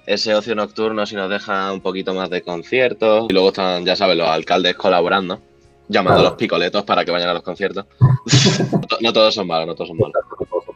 ese 0.06 0.34
ocio 0.34 0.54
nocturno 0.54 1.04
si 1.06 1.16
nos 1.16 1.28
deja 1.28 1.72
un 1.72 1.80
poquito 1.80 2.14
más 2.14 2.30
de 2.30 2.42
conciertos. 2.42 3.26
Y 3.28 3.32
luego 3.32 3.48
están, 3.48 3.84
ya 3.84 3.96
sabes, 3.96 4.16
los 4.16 4.28
alcaldes 4.28 4.76
colaborando, 4.76 5.40
llamando 5.88 6.20
a 6.20 6.24
los 6.24 6.32
picoletos 6.34 6.84
para 6.84 7.04
que 7.04 7.10
vayan 7.10 7.28
a 7.28 7.34
los 7.34 7.42
conciertos. 7.42 7.84
no, 8.72 8.80
to- 8.88 8.98
no 9.00 9.12
todos 9.12 9.34
son 9.34 9.46
malos, 9.46 9.66
no 9.66 9.74
todos 9.74 9.88
son 9.88 9.98
malos. 9.98 10.14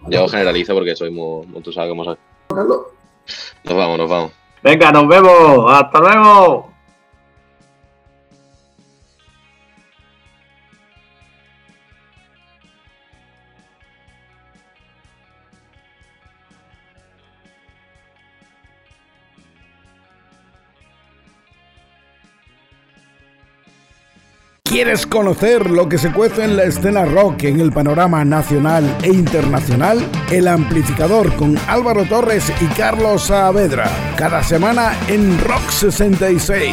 Yo 0.08 0.26
generalizo 0.28 0.74
porque 0.74 0.96
soy 0.96 1.10
muy, 1.10 1.46
muy- 1.46 1.62
tú 1.62 1.72
sabes 1.72 1.88
cómo 1.90 2.04
soy. 2.04 2.16
Nos 2.50 3.76
vamos, 3.76 3.98
nos 3.98 4.10
vamos. 4.10 4.32
Venga, 4.62 4.90
nos 4.92 5.06
vemos. 5.06 5.72
Hasta 5.72 6.00
luego. 6.00 6.71
¿Quieres 24.72 25.06
conocer 25.06 25.70
lo 25.70 25.86
que 25.86 25.98
se 25.98 26.10
cuece 26.10 26.44
en 26.44 26.56
la 26.56 26.64
escena 26.64 27.04
rock 27.04 27.42
en 27.42 27.60
el 27.60 27.70
panorama 27.70 28.24
nacional 28.24 28.96
e 29.02 29.08
internacional? 29.08 29.98
El 30.30 30.48
amplificador 30.48 31.36
con 31.36 31.58
Álvaro 31.68 32.06
Torres 32.06 32.50
y 32.58 32.64
Carlos 32.74 33.24
Saavedra. 33.24 33.90
Cada 34.16 34.42
semana 34.42 34.96
en 35.08 35.38
Rock 35.40 35.68
66. 35.68 36.72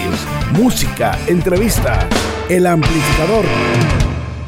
Música, 0.53 1.19
entrevista. 1.27 2.07
El 2.47 2.67
amplificador. 2.67 3.43